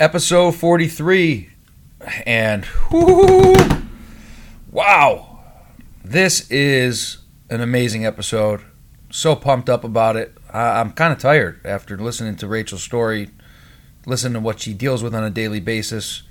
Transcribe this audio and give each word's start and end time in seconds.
episode 0.00 0.54
43. 0.54 1.50
And 2.24 2.64
whoo, 2.90 3.54
wow, 4.70 5.40
this 6.04 6.48
is 6.50 7.18
an 7.50 7.60
amazing 7.60 8.06
episode. 8.06 8.60
So 9.10 9.34
pumped 9.34 9.68
up 9.68 9.82
about 9.84 10.16
it. 10.16 10.36
I, 10.52 10.80
I'm 10.80 10.92
kind 10.92 11.12
of 11.12 11.18
tired 11.18 11.60
after 11.64 11.96
listening 11.98 12.36
to 12.36 12.46
Rachel's 12.46 12.82
story, 12.82 13.30
listening 14.06 14.34
to 14.34 14.40
what 14.40 14.60
she 14.60 14.72
deals 14.72 15.02
with 15.02 15.14
on 15.14 15.24
a 15.24 15.30
daily 15.30 15.60
basis, 15.60 16.22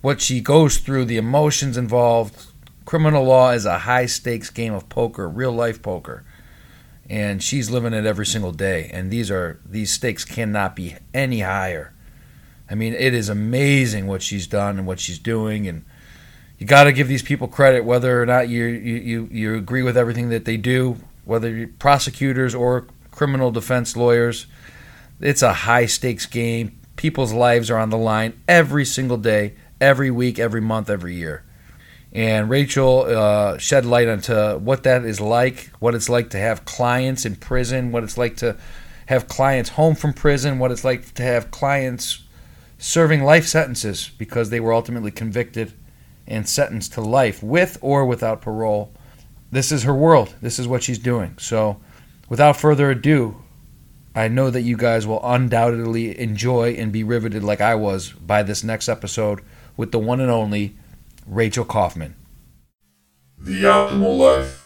what 0.00 0.20
she 0.20 0.40
goes 0.40 0.78
through, 0.78 1.04
the 1.04 1.18
emotions 1.18 1.76
involved. 1.76 2.46
Criminal 2.84 3.24
law 3.24 3.50
is 3.50 3.66
a 3.66 3.80
high 3.80 4.06
stakes 4.06 4.48
game 4.50 4.72
of 4.72 4.88
poker, 4.88 5.28
real 5.28 5.52
life 5.52 5.82
poker 5.82 6.24
and 7.10 7.42
she's 7.42 7.68
living 7.68 7.92
it 7.92 8.06
every 8.06 8.24
single 8.24 8.52
day 8.52 8.88
and 8.92 9.10
these 9.10 9.30
are 9.30 9.60
these 9.66 9.90
stakes 9.90 10.24
cannot 10.24 10.76
be 10.76 10.94
any 11.12 11.40
higher 11.40 11.91
i 12.72 12.74
mean 12.74 12.94
it 12.94 13.14
is 13.14 13.28
amazing 13.28 14.06
what 14.06 14.22
she's 14.22 14.46
done 14.48 14.78
and 14.78 14.86
what 14.86 14.98
she's 14.98 15.18
doing 15.18 15.68
and 15.68 15.84
you 16.58 16.66
got 16.66 16.84
to 16.84 16.92
give 16.92 17.08
these 17.08 17.22
people 17.22 17.46
credit 17.46 17.84
whether 17.84 18.20
or 18.20 18.26
not 18.26 18.48
you, 18.48 18.64
you 18.64 19.28
you 19.30 19.54
agree 19.54 19.82
with 19.82 19.96
everything 19.96 20.30
that 20.30 20.44
they 20.44 20.56
do 20.56 20.96
whether 21.24 21.48
you're 21.48 21.68
prosecutors 21.68 22.54
or 22.54 22.86
criminal 23.12 23.50
defense 23.50 23.96
lawyers. 23.96 24.46
It's 25.20 25.42
a 25.42 25.52
high 25.52 25.86
stakes 25.86 26.26
game. 26.26 26.78
People's 26.96 27.32
lives 27.32 27.70
are 27.70 27.78
on 27.78 27.90
the 27.90 27.98
line 27.98 28.40
every 28.48 28.84
single 28.84 29.16
day 29.16 29.54
every 29.80 30.10
week 30.10 30.38
every 30.38 30.60
month 30.60 30.90
every 30.90 31.14
year. 31.14 31.44
And 32.12 32.50
Rachel 32.50 33.04
uh, 33.08 33.58
shed 33.58 33.86
light 33.86 34.08
onto 34.08 34.58
what 34.58 34.82
that 34.82 35.04
is 35.04 35.20
like, 35.20 35.70
what 35.78 35.94
it's 35.94 36.08
like 36.08 36.30
to 36.30 36.38
have 36.38 36.64
clients 36.64 37.24
in 37.24 37.36
prison, 37.36 37.90
what 37.90 38.04
it's 38.04 38.18
like 38.18 38.36
to 38.38 38.56
have 39.06 39.28
clients 39.28 39.70
home 39.70 39.94
from 39.94 40.12
prison, 40.12 40.58
what 40.58 40.70
it's 40.70 40.84
like 40.84 41.14
to 41.14 41.22
have 41.22 41.50
clients 41.50 42.22
serving 42.82 43.22
life 43.22 43.46
sentences 43.46 44.10
because 44.18 44.50
they 44.50 44.58
were 44.58 44.72
ultimately 44.72 45.12
convicted 45.12 45.72
and 46.26 46.48
sentenced 46.48 46.92
to 46.92 47.00
life 47.00 47.40
with 47.40 47.78
or 47.80 48.04
without 48.04 48.42
parole. 48.42 48.92
This 49.52 49.70
is 49.70 49.84
her 49.84 49.94
world. 49.94 50.34
This 50.40 50.58
is 50.58 50.66
what 50.66 50.82
she's 50.82 50.98
doing. 50.98 51.36
So, 51.38 51.80
without 52.28 52.56
further 52.56 52.90
ado, 52.90 53.36
I 54.16 54.26
know 54.26 54.50
that 54.50 54.62
you 54.62 54.76
guys 54.76 55.06
will 55.06 55.20
undoubtedly 55.24 56.18
enjoy 56.18 56.72
and 56.72 56.90
be 56.90 57.04
riveted 57.04 57.44
like 57.44 57.60
I 57.60 57.76
was 57.76 58.10
by 58.10 58.42
this 58.42 58.64
next 58.64 58.88
episode 58.88 59.42
with 59.76 59.92
the 59.92 60.00
one 60.00 60.20
and 60.20 60.30
only 60.30 60.76
Rachel 61.24 61.64
Kaufman. 61.64 62.16
The 63.38 63.62
Optimal 63.62 64.18
Life. 64.18 64.61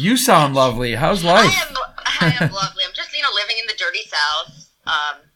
You 0.00 0.16
sound 0.16 0.54
lovely. 0.54 0.96
How's 0.96 1.22
life? 1.22 1.52
I 1.52 1.60
am, 1.60 2.40
I 2.40 2.44
am 2.44 2.52
lovely. 2.56 2.88
I'm 2.88 2.96
just, 2.96 3.12
you 3.12 3.20
know, 3.20 3.28
living 3.36 3.60
in 3.60 3.68
the 3.68 3.76
dirty 3.76 4.00
South, 4.08 4.72
um, 4.88 5.28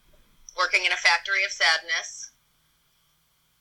working 0.57 0.81
in 0.85 0.91
a 0.91 0.97
factory 0.97 1.45
of 1.45 1.51
sadness. 1.53 2.33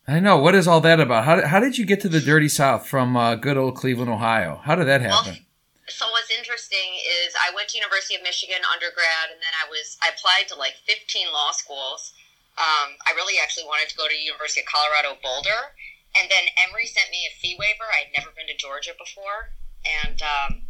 I 0.08 0.16
know. 0.16 0.40
What 0.40 0.54
is 0.54 0.64
all 0.66 0.80
that 0.80 1.00
about? 1.00 1.28
How, 1.28 1.44
how 1.46 1.60
did 1.60 1.76
you 1.76 1.84
get 1.84 2.00
to 2.02 2.08
the 2.08 2.24
dirty 2.24 2.48
South 2.48 2.88
from 2.88 3.18
uh, 3.18 3.36
good 3.36 3.58
old 3.60 3.76
Cleveland, 3.76 4.08
Ohio? 4.08 4.64
How 4.64 4.76
did 4.76 4.88
that 4.88 5.04
happen? 5.04 5.44
Well, 5.44 5.44
so 5.92 6.08
what's 6.08 6.32
interesting 6.32 6.96
is 7.04 7.36
I 7.36 7.52
went 7.52 7.68
to 7.68 7.76
University 7.76 8.16
of 8.16 8.24
Michigan 8.24 8.64
undergrad, 8.72 9.28
and 9.28 9.44
then 9.44 9.52
I 9.60 9.68
was 9.68 10.00
I 10.00 10.08
applied 10.08 10.48
to 10.48 10.56
like 10.56 10.80
15 10.88 11.28
law 11.36 11.52
schools. 11.52 12.16
Um, 12.56 12.96
I 13.04 13.12
really 13.12 13.36
actually 13.36 13.68
wanted 13.68 13.92
to 13.92 13.96
go 14.00 14.08
to 14.08 14.16
University 14.16 14.64
of 14.64 14.72
Colorado 14.72 15.20
Boulder, 15.20 15.76
and 16.16 16.32
then 16.32 16.48
Emory 16.56 16.88
sent 16.88 17.12
me 17.12 17.28
a 17.28 17.32
fee 17.36 17.60
waiver. 17.60 17.84
I'd 17.92 18.08
never 18.16 18.32
been 18.32 18.48
to 18.48 18.56
Georgia 18.56 18.96
before, 18.96 19.52
and 19.84 20.16
um, 20.24 20.64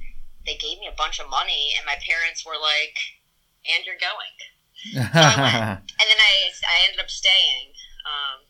they 0.46 0.56
gave 0.56 0.78
me 0.78 0.88
a 0.90 0.96
bunch 0.96 1.20
of 1.20 1.28
money, 1.28 1.72
and 1.76 1.86
my 1.86 1.96
parents 2.00 2.44
were 2.44 2.60
like, 2.60 2.96
"And 3.64 3.84
you're 3.84 4.00
going." 4.00 4.36
And 4.94 6.06
then 6.10 6.20
I 6.20 6.34
I 6.66 6.84
ended 6.86 7.00
up 7.00 7.10
staying. 7.10 7.72
Um, 8.04 8.44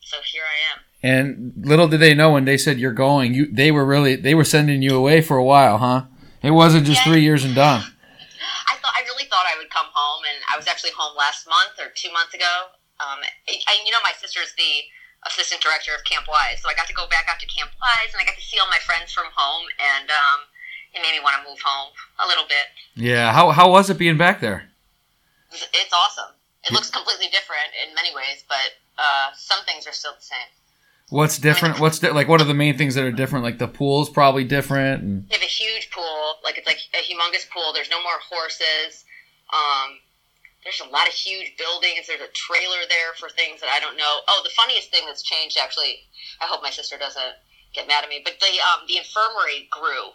so 0.00 0.18
here 0.24 0.42
I 0.44 0.56
am. 0.72 0.78
And 1.00 1.52
little 1.56 1.88
did 1.88 2.00
they 2.00 2.14
know 2.14 2.32
when 2.32 2.44
they 2.44 2.56
said 2.56 2.78
you're 2.78 2.96
going, 2.96 3.34
you 3.34 3.46
they 3.52 3.70
were 3.70 3.84
really 3.84 4.16
they 4.16 4.34
were 4.34 4.44
sending 4.44 4.82
you 4.82 4.96
away 4.96 5.20
for 5.20 5.36
a 5.36 5.44
while, 5.44 5.78
huh? 5.78 6.08
It 6.42 6.52
wasn't 6.52 6.86
just 6.86 7.04
yeah. 7.04 7.12
three 7.12 7.22
years 7.22 7.44
and 7.44 7.54
done. 7.54 7.82
I 8.66 8.74
thought 8.80 8.94
I 8.96 9.02
really 9.04 9.28
thought 9.28 9.46
I 9.46 9.58
would 9.58 9.70
come 9.70 9.86
home, 9.92 10.22
and 10.24 10.38
I 10.48 10.56
was 10.56 10.66
actually 10.66 10.96
home 10.96 11.16
last 11.16 11.46
month 11.46 11.76
or 11.76 11.92
two 11.94 12.12
months 12.12 12.34
ago. 12.34 12.72
Um, 12.98 13.22
I, 13.22 13.74
you 13.84 13.92
know, 13.92 14.02
my 14.02 14.14
sister's 14.16 14.54
the 14.56 14.86
assistant 15.26 15.60
director 15.60 15.94
of 15.94 16.02
Camp 16.06 16.26
Wise, 16.26 16.62
so 16.62 16.70
I 16.70 16.74
got 16.74 16.86
to 16.88 16.94
go 16.94 17.06
back 17.10 17.26
out 17.30 17.38
to 17.42 17.48
Camp 17.50 17.70
Wise, 17.78 18.14
and 18.14 18.22
I 18.22 18.24
got 18.24 18.38
to 18.38 18.44
see 18.44 18.58
all 18.58 18.70
my 18.70 18.82
friends 18.82 19.12
from 19.12 19.30
home, 19.34 19.66
and 19.78 20.10
um, 20.10 20.40
it 20.94 21.02
made 21.02 21.12
me 21.12 21.20
want 21.22 21.36
to 21.42 21.48
move 21.48 21.58
home 21.64 21.92
a 22.24 22.26
little 22.26 22.44
bit. 22.44 22.66
Yeah. 22.94 23.32
How 23.32 23.50
how 23.50 23.70
was 23.70 23.90
it 23.90 23.98
being 23.98 24.18
back 24.18 24.40
there? 24.40 24.70
It's 25.52 25.92
awesome. 25.92 26.34
It 26.64 26.72
looks 26.72 26.90
completely 26.90 27.28
different 27.32 27.72
in 27.86 27.94
many 27.94 28.14
ways, 28.14 28.44
but 28.48 28.76
uh, 28.98 29.30
some 29.34 29.64
things 29.64 29.86
are 29.86 29.92
still 29.92 30.12
the 30.12 30.22
same. 30.22 30.50
What's 31.10 31.38
different? 31.38 31.80
What's 31.80 32.00
di- 32.00 32.10
like? 32.10 32.28
What 32.28 32.42
are 32.42 32.44
the 32.44 32.52
main 32.52 32.76
things 32.76 32.94
that 32.94 33.04
are 33.04 33.12
different? 33.12 33.44
Like 33.44 33.56
the 33.56 33.68
pool's 33.68 34.10
probably 34.10 34.44
different. 34.44 35.02
And... 35.02 35.28
They 35.28 35.36
have 35.36 35.42
a 35.42 35.48
huge 35.48 35.90
pool. 35.90 36.36
Like 36.44 36.58
it's 36.58 36.66
like 36.66 36.80
a 36.92 37.00
humongous 37.00 37.48
pool. 37.48 37.72
There's 37.72 37.88
no 37.88 38.02
more 38.02 38.20
horses. 38.28 39.04
Um, 39.48 39.96
there's 40.64 40.82
a 40.84 40.92
lot 40.92 41.08
of 41.08 41.14
huge 41.14 41.56
buildings. 41.56 42.08
There's 42.08 42.20
a 42.20 42.28
trailer 42.36 42.84
there 42.92 43.16
for 43.16 43.30
things 43.32 43.60
that 43.64 43.72
I 43.72 43.80
don't 43.80 43.96
know. 43.96 44.20
Oh, 44.28 44.42
the 44.44 44.52
funniest 44.52 44.90
thing 44.90 45.04
that's 45.06 45.22
changed 45.22 45.56
actually. 45.56 46.04
I 46.42 46.46
hope 46.46 46.62
my 46.62 46.70
sister 46.70 46.98
doesn't 46.98 47.40
get 47.72 47.88
mad 47.88 48.04
at 48.04 48.10
me, 48.10 48.20
but 48.22 48.36
the 48.36 48.52
um, 48.68 48.84
the 48.84 48.98
infirmary 49.00 49.64
grew 49.72 50.12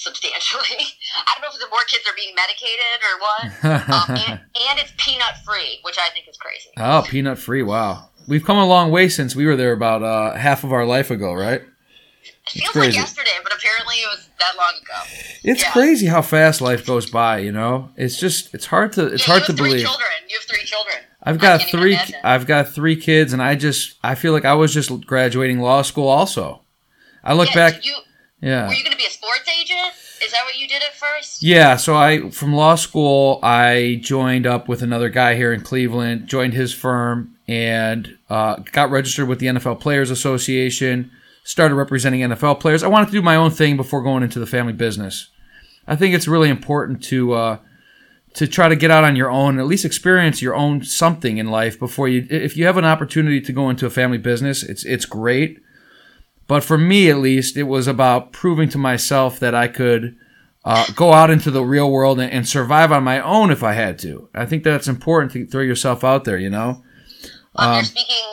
substantially. 0.00 0.64
I 1.26 1.34
don't 1.34 1.42
know 1.42 1.54
if 1.54 1.60
the 1.60 1.68
more 1.70 1.84
kids 1.86 2.04
are 2.08 2.16
being 2.16 2.34
medicated 2.34 3.00
or 3.04 3.14
what. 3.20 3.88
um, 4.10 4.16
and, 4.16 4.40
and, 4.40 4.78
it's 4.80 4.92
peanut 4.96 5.36
free, 5.44 5.78
which 5.82 5.98
I 5.98 6.10
think 6.10 6.28
is 6.28 6.36
crazy. 6.36 6.70
Oh, 6.76 7.04
peanut 7.06 7.38
free! 7.38 7.62
Wow, 7.62 8.08
we've 8.26 8.44
come 8.44 8.56
a 8.56 8.66
long 8.66 8.90
way 8.90 9.08
since 9.08 9.36
we 9.36 9.46
were 9.46 9.56
there 9.56 9.72
about 9.72 10.02
uh, 10.02 10.34
half 10.34 10.64
of 10.64 10.72
our 10.72 10.86
life 10.86 11.10
ago, 11.10 11.32
right? 11.32 11.62
It 12.54 12.62
feels 12.62 12.74
like 12.74 12.94
yesterday, 12.94 13.30
but 13.42 13.54
apparently 13.54 13.96
it 13.96 14.08
was 14.08 14.28
that 14.38 14.56
long 14.56 14.72
ago. 14.82 15.28
It's 15.44 15.62
yeah. 15.62 15.72
crazy 15.72 16.06
how 16.06 16.22
fast 16.22 16.60
life 16.60 16.84
goes 16.84 17.08
by. 17.08 17.38
You 17.38 17.52
know, 17.52 17.90
it's 17.96 18.18
just 18.18 18.52
it's 18.54 18.66
hard 18.66 18.92
to 18.94 19.06
it's 19.06 19.26
yeah, 19.26 19.34
hard 19.34 19.46
to 19.46 19.52
believe. 19.52 19.82
Children, 19.82 20.08
you 20.28 20.36
have 20.36 20.48
three 20.48 20.64
children. 20.64 20.96
I've 21.22 21.38
got 21.38 21.62
three. 21.62 21.98
I've 22.24 22.46
got 22.46 22.68
three 22.68 22.96
kids, 22.96 23.32
and 23.32 23.42
I 23.42 23.54
just 23.54 23.96
I 24.02 24.14
feel 24.14 24.32
like 24.32 24.44
I 24.44 24.54
was 24.54 24.72
just 24.72 25.06
graduating 25.06 25.60
law 25.60 25.82
school. 25.82 26.08
Also, 26.08 26.62
I 27.22 27.34
look 27.34 27.50
yeah, 27.50 27.70
back. 27.70 27.84
You, 27.84 27.94
yeah. 28.40 28.66
Were 28.66 28.72
you 28.72 28.82
going 28.82 28.92
to 28.92 28.98
be 28.98 29.06
a 29.06 29.10
sports 29.10 29.48
agent? 29.60 29.92
Is 30.24 30.32
that 30.32 30.44
what 30.44 30.58
you 30.58 30.66
did 30.66 30.82
at 30.82 30.94
first? 30.94 31.42
Yeah. 31.42 31.76
So 31.76 31.94
I, 31.94 32.30
from 32.30 32.54
law 32.54 32.74
school, 32.74 33.38
I 33.42 34.00
joined 34.02 34.46
up 34.46 34.68
with 34.68 34.82
another 34.82 35.08
guy 35.08 35.34
here 35.34 35.52
in 35.52 35.60
Cleveland, 35.60 36.26
joined 36.26 36.54
his 36.54 36.72
firm, 36.72 37.36
and 37.46 38.16
uh, 38.30 38.56
got 38.72 38.90
registered 38.90 39.28
with 39.28 39.40
the 39.40 39.46
NFL 39.46 39.80
Players 39.80 40.10
Association. 40.10 41.10
Started 41.44 41.74
representing 41.74 42.20
NFL 42.20 42.60
players. 42.60 42.82
I 42.82 42.88
wanted 42.88 43.06
to 43.06 43.12
do 43.12 43.22
my 43.22 43.36
own 43.36 43.50
thing 43.50 43.76
before 43.76 44.02
going 44.02 44.22
into 44.22 44.38
the 44.38 44.46
family 44.46 44.72
business. 44.72 45.28
I 45.86 45.96
think 45.96 46.14
it's 46.14 46.28
really 46.28 46.48
important 46.48 47.02
to 47.04 47.32
uh, 47.32 47.58
to 48.34 48.46
try 48.46 48.68
to 48.68 48.76
get 48.76 48.90
out 48.90 49.04
on 49.04 49.16
your 49.16 49.30
own, 49.30 49.58
at 49.58 49.66
least 49.66 49.84
experience 49.84 50.40
your 50.40 50.54
own 50.54 50.84
something 50.84 51.38
in 51.38 51.48
life 51.48 51.78
before 51.78 52.08
you. 52.08 52.26
If 52.30 52.56
you 52.56 52.66
have 52.66 52.76
an 52.76 52.84
opportunity 52.84 53.40
to 53.40 53.52
go 53.52 53.68
into 53.68 53.86
a 53.86 53.90
family 53.90 54.18
business, 54.18 54.62
it's 54.62 54.84
it's 54.84 55.04
great 55.04 55.60
but 56.50 56.64
for 56.64 56.76
me, 56.76 57.08
at 57.08 57.18
least, 57.18 57.56
it 57.56 57.70
was 57.70 57.86
about 57.86 58.32
proving 58.32 58.68
to 58.70 58.76
myself 58.76 59.38
that 59.38 59.54
I 59.54 59.68
could 59.68 60.18
uh, 60.64 60.84
go 60.96 61.12
out 61.12 61.30
into 61.30 61.48
the 61.48 61.62
real 61.62 61.88
world 61.88 62.18
and, 62.18 62.26
and, 62.26 62.42
survive 62.42 62.90
on 62.90 63.04
my 63.04 63.20
own 63.20 63.52
if 63.52 63.62
I 63.62 63.74
had 63.74 64.00
to. 64.00 64.28
I 64.34 64.46
think 64.46 64.64
that's 64.64 64.88
important 64.88 65.30
to 65.30 65.46
throw 65.46 65.62
yourself 65.62 66.02
out 66.02 66.24
there, 66.24 66.38
you 66.38 66.50
know? 66.50 66.82
Um, 67.54 67.76
you're 67.76 67.84
speaking 67.84 68.26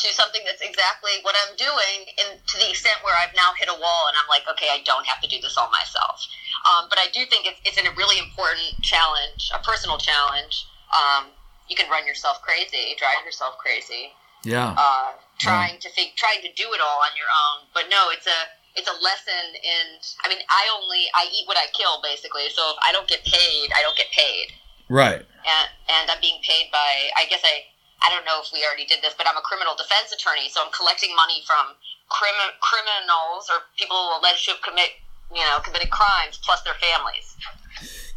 to 0.00 0.08
something 0.16 0.40
that's 0.46 0.62
exactly 0.62 1.12
what 1.20 1.36
I'm 1.44 1.54
doing, 1.60 2.08
and 2.24 2.40
to 2.40 2.56
the 2.56 2.70
extent 2.70 2.96
where 3.04 3.12
I've 3.20 3.36
now 3.36 3.52
hit 3.60 3.68
a 3.68 3.76
wall 3.76 4.02
and 4.08 4.16
I'm 4.16 4.28
like, 4.32 4.48
okay, 4.56 4.72
I 4.72 4.80
don't 4.88 5.04
have 5.04 5.20
to 5.20 5.28
do 5.28 5.36
this 5.42 5.58
all 5.58 5.68
myself. 5.68 6.24
Um, 6.64 6.88
but 6.88 6.96
I 6.98 7.12
do 7.12 7.20
think 7.26 7.44
it's, 7.44 7.60
it's 7.66 7.76
a 7.76 7.84
really 8.00 8.16
important 8.16 8.80
challenge, 8.80 9.52
a 9.52 9.60
personal 9.60 9.98
challenge. 9.98 10.64
Um, 10.88 11.26
you 11.68 11.76
can 11.76 11.90
run 11.90 12.06
yourself 12.06 12.40
crazy, 12.40 12.96
drive 12.96 13.20
yourself 13.26 13.58
crazy. 13.58 14.16
Yeah. 14.42 14.74
Uh, 14.78 15.12
trying 15.42 15.76
to 15.82 15.88
think, 15.90 16.14
trying 16.14 16.40
to 16.46 16.50
do 16.54 16.70
it 16.70 16.80
all 16.80 17.00
on 17.02 17.12
your 17.18 17.28
own. 17.28 17.66
But 17.74 17.90
no, 17.90 18.08
it's 18.14 18.26
a 18.26 18.40
it's 18.78 18.88
a 18.88 18.96
lesson 19.02 19.44
in. 19.58 19.98
I 20.24 20.30
mean, 20.30 20.40
I 20.48 20.62
only 20.78 21.10
I 21.12 21.26
eat 21.34 21.44
what 21.50 21.58
I 21.58 21.66
kill, 21.74 22.00
basically. 22.02 22.48
So 22.54 22.62
if 22.72 22.78
I 22.80 22.94
don't 22.94 23.06
get 23.10 23.24
paid, 23.26 23.74
I 23.74 23.82
don't 23.82 23.96
get 23.96 24.08
paid. 24.14 24.54
Right. 24.88 25.20
And 25.20 25.68
and 25.90 26.04
I'm 26.10 26.20
being 26.22 26.40
paid 26.46 26.70
by. 26.70 27.10
I 27.18 27.26
guess 27.26 27.42
I 27.42 27.66
I 28.02 28.10
don't 28.10 28.24
know 28.24 28.42
if 28.42 28.50
we 28.52 28.62
already 28.66 28.86
did 28.86 29.02
this, 29.02 29.14
but 29.14 29.26
I'm 29.26 29.36
a 29.36 29.44
criminal 29.44 29.74
defense 29.74 30.10
attorney, 30.10 30.48
so 30.50 30.62
I'm 30.62 30.72
collecting 30.72 31.14
money 31.14 31.42
from 31.46 31.78
crim- 32.10 32.56
criminals 32.58 33.46
or 33.50 33.62
people 33.78 33.96
who 33.96 34.08
are 34.14 34.18
alleged 34.18 34.44
to 34.46 34.58
have 34.58 34.62
commit, 34.62 34.98
you 35.30 35.42
know, 35.46 35.62
committed 35.62 35.90
crimes, 35.90 36.38
plus 36.42 36.62
their 36.62 36.74
families. 36.82 37.36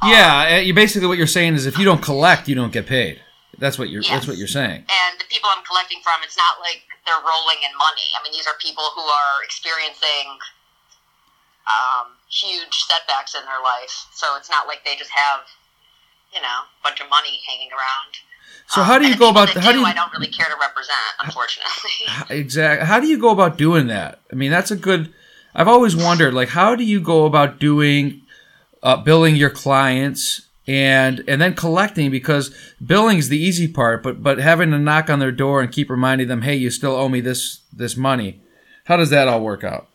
Yeah, 0.03 0.57
uh, 0.57 0.59
you 0.59 0.73
basically 0.73 1.07
what 1.07 1.17
you're 1.17 1.27
saying 1.27 1.55
is 1.55 1.65
if 1.65 1.77
you 1.77 1.85
don't 1.85 2.01
collect, 2.01 2.47
you 2.47 2.55
don't 2.55 2.73
get 2.73 2.85
paid. 2.85 3.21
That's 3.57 3.79
what 3.79 3.89
you're. 3.89 4.03
That's 4.03 4.27
what 4.27 4.37
you're 4.37 4.51
saying. 4.51 4.83
And 4.83 5.13
the 5.19 5.25
people 5.29 5.49
I'm 5.51 5.63
collecting 5.63 5.99
from, 6.03 6.19
it's 6.23 6.37
not 6.37 6.59
like 6.59 6.83
they're 7.05 7.23
rolling 7.23 7.59
in 7.63 7.71
money. 7.77 8.07
I 8.17 8.23
mean, 8.23 8.33
these 8.33 8.47
are 8.47 8.55
people 8.59 8.83
who 8.95 9.01
are 9.01 9.35
experiencing 9.43 10.39
um, 11.65 12.19
huge 12.27 12.85
setbacks 12.85 13.35
in 13.35 13.41
their 13.45 13.61
life, 13.63 14.07
so 14.13 14.35
it's 14.37 14.49
not 14.49 14.67
like 14.67 14.83
they 14.83 14.95
just 14.95 15.11
have, 15.11 15.47
you 16.33 16.41
know, 16.41 16.67
a 16.67 16.81
bunch 16.83 16.99
of 17.01 17.09
money 17.09 17.39
hanging 17.47 17.71
around. 17.71 18.11
So 18.67 18.81
Um, 18.81 18.87
how 18.87 18.99
do 18.99 19.07
you 19.07 19.13
the 19.13 19.19
go 19.19 19.29
about? 19.29 19.53
that 19.53 19.63
How 19.63 19.71
do 19.71 19.79
you 19.79 19.85
I 19.85 19.93
don't 19.93 20.11
really 20.13 20.27
care 20.27 20.47
to 20.47 20.57
represent, 20.59 21.11
unfortunately. 21.23 22.05
exactly? 22.29 22.85
How 22.85 22.99
do 22.99 23.07
you 23.07 23.17
go 23.17 23.29
about 23.29 23.57
doing 23.57 23.87
that? 23.87 24.21
I 24.31 24.35
mean, 24.35 24.51
that's 24.51 24.71
a 24.71 24.75
good. 24.75 25.13
I've 25.53 25.67
always 25.69 25.95
wondered, 25.95 26.33
like, 26.33 26.49
how 26.49 26.75
do 26.75 26.83
you 26.83 26.99
go 26.99 27.25
about 27.25 27.59
doing, 27.59 28.21
uh, 28.83 28.97
billing 28.97 29.37
your 29.37 29.49
clients 29.49 30.44
and 30.67 31.23
and 31.27 31.41
then 31.41 31.53
collecting 31.53 32.09
because 32.11 32.55
billing 32.83 33.17
is 33.17 33.29
the 33.29 33.37
easy 33.39 33.67
part, 33.67 34.01
but 34.03 34.23
but 34.23 34.39
having 34.39 34.71
to 34.71 34.79
knock 34.79 35.09
on 35.09 35.19
their 35.19 35.31
door 35.31 35.61
and 35.61 35.71
keep 35.71 35.89
reminding 35.89 36.27
them, 36.27 36.41
hey, 36.41 36.55
you 36.55 36.69
still 36.69 36.95
owe 36.95 37.09
me 37.09 37.21
this 37.21 37.61
this 37.71 37.95
money. 37.95 38.41
How 38.85 38.97
does 38.97 39.09
that 39.09 39.27
all 39.27 39.41
work 39.41 39.63
out? 39.63 39.87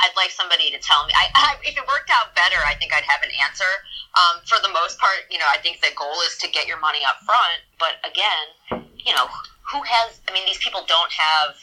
I'd 0.00 0.12
like 0.14 0.30
somebody 0.30 0.70
to 0.70 0.78
tell 0.78 1.06
me. 1.06 1.12
I, 1.16 1.32
I, 1.32 1.50
if 1.64 1.72
it 1.72 1.86
worked 1.88 2.12
out 2.12 2.36
better, 2.36 2.60
I 2.68 2.76
think 2.76 2.92
I'd 2.92 3.06
have 3.08 3.24
an 3.24 3.32
answer. 3.40 3.68
Um, 4.12 4.44
for 4.44 4.60
the 4.60 4.68
most 4.68 5.00
part, 5.00 5.24
you 5.32 5.38
know, 5.38 5.48
I 5.48 5.56
think 5.56 5.80
the 5.80 5.92
goal 5.96 6.14
is 6.28 6.36
to 6.44 6.48
get 6.52 6.68
your 6.68 6.78
money 6.78 7.00
up 7.02 7.16
front. 7.24 7.64
But 7.80 7.96
again, 8.04 8.84
you 9.00 9.16
know, 9.16 9.26
who 9.72 9.80
has? 9.82 10.20
I 10.28 10.32
mean, 10.32 10.44
these 10.46 10.60
people 10.60 10.84
don't 10.86 11.12
have. 11.12 11.56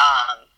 Um, 0.00 0.48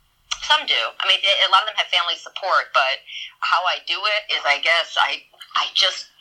some 0.42 0.66
do. 0.66 0.82
I 0.98 1.06
mean, 1.06 1.18
a 1.22 1.50
lot 1.50 1.62
of 1.62 1.70
them 1.70 1.78
have 1.78 1.88
family 1.88 2.18
support. 2.18 2.70
But 2.74 3.00
how 3.40 3.62
I 3.64 3.80
do 3.86 3.96
it 3.96 4.22
is, 4.36 4.42
I 4.44 4.60
guess, 4.60 4.94
I 5.00 5.24
I 5.56 5.66
just. 5.74 6.11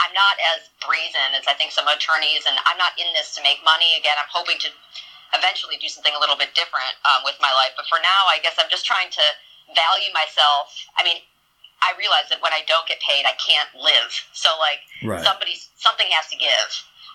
I'm 0.00 0.14
not 0.16 0.36
as 0.56 0.72
brazen 0.80 1.36
as 1.36 1.44
I 1.44 1.54
think 1.54 1.72
some 1.72 1.88
attorneys, 1.88 2.48
and 2.48 2.56
I'm 2.64 2.80
not 2.80 2.96
in 2.96 3.06
this 3.12 3.36
to 3.36 3.44
make 3.44 3.60
money. 3.60 3.96
Again, 3.98 4.16
I'm 4.16 4.30
hoping 4.32 4.56
to 4.64 4.68
eventually 5.36 5.76
do 5.78 5.86
something 5.86 6.12
a 6.16 6.20
little 6.20 6.36
bit 6.36 6.56
different 6.56 6.96
um, 7.06 7.22
with 7.22 7.36
my 7.38 7.52
life. 7.52 7.76
But 7.76 7.86
for 7.86 8.00
now, 8.02 8.26
I 8.26 8.40
guess 8.42 8.56
I'm 8.58 8.70
just 8.72 8.88
trying 8.88 9.12
to 9.14 9.24
value 9.76 10.10
myself. 10.10 10.72
I 10.98 11.04
mean, 11.04 11.22
I 11.80 11.96
realize 11.96 12.28
that 12.28 12.42
when 12.44 12.52
I 12.52 12.64
don't 12.66 12.84
get 12.88 13.00
paid, 13.00 13.24
I 13.24 13.36
can't 13.40 13.70
live. 13.76 14.12
So 14.32 14.52
like 14.60 14.84
Right. 15.00 15.24
somebody's 15.24 15.72
something 15.76 16.08
has 16.12 16.28
to 16.28 16.36
give. 16.36 16.70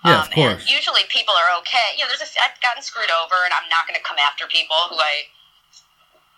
Yeah, 0.05 0.21
of 0.21 0.29
course. 0.29 0.61
And 0.61 0.69
usually 0.69 1.01
people 1.09 1.33
are 1.33 1.57
okay. 1.65 1.97
You 1.97 2.05
know, 2.05 2.13
there's 2.13 2.21
a, 2.21 2.29
I've 2.37 2.57
gotten 2.61 2.85
screwed 2.85 3.09
over, 3.09 3.41
and 3.45 3.53
I'm 3.53 3.65
not 3.73 3.89
going 3.89 3.97
to 3.97 4.05
come 4.05 4.21
after 4.21 4.45
people 4.45 4.77
who 4.89 5.01
I 5.01 5.33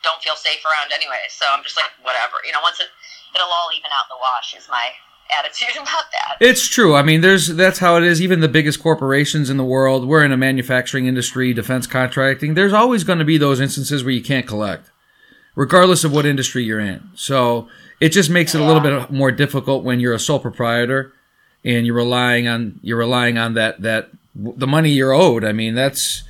don't 0.03 0.23
feel 0.23 0.39
safe 0.39 0.63
around 0.63 0.95
anyway. 0.95 1.27
So 1.27 1.43
I'm 1.51 1.63
just 1.67 1.75
like, 1.75 1.91
whatever. 1.99 2.39
You 2.47 2.55
know, 2.55 2.63
once 2.63 2.79
it 2.79 2.87
it'll 3.35 3.51
all 3.51 3.69
even 3.75 3.91
out 3.91 4.07
in 4.07 4.15
the 4.15 4.21
wash 4.23 4.55
is 4.55 4.71
my 4.71 4.95
attitude 5.39 5.75
about 5.75 6.05
that. 6.11 6.37
It's 6.39 6.67
true. 6.67 6.95
I 6.95 7.03
mean, 7.03 7.21
there's 7.21 7.47
that's 7.47 7.79
how 7.79 7.97
it 7.97 8.03
is. 8.03 8.21
Even 8.21 8.39
the 8.39 8.47
biggest 8.47 8.81
corporations 8.81 9.49
in 9.49 9.57
the 9.57 9.65
world, 9.65 10.07
we're 10.07 10.23
in 10.23 10.31
a 10.31 10.37
manufacturing 10.37 11.07
industry, 11.07 11.53
defense 11.53 11.87
contracting. 11.87 12.53
There's 12.53 12.73
always 12.73 13.03
going 13.03 13.19
to 13.19 13.25
be 13.25 13.37
those 13.37 13.59
instances 13.59 14.03
where 14.03 14.13
you 14.13 14.23
can't 14.23 14.47
collect, 14.47 14.89
regardless 15.55 16.03
of 16.03 16.11
what 16.11 16.25
industry 16.25 16.63
you're 16.63 16.79
in. 16.79 17.09
So 17.15 17.67
it 17.99 18.09
just 18.09 18.29
makes 18.29 18.53
it 18.53 18.61
a 18.61 18.65
little 18.65 18.81
bit 18.81 19.11
more 19.11 19.31
difficult 19.31 19.83
when 19.83 19.99
you're 19.99 20.13
a 20.13 20.19
sole 20.19 20.39
proprietor 20.39 21.13
and 21.63 21.85
you're 21.85 21.95
relying 21.95 22.47
on 22.47 22.79
you're 22.81 22.97
relying 22.97 23.37
on 23.37 23.53
that 23.55 23.81
that 23.81 24.09
the 24.35 24.67
money 24.67 24.91
you're 24.91 25.13
owed. 25.13 25.43
I 25.43 25.51
mean, 25.51 25.75
that's 25.75 26.23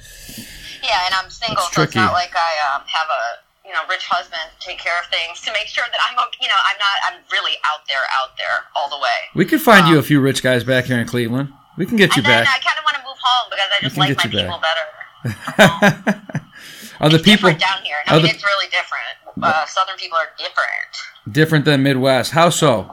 Yeah, 0.84 1.06
and 1.06 1.16
I'm 1.16 1.30
single, 1.30 1.64
so 1.72 1.84
it's 1.84 1.96
not 1.96 2.14
like 2.14 2.34
I 2.36 2.76
um, 2.76 2.84
have 2.88 3.08
a 3.08 3.47
you 3.68 3.74
know 3.74 3.84
rich 3.90 4.08
husband 4.08 4.40
to 4.56 4.58
take 4.66 4.80
care 4.80 4.96
of 5.00 5.06
things 5.12 5.42
to 5.44 5.52
make 5.52 5.68
sure 5.68 5.84
that 5.92 6.00
I'm. 6.08 6.16
You 6.42 6.48
know, 6.48 6.56
I'm 6.72 6.80
not. 6.80 6.96
I'm 7.12 7.18
really 7.32 7.60
out 7.68 7.84
there, 7.88 8.00
out 8.24 8.32
there 8.40 8.64
all 8.76 8.90
the 8.90 8.98
way. 8.98 9.20
we 9.36 9.44
could 9.46 9.60
find 9.62 9.88
you 9.88 10.00
a 10.00 10.04
few 10.04 10.20
rich 10.22 10.42
guys 10.42 10.64
back 10.64 10.86
here 10.86 10.98
in 11.00 11.06
Cleveland. 11.08 11.52
We 11.78 11.86
can 11.86 11.98
get 11.98 12.16
you 12.16 12.24
back. 12.24 12.48
I 12.48 12.58
kind 12.64 12.80
of 12.80 12.84
want 12.88 12.96
to 12.98 13.04
move 13.06 13.20
home 13.22 13.48
because 13.52 13.70
I 13.70 13.78
just 13.84 13.96
can 13.96 14.02
like 14.02 14.18
my 14.18 14.24
people 14.24 14.56
are 14.56 14.64
better. 14.64 14.86
Are 17.00 17.10
the 17.14 17.20
people 17.22 17.54
different 17.54 17.60
down 17.62 17.84
here. 17.86 17.98
I 18.08 18.14
mean, 18.18 18.24
the- 18.24 18.30
it's 18.34 18.42
really 18.44 18.70
different. 18.74 19.14
Uh, 19.38 19.66
Southern 19.70 19.98
people 19.98 20.18
are 20.18 20.34
different. 20.40 20.90
different 21.30 21.66
than 21.66 21.84
Midwest? 21.84 22.32
How 22.32 22.50
so? 22.50 22.90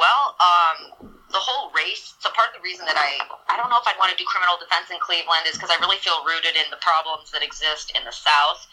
Well, 0.00 0.22
um, 0.40 1.12
the 1.28 1.36
whole 1.36 1.68
race. 1.76 2.14
So 2.20 2.30
part 2.32 2.48
of 2.48 2.54
the 2.56 2.64
reason 2.64 2.86
that 2.88 2.96
I 2.96 3.20
I 3.52 3.60
don't 3.60 3.68
know 3.68 3.76
if 3.76 3.84
I'd 3.86 4.00
want 4.00 4.10
to 4.12 4.18
do 4.18 4.24
criminal 4.24 4.56
defense 4.56 4.88
in 4.88 4.96
Cleveland 5.04 5.44
is 5.44 5.60
because 5.60 5.68
I 5.68 5.76
really 5.84 6.00
feel 6.00 6.24
rooted 6.24 6.56
in 6.56 6.64
the 6.72 6.80
problems 6.80 7.28
that 7.36 7.44
exist 7.44 7.92
in 7.92 8.00
the 8.08 8.12
South. 8.16 8.64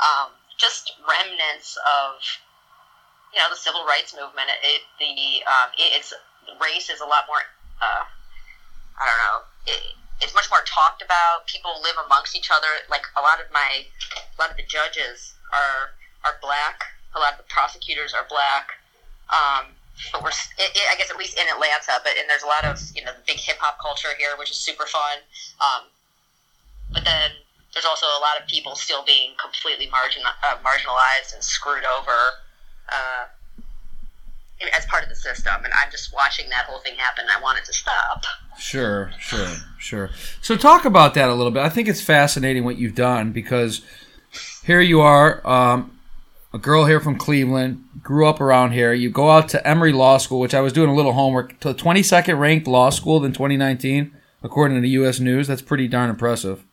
Um, 0.00 0.32
just 0.56 0.92
remnants 1.04 1.76
of 1.84 2.20
you 3.32 3.38
know 3.40 3.48
the 3.48 3.56
civil 3.56 3.84
rights 3.84 4.12
movement. 4.12 4.48
It 4.64 4.82
the 4.98 5.44
um, 5.46 5.70
it, 5.78 5.96
it's 5.96 6.12
race 6.60 6.90
is 6.90 7.00
a 7.00 7.08
lot 7.08 7.24
more. 7.28 7.44
Uh, 7.80 8.04
I 9.00 9.04
don't 9.08 9.20
know. 9.24 9.38
It, 9.66 9.80
it's 10.20 10.34
much 10.34 10.48
more 10.50 10.60
talked 10.66 11.00
about. 11.00 11.46
People 11.46 11.72
live 11.82 11.96
amongst 12.04 12.36
each 12.36 12.50
other. 12.52 12.68
Like 12.90 13.08
a 13.16 13.20
lot 13.20 13.40
of 13.40 13.48
my, 13.52 13.88
a 14.12 14.36
lot 14.36 14.50
of 14.50 14.56
the 14.56 14.68
judges 14.68 15.34
are 15.52 15.96
are 16.24 16.36
black. 16.42 16.84
A 17.16 17.18
lot 17.18 17.32
of 17.32 17.38
the 17.38 17.48
prosecutors 17.48 18.12
are 18.14 18.26
black. 18.28 18.76
Um, 19.32 19.72
but 20.12 20.22
we're, 20.22 20.30
it, 20.30 20.70
it, 20.76 20.86
I 20.92 20.96
guess 20.96 21.10
at 21.10 21.16
least 21.16 21.38
in 21.38 21.46
Atlanta. 21.48 22.00
But 22.04 22.20
and 22.20 22.28
there's 22.28 22.44
a 22.44 22.50
lot 22.50 22.64
of 22.64 22.76
you 22.94 23.04
know 23.04 23.12
the 23.12 23.24
big 23.26 23.40
hip 23.40 23.56
hop 23.58 23.80
culture 23.80 24.12
here, 24.18 24.36
which 24.38 24.50
is 24.50 24.56
super 24.56 24.86
fun. 24.86 25.24
Um, 25.60 25.88
but 26.92 27.04
then 27.04 27.32
there's 27.74 27.86
also 27.86 28.06
a 28.06 28.20
lot 28.20 28.40
of 28.40 28.46
people 28.48 28.74
still 28.74 29.04
being 29.04 29.32
completely 29.40 29.88
margin, 29.90 30.22
uh, 30.24 30.56
marginalized 30.64 31.34
and 31.34 31.42
screwed 31.42 31.84
over. 31.84 32.16
Uh, 32.88 33.26
as 34.76 34.84
part 34.86 35.02
of 35.02 35.08
the 35.08 35.14
system, 35.14 35.54
and 35.64 35.72
I'm 35.72 35.90
just 35.90 36.12
watching 36.14 36.48
that 36.50 36.66
whole 36.66 36.80
thing 36.80 36.94
happen. 36.96 37.24
I 37.34 37.40
want 37.40 37.58
it 37.58 37.64
to 37.64 37.72
stop. 37.72 38.24
Sure, 38.58 39.10
sure, 39.18 39.48
sure. 39.78 40.10
So 40.42 40.56
talk 40.56 40.84
about 40.84 41.14
that 41.14 41.30
a 41.30 41.34
little 41.34 41.50
bit. 41.50 41.62
I 41.62 41.70
think 41.70 41.88
it's 41.88 42.02
fascinating 42.02 42.64
what 42.64 42.76
you've 42.76 42.94
done 42.94 43.32
because 43.32 43.80
here 44.64 44.80
you 44.80 45.00
are, 45.00 45.46
um, 45.48 45.98
a 46.52 46.58
girl 46.58 46.84
here 46.84 47.00
from 47.00 47.16
Cleveland, 47.16 47.84
grew 48.02 48.28
up 48.28 48.40
around 48.40 48.72
here. 48.72 48.92
You 48.92 49.08
go 49.08 49.30
out 49.30 49.48
to 49.50 49.66
Emory 49.66 49.92
Law 49.92 50.18
School, 50.18 50.40
which 50.40 50.54
I 50.54 50.60
was 50.60 50.72
doing 50.72 50.90
a 50.90 50.94
little 50.94 51.12
homework, 51.12 51.58
to 51.60 51.72
the 51.72 51.74
22nd 51.74 52.38
ranked 52.38 52.66
law 52.66 52.90
school 52.90 53.24
in 53.24 53.32
2019, 53.32 54.12
according 54.42 54.76
to 54.76 54.80
the 54.82 54.90
U.S. 54.90 55.20
News. 55.20 55.46
That's 55.46 55.62
pretty 55.62 55.88
darn 55.88 56.10
impressive. 56.10 56.64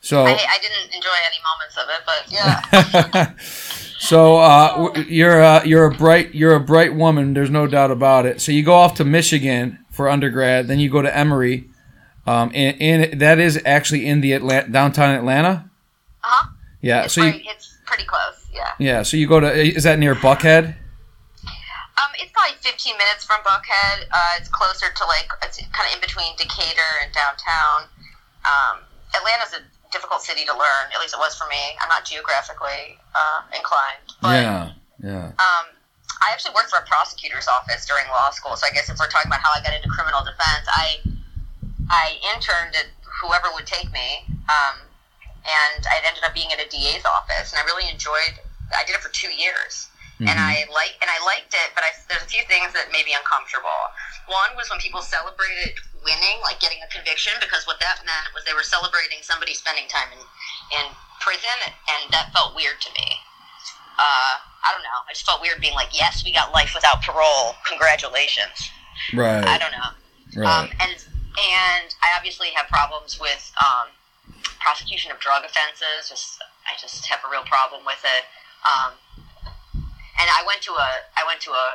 So. 0.00 0.24
I, 0.24 0.30
I 0.30 0.58
didn't 0.62 0.94
enjoy 0.94 1.18
any 1.26 1.40
moments 1.44 1.76
of 1.76 1.88
it, 1.90 2.02
but 2.06 2.30
yeah. 2.30 3.34
So 3.98 4.38
uh, 4.38 4.94
you're 5.08 5.42
uh, 5.42 5.64
you're 5.64 5.86
a 5.86 5.90
bright 5.90 6.34
you're 6.34 6.54
a 6.54 6.60
bright 6.60 6.94
woman. 6.94 7.34
There's 7.34 7.50
no 7.50 7.66
doubt 7.66 7.90
about 7.90 8.26
it. 8.26 8.40
So 8.40 8.52
you 8.52 8.62
go 8.62 8.74
off 8.74 8.94
to 8.94 9.04
Michigan 9.04 9.84
for 9.90 10.08
undergrad, 10.08 10.68
then 10.68 10.78
you 10.78 10.88
go 10.88 11.02
to 11.02 11.14
Emory, 11.14 11.68
um, 12.24 12.52
and, 12.54 12.80
and 12.80 13.20
that 13.20 13.40
is 13.40 13.60
actually 13.66 14.06
in 14.06 14.20
the 14.20 14.34
Atla- 14.34 14.68
downtown 14.68 15.10
Atlanta. 15.16 15.68
Uh-huh. 16.22 16.50
Yeah. 16.80 17.04
It's, 17.04 17.14
So 17.14 17.24
you, 17.24 17.40
it's 17.44 17.76
pretty 17.86 18.04
close, 18.04 18.46
yeah. 18.54 18.70
yeah. 18.78 19.02
So 19.02 19.16
you 19.16 19.26
go 19.26 19.40
to 19.40 19.52
is 19.52 19.82
that 19.82 19.98
near 19.98 20.14
Buckhead? 20.14 20.68
Um, 20.68 22.10
it's 22.14 22.30
probably 22.32 22.56
15 22.60 22.96
minutes 22.96 23.24
from 23.24 23.40
Buckhead. 23.40 24.06
Uh, 24.12 24.38
it's 24.38 24.48
closer 24.48 24.86
to 24.94 25.04
like 25.06 25.28
it's 25.42 25.58
kind 25.58 25.88
of 25.90 25.94
in 25.96 26.00
between 26.00 26.36
Decatur 26.36 27.02
and 27.02 27.12
downtown. 27.12 27.90
Um, 28.46 28.84
Atlanta's 29.12 29.58
a 29.58 29.77
difficult 29.90 30.22
city 30.22 30.44
to 30.44 30.52
learn. 30.52 30.84
At 30.94 31.00
least 31.00 31.14
it 31.14 31.20
was 31.20 31.34
for 31.34 31.46
me. 31.48 31.76
I'm 31.80 31.88
not 31.88 32.04
geographically 32.04 32.98
uh, 33.14 33.42
inclined, 33.54 34.04
but 34.20 34.42
yeah. 34.42 34.70
Yeah. 35.02 35.26
um, 35.38 35.66
I 36.18 36.32
actually 36.32 36.54
worked 36.54 36.70
for 36.70 36.78
a 36.78 36.86
prosecutor's 36.86 37.46
office 37.46 37.86
during 37.86 38.06
law 38.08 38.30
school. 38.30 38.56
So 38.56 38.66
I 38.66 38.70
guess 38.70 38.88
if 38.90 38.98
we're 38.98 39.08
talking 39.08 39.28
about 39.28 39.40
how 39.40 39.52
I 39.54 39.62
got 39.62 39.72
into 39.72 39.88
criminal 39.88 40.24
defense, 40.24 40.66
I 40.66 41.00
I 41.90 42.18
interned 42.34 42.76
at 42.76 42.86
whoever 43.22 43.48
would 43.54 43.66
take 43.66 43.90
me, 43.92 44.24
um, 44.48 44.76
and 45.46 45.80
I 45.86 46.00
ended 46.04 46.24
up 46.24 46.34
being 46.34 46.52
at 46.52 46.60
a 46.60 46.68
DA's 46.68 47.04
office, 47.04 47.52
and 47.52 47.60
I 47.60 47.64
really 47.64 47.88
enjoyed. 47.90 48.40
I 48.76 48.84
did 48.84 48.94
it 48.96 49.00
for 49.00 49.08
two 49.08 49.32
years, 49.32 49.88
and 50.18 50.34
I 50.34 50.66
like 50.74 50.98
and 50.98 51.06
I 51.06 51.18
liked 51.22 51.54
it, 51.54 51.68
but 51.78 51.86
I, 51.86 51.94
there's 52.10 52.26
a 52.26 52.30
few 52.30 52.42
things 52.50 52.74
that 52.74 52.90
made 52.90 53.06
me 53.06 53.14
uncomfortable. 53.14 53.92
One 54.26 54.58
was 54.58 54.66
when 54.70 54.82
people 54.82 55.00
celebrated 55.00 55.78
winning, 56.02 56.42
like 56.42 56.58
getting 56.58 56.82
a 56.82 56.88
conviction, 56.90 57.38
because 57.38 57.66
what 57.70 57.78
that 57.78 58.02
meant 58.02 58.34
was 58.34 58.42
they 58.42 58.54
were 58.54 58.66
celebrating 58.66 59.22
somebody 59.22 59.54
spending 59.54 59.86
time 59.86 60.10
in 60.10 60.22
in 60.82 60.84
prison, 61.22 61.58
and 61.70 62.10
that 62.10 62.34
felt 62.34 62.54
weird 62.58 62.82
to 62.82 62.90
me 62.98 63.08
uh, 63.98 64.38
I 64.62 64.70
don't 64.72 64.82
know. 64.86 65.02
I 65.08 65.12
just 65.12 65.26
felt 65.26 65.42
weird 65.42 65.60
being 65.60 65.74
like, 65.74 65.90
yes, 65.92 66.22
we 66.24 66.32
got 66.32 66.54
life 66.54 66.72
without 66.74 67.02
parole. 67.02 67.54
Congratulations. 67.66 68.70
Right. 69.12 69.44
I 69.44 69.58
don't 69.58 69.74
know. 69.74 69.90
Right. 70.38 70.46
Um, 70.46 70.70
and 70.80 70.94
and 71.38 71.88
I 72.02 72.14
obviously 72.16 72.48
have 72.54 72.66
problems 72.66 73.18
with 73.20 73.52
um, 73.58 73.90
prosecution 74.58 75.10
of 75.10 75.18
drug 75.18 75.44
offenses. 75.44 76.08
Just 76.08 76.38
I 76.66 76.78
just 76.80 77.06
have 77.06 77.20
a 77.26 77.30
real 77.30 77.42
problem 77.42 77.82
with 77.84 78.02
it. 78.06 78.24
Um, 78.66 78.94
and 80.20 80.26
I 80.28 80.42
went 80.46 80.60
to 80.66 80.72
a 80.72 80.88
I 81.16 81.22
went 81.26 81.40
to 81.46 81.50
a 81.52 81.66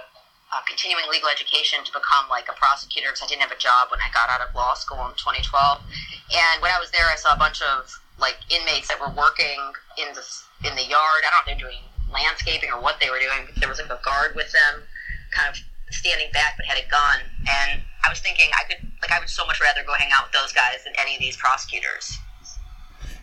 uh, 0.54 0.62
continuing 0.70 1.06
legal 1.10 1.30
education 1.34 1.82
to 1.84 1.92
become 1.92 2.30
like 2.30 2.46
a 2.48 2.54
prosecutor 2.54 3.10
because 3.10 3.24
I 3.26 3.28
didn't 3.28 3.42
have 3.42 3.52
a 3.56 3.58
job 3.58 3.90
when 3.90 3.98
I 4.00 4.10
got 4.14 4.30
out 4.30 4.42
of 4.46 4.54
law 4.54 4.76
school 4.78 5.02
in 5.10 5.18
2012. 5.18 5.50
And 5.82 6.62
when 6.62 6.70
I 6.70 6.78
was 6.78 6.92
there, 6.94 7.10
I 7.10 7.16
saw 7.18 7.34
a 7.34 7.40
bunch 7.42 7.62
of 7.66 7.90
like 8.22 8.38
inmates 8.54 8.88
that 8.94 9.02
were 9.02 9.10
working 9.18 9.58
in 9.98 10.14
the 10.14 10.22
in 10.68 10.76
the 10.78 10.86
yard. 10.86 11.22
I 11.26 11.34
don't 11.34 11.42
know 11.42 11.42
if 11.42 11.48
they're 11.58 11.64
doing 11.68 11.82
landscaping 12.14 12.70
or 12.70 12.78
what 12.80 13.02
they 13.02 13.10
were 13.10 13.18
doing. 13.20 13.50
But 13.50 13.58
there 13.60 13.70
was 13.70 13.82
like 13.82 13.90
a 13.90 13.98
guard 14.06 14.36
with 14.38 14.52
them, 14.54 14.86
kind 15.34 15.50
of 15.50 15.58
standing 15.90 16.30
back 16.34 16.54
but 16.58 16.66
had 16.70 16.78
a 16.78 16.86
gun. 16.88 17.26
And 17.50 17.82
I 18.06 18.10
was 18.14 18.20
thinking 18.22 18.46
I 18.54 18.64
could 18.70 18.86
like 19.02 19.10
I 19.12 19.18
would 19.20 19.30
so 19.34 19.46
much 19.50 19.58
rather 19.60 19.82
go 19.82 19.94
hang 19.98 20.14
out 20.14 20.30
with 20.30 20.34
those 20.38 20.54
guys 20.54 20.86
than 20.86 20.94
any 21.02 21.16
of 21.16 21.22
these 21.22 21.36
prosecutors. 21.38 22.14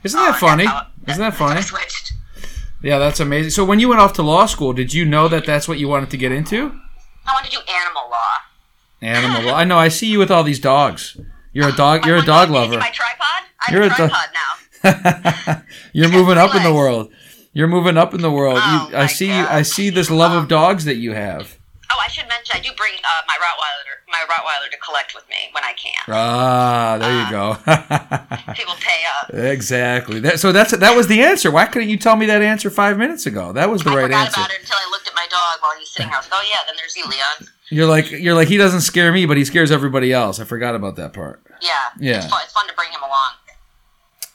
Isn't 0.02 0.18
that 0.18 0.34
Uh, 0.34 0.38
funny? 0.38 0.64
that's 0.64 0.74
how- 0.74 0.86
Isn't 1.12 1.22
that 1.22 1.34
funny? 1.36 1.62
switched. 1.76 2.12
Yeah, 2.82 2.99
that's 2.99 3.20
amazing. 3.20 3.50
So 3.50 3.64
when 3.64 3.78
you 3.80 3.88
went 3.88 4.00
off 4.00 4.14
to 4.14 4.22
law 4.22 4.46
school, 4.46 4.72
did 4.72 4.94
you 4.94 5.04
know 5.04 5.28
that 5.28 5.44
that's 5.44 5.68
what 5.68 5.78
you 5.78 5.88
wanted 5.88 6.10
to 6.10 6.16
get 6.16 6.32
into? 6.32 6.72
I 7.26 7.34
wanted 7.34 7.50
to 7.50 7.56
do 7.58 7.62
animal 7.70 8.02
law. 8.10 8.18
Animal 9.02 9.42
law. 9.50 9.54
I 9.54 9.64
know. 9.64 9.78
I 9.78 9.88
see 9.88 10.06
you 10.06 10.18
with 10.18 10.30
all 10.30 10.42
these 10.42 10.58
dogs. 10.60 11.16
You're 11.52 11.68
a 11.68 11.72
dog. 11.76 12.06
You're 12.06 12.16
a 12.16 12.25
dog 12.25 12.49
dog, 12.49 12.49
you 12.49 12.54
see 12.54 12.60
lover. 12.60 12.78
My 12.78 12.90
tripod. 12.90 13.42
I 13.68 13.72
You're 13.72 13.82
a 13.82 13.87
a 13.87 13.88
do- 13.90 13.94
tripod 13.96 14.28
now. 14.34 15.62
You're 15.92 16.10
moving 16.10 16.38
up 16.38 16.54
in 16.54 16.62
the 16.62 16.72
world. 16.72 17.12
You're 17.52 17.68
moving 17.68 17.99
up 17.99 18.14
in 18.14 18.22
the 18.22 18.30
world. 18.30 18.58
Oh, 18.62 18.88
you, 18.90 18.96
I 18.96 19.06
see. 19.06 19.26
you 19.26 19.32
I 19.46 19.62
see 19.62 19.90
this 19.90 20.10
love 20.10 20.32
of 20.32 20.49
dogs 20.49 20.84
that 20.87 20.96
you 20.96 21.12
have. 21.12 21.58
Oh, 21.92 21.99
I 21.99 22.09
should 22.09 22.28
mention 22.28 22.54
I 22.56 22.61
do 22.61 22.70
bring 22.76 22.94
uh, 22.94 23.23
my 23.26 23.35
Rottweiler, 23.35 24.06
my 24.09 24.23
Rottweiler 24.30 24.70
to 24.70 24.78
collect 24.78 25.14
with 25.14 25.28
me 25.28 25.50
when 25.52 25.64
I 25.64 25.73
can. 25.73 25.99
Ah, 26.09 26.97
there 26.99 27.11
you 27.18 27.30
go. 27.30 27.54
People 28.54 28.75
pay 28.80 29.02
up. 29.18 29.35
exactly. 29.35 30.20
That, 30.20 30.38
so 30.38 30.52
that's 30.52 30.76
that 30.76 30.97
was 30.97 31.09
the 31.09 31.23
answer. 31.23 31.50
Why 31.50 31.66
couldn't 31.66 31.88
you 31.88 31.97
tell 31.97 32.16
me 32.16 32.26
that 32.26 32.42
answer 32.42 32.70
five 32.70 32.97
minutes 32.97 33.26
ago? 33.26 33.52
That 33.52 33.70
was 33.70 33.82
the 33.82 33.90
right 33.90 34.04
answer. 34.04 34.14
I 34.14 34.20
right 34.20 34.26
forgot 34.28 34.28
answer. 34.28 34.40
about 34.40 34.52
it 34.52 34.61
until 34.61 34.76
I 34.76 34.90
looked 34.90 35.09
at 35.09 35.14
my 35.14 35.26
dog 35.30 35.59
while 35.61 35.73
he 35.75 35.80
was 35.80 35.90
sitting 35.90 36.09
here. 36.09 36.16
I 36.16 36.18
was 36.20 36.30
like, 36.30 36.40
oh 36.40 36.49
yeah, 36.49 36.59
then 36.66 36.76
there's 36.76 36.97
you, 36.97 37.04
Leon. 37.04 37.49
You're 37.70 37.87
like 37.87 38.11
you're 38.11 38.35
like 38.35 38.49
he 38.49 38.56
doesn't 38.56 38.82
scare 38.82 39.12
me, 39.12 39.26
but 39.26 39.37
he 39.37 39.44
scares 39.44 39.70
everybody 39.70 40.12
else. 40.12 40.38
I 40.38 40.44
forgot 40.44 40.75
about 40.75 40.97
that 40.97 41.12
part. 41.12 41.42
Yeah. 41.61 41.70
Yeah. 41.99 42.16
It's 42.18 42.26
fun, 42.26 42.40
it's 42.44 42.52
fun 42.52 42.68
to 42.68 42.75
bring 42.75 42.90
him 42.90 43.00
along. 43.02 43.35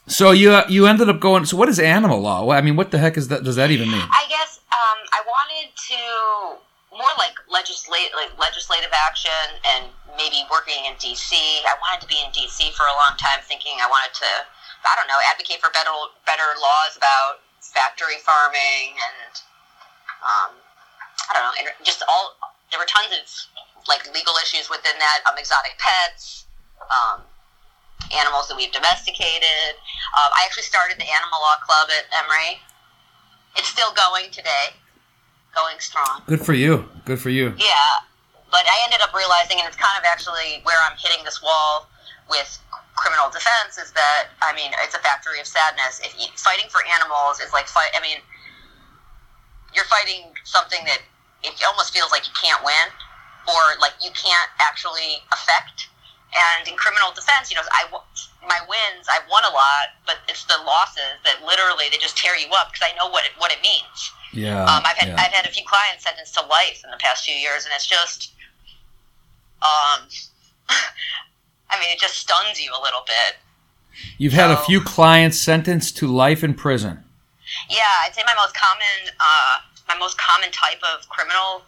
So 0.08 0.30
you 0.30 0.52
uh, 0.52 0.64
you 0.68 0.86
ended 0.86 1.08
up 1.08 1.20
going. 1.20 1.44
So 1.46 1.56
what 1.56 1.68
is 1.68 1.78
animal 1.78 2.20
law? 2.20 2.50
I 2.50 2.60
mean, 2.60 2.76
what 2.76 2.90
the 2.90 2.98
heck 2.98 3.16
is 3.16 3.28
that? 3.28 3.44
Does 3.44 3.56
that 3.56 3.70
even 3.70 3.90
mean? 3.90 4.00
I 4.00 4.24
guess 4.28 4.60
um, 4.70 4.98
I 5.12 5.20
wanted 5.26 5.74
to 5.74 6.65
more 6.96 7.12
like 7.20 7.36
legislate 7.46 8.10
like 8.16 8.32
legislative 8.40 8.90
action 8.92 9.60
and 9.76 9.92
maybe 10.16 10.42
working 10.50 10.88
in 10.88 10.96
DC. 10.96 11.36
I 11.64 11.76
wanted 11.78 12.02
to 12.04 12.08
be 12.08 12.18
in 12.20 12.32
DC 12.32 12.72
for 12.72 12.88
a 12.88 12.96
long 12.96 13.14
time, 13.20 13.44
thinking 13.44 13.78
I 13.78 13.88
wanted 13.88 14.16
to 14.24 14.30
I 14.86 14.94
don't 14.94 15.10
know 15.10 15.18
advocate 15.30 15.60
for 15.60 15.70
better 15.70 15.92
better 16.24 16.56
laws 16.58 16.94
about 16.96 17.42
factory 17.60 18.22
farming 18.22 18.94
and 18.96 19.32
um, 20.22 20.50
I 21.28 21.30
don't 21.34 21.42
know 21.42 21.54
just 21.84 22.02
all 22.08 22.38
there 22.70 22.80
were 22.80 22.88
tons 22.88 23.12
of 23.12 23.24
like 23.86 24.06
legal 24.10 24.34
issues 24.42 24.70
within 24.70 24.96
that 24.98 25.18
um, 25.28 25.38
exotic 25.38 25.78
pets. 25.78 26.46
Um, 26.86 27.26
animals 28.14 28.46
that 28.48 28.56
we've 28.56 28.72
domesticated. 28.72 29.74
Um, 30.14 30.30
I 30.30 30.44
actually 30.44 30.68
started 30.68 30.98
the 30.98 31.08
Animal 31.08 31.40
Law 31.42 31.58
Club 31.64 31.88
at 31.90 32.06
Emory. 32.14 32.60
It's 33.56 33.68
still 33.68 33.90
going 33.96 34.30
today, 34.30 34.76
going 35.56 35.80
strong. 35.80 36.20
Good 36.28 36.44
for 36.44 36.52
you. 36.52 36.84
Good 37.08 37.18
for 37.18 37.32
you. 37.32 37.56
Yeah, 37.56 37.92
but 38.52 38.68
I 38.68 38.76
ended 38.84 39.00
up 39.00 39.16
realizing, 39.16 39.56
and 39.58 39.66
it's 39.66 39.80
kind 39.80 39.96
of 39.96 40.04
actually 40.04 40.60
where 40.68 40.76
I'm 40.84 40.96
hitting 41.00 41.24
this 41.24 41.42
wall 41.42 41.88
with 42.28 42.60
criminal 42.94 43.32
defense, 43.32 43.80
is 43.80 43.90
that 43.96 44.28
I 44.44 44.52
mean 44.52 44.70
it's 44.84 44.94
a 44.94 45.00
factory 45.00 45.40
of 45.40 45.48
sadness. 45.48 46.04
If 46.04 46.12
fighting 46.36 46.68
for 46.68 46.84
animals 47.00 47.40
is 47.40 47.52
like 47.56 47.66
fight, 47.66 47.90
I 47.96 48.00
mean, 48.04 48.20
you're 49.72 49.88
fighting 49.88 50.36
something 50.44 50.84
that 50.84 51.00
it 51.42 51.56
almost 51.64 51.96
feels 51.96 52.12
like 52.12 52.28
you 52.28 52.36
can't 52.36 52.60
win, 52.60 52.86
or 53.48 53.80
like 53.80 53.96
you 54.04 54.12
can't 54.12 54.50
actually 54.60 55.24
affect. 55.32 55.88
And 56.36 56.68
in 56.68 56.76
criminal 56.76 57.16
defense, 57.16 57.50
you 57.50 57.56
know, 57.56 57.64
I 57.72 57.88
my 58.46 58.60
wins, 58.68 59.08
I've 59.10 59.26
won 59.30 59.42
a 59.44 59.52
lot, 59.52 59.96
but 60.06 60.18
it's 60.28 60.44
the 60.44 60.58
losses 60.64 61.18
that 61.24 61.42
literally 61.42 61.90
they 61.90 61.98
just 61.98 62.16
tear 62.16 62.36
you 62.36 62.46
up 62.54 62.70
because 62.70 62.86
I 62.86 62.94
know 62.96 63.10
what 63.10 63.24
it, 63.24 63.32
what 63.38 63.50
it 63.50 63.58
means. 63.62 64.12
Yeah. 64.32 64.62
Um, 64.62 64.82
I've 64.84 64.96
had 64.96 65.08
yeah. 65.08 65.16
I've 65.18 65.32
had 65.32 65.46
a 65.46 65.50
few 65.50 65.64
clients 65.66 66.04
sentenced 66.04 66.34
to 66.34 66.46
life 66.46 66.82
in 66.84 66.90
the 66.90 66.98
past 66.98 67.24
few 67.24 67.34
years, 67.34 67.64
and 67.64 67.72
it's 67.74 67.86
just, 67.86 68.32
um, 69.62 70.06
I 70.68 71.80
mean, 71.80 71.90
it 71.90 71.98
just 71.98 72.14
stuns 72.14 72.60
you 72.60 72.70
a 72.70 72.80
little 72.82 73.02
bit. 73.06 73.36
You've 74.18 74.34
had 74.34 74.50
a 74.50 74.56
few 74.56 74.80
clients 74.80 75.38
sentenced 75.38 75.96
to 75.98 76.06
life 76.06 76.44
in 76.44 76.54
prison. 76.54 77.02
Yeah, 77.70 78.04
I'd 78.04 78.14
say 78.14 78.22
my 78.26 78.34
most 78.36 78.54
common, 78.54 79.14
uh, 79.18 79.58
my 79.88 79.96
most 79.96 80.18
common 80.18 80.50
type 80.52 80.82
of 80.84 81.08
criminal 81.08 81.62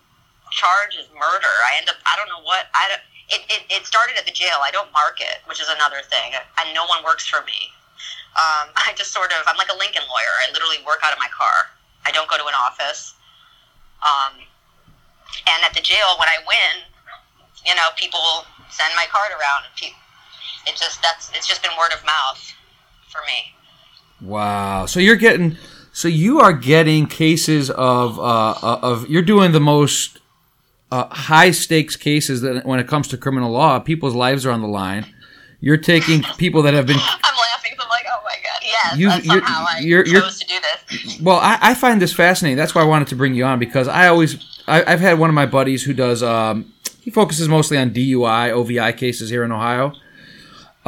charge 0.50 0.96
is 0.98 1.08
murder. 1.14 1.54
I 1.68 1.78
end 1.78 1.88
up, 1.88 1.96
I 2.04 2.16
don't 2.16 2.28
know 2.28 2.42
what 2.42 2.66
I. 2.74 2.88
Don't, 2.88 3.02
it, 3.28 3.44
it, 3.48 3.62
it 3.68 3.86
started 3.86 4.16
at 4.16 4.24
the 4.24 4.32
jail. 4.32 4.60
I 4.62 4.70
don't 4.70 4.90
mark 4.92 5.20
it, 5.20 5.44
which 5.46 5.60
is 5.60 5.68
another 5.68 6.00
thing, 6.04 6.32
and 6.32 6.74
no 6.74 6.86
one 6.86 7.04
works 7.04 7.26
for 7.26 7.44
me. 7.44 7.72
Um, 8.36 8.72
I 8.76 8.94
just 8.96 9.12
sort 9.12 9.32
of, 9.32 9.44
I'm 9.46 9.56
like 9.56 9.72
a 9.72 9.76
Lincoln 9.76 10.04
lawyer. 10.08 10.34
I 10.46 10.52
literally 10.52 10.80
work 10.86 11.00
out 11.04 11.12
of 11.12 11.18
my 11.18 11.28
car. 11.28 11.72
I 12.06 12.10
don't 12.10 12.28
go 12.28 12.36
to 12.36 12.46
an 12.46 12.56
office. 12.56 13.14
Um, 14.00 14.40
and 15.44 15.60
at 15.64 15.74
the 15.74 15.80
jail, 15.80 16.16
when 16.18 16.28
I 16.28 16.38
win, 16.46 16.84
you 17.66 17.74
know, 17.74 17.92
people 17.96 18.46
send 18.70 18.92
my 18.96 19.04
card 19.10 19.32
around, 19.32 19.64
it 20.68 20.76
just 20.76 21.02
that's 21.02 21.30
it's 21.34 21.46
just 21.46 21.62
been 21.62 21.72
word 21.78 21.92
of 21.92 22.04
mouth 22.04 22.54
for 23.08 23.20
me. 23.26 23.52
Wow. 24.20 24.86
So 24.86 25.00
you're 25.00 25.16
getting. 25.16 25.56
So 25.92 26.06
you 26.06 26.38
are 26.40 26.52
getting 26.52 27.06
cases 27.06 27.70
of 27.70 28.18
uh, 28.20 28.54
of 28.62 29.08
you're 29.08 29.22
doing 29.22 29.52
the 29.52 29.60
most 29.60 30.20
uh, 30.90 31.06
high 31.10 31.50
stakes 31.50 31.96
cases 31.96 32.40
that 32.42 32.64
when 32.64 32.80
it 32.80 32.88
comes 32.88 33.08
to 33.08 33.16
criminal 33.16 33.50
law, 33.50 33.78
people's 33.78 34.14
lives 34.14 34.46
are 34.46 34.50
on 34.50 34.62
the 34.62 34.68
line. 34.68 35.06
You're 35.60 35.76
taking 35.76 36.22
people 36.38 36.62
that 36.62 36.74
have 36.74 36.86
been 36.86 36.96
I'm 37.00 37.02
laughing. 37.34 37.72
I'm 37.80 37.88
like, 37.88 38.04
oh 38.10 38.20
my 38.24 38.36
god, 38.42 38.62
yes, 38.62 38.96
You- 38.98 39.08
that's 39.08 39.26
you're- 39.26 39.40
somehow 39.40 39.64
I 39.68 39.78
you're- 39.80 40.08
you're- 40.08 40.20
chose 40.22 40.38
to 40.40 40.46
do 40.46 40.54
this. 40.54 41.20
Well, 41.20 41.36
I, 41.38 41.58
I 41.60 41.74
find 41.74 42.00
this 42.00 42.12
fascinating. 42.12 42.56
That's 42.56 42.74
why 42.74 42.82
I 42.82 42.84
wanted 42.86 43.08
to 43.08 43.16
bring 43.16 43.34
you 43.34 43.44
on 43.44 43.58
because 43.58 43.88
I 43.88 44.06
always 44.08 44.44
I, 44.66 44.84
I've 44.92 45.00
had 45.00 45.18
one 45.18 45.30
of 45.30 45.34
my 45.34 45.46
buddies 45.46 45.82
who 45.82 45.92
does 45.94 46.22
um, 46.22 46.72
he 47.00 47.10
focuses 47.10 47.48
mostly 47.48 47.76
on 47.78 47.90
DUI 47.90 48.50
OVI 48.50 48.92
cases 48.96 49.30
here 49.30 49.42
in 49.44 49.50
Ohio. 49.52 49.92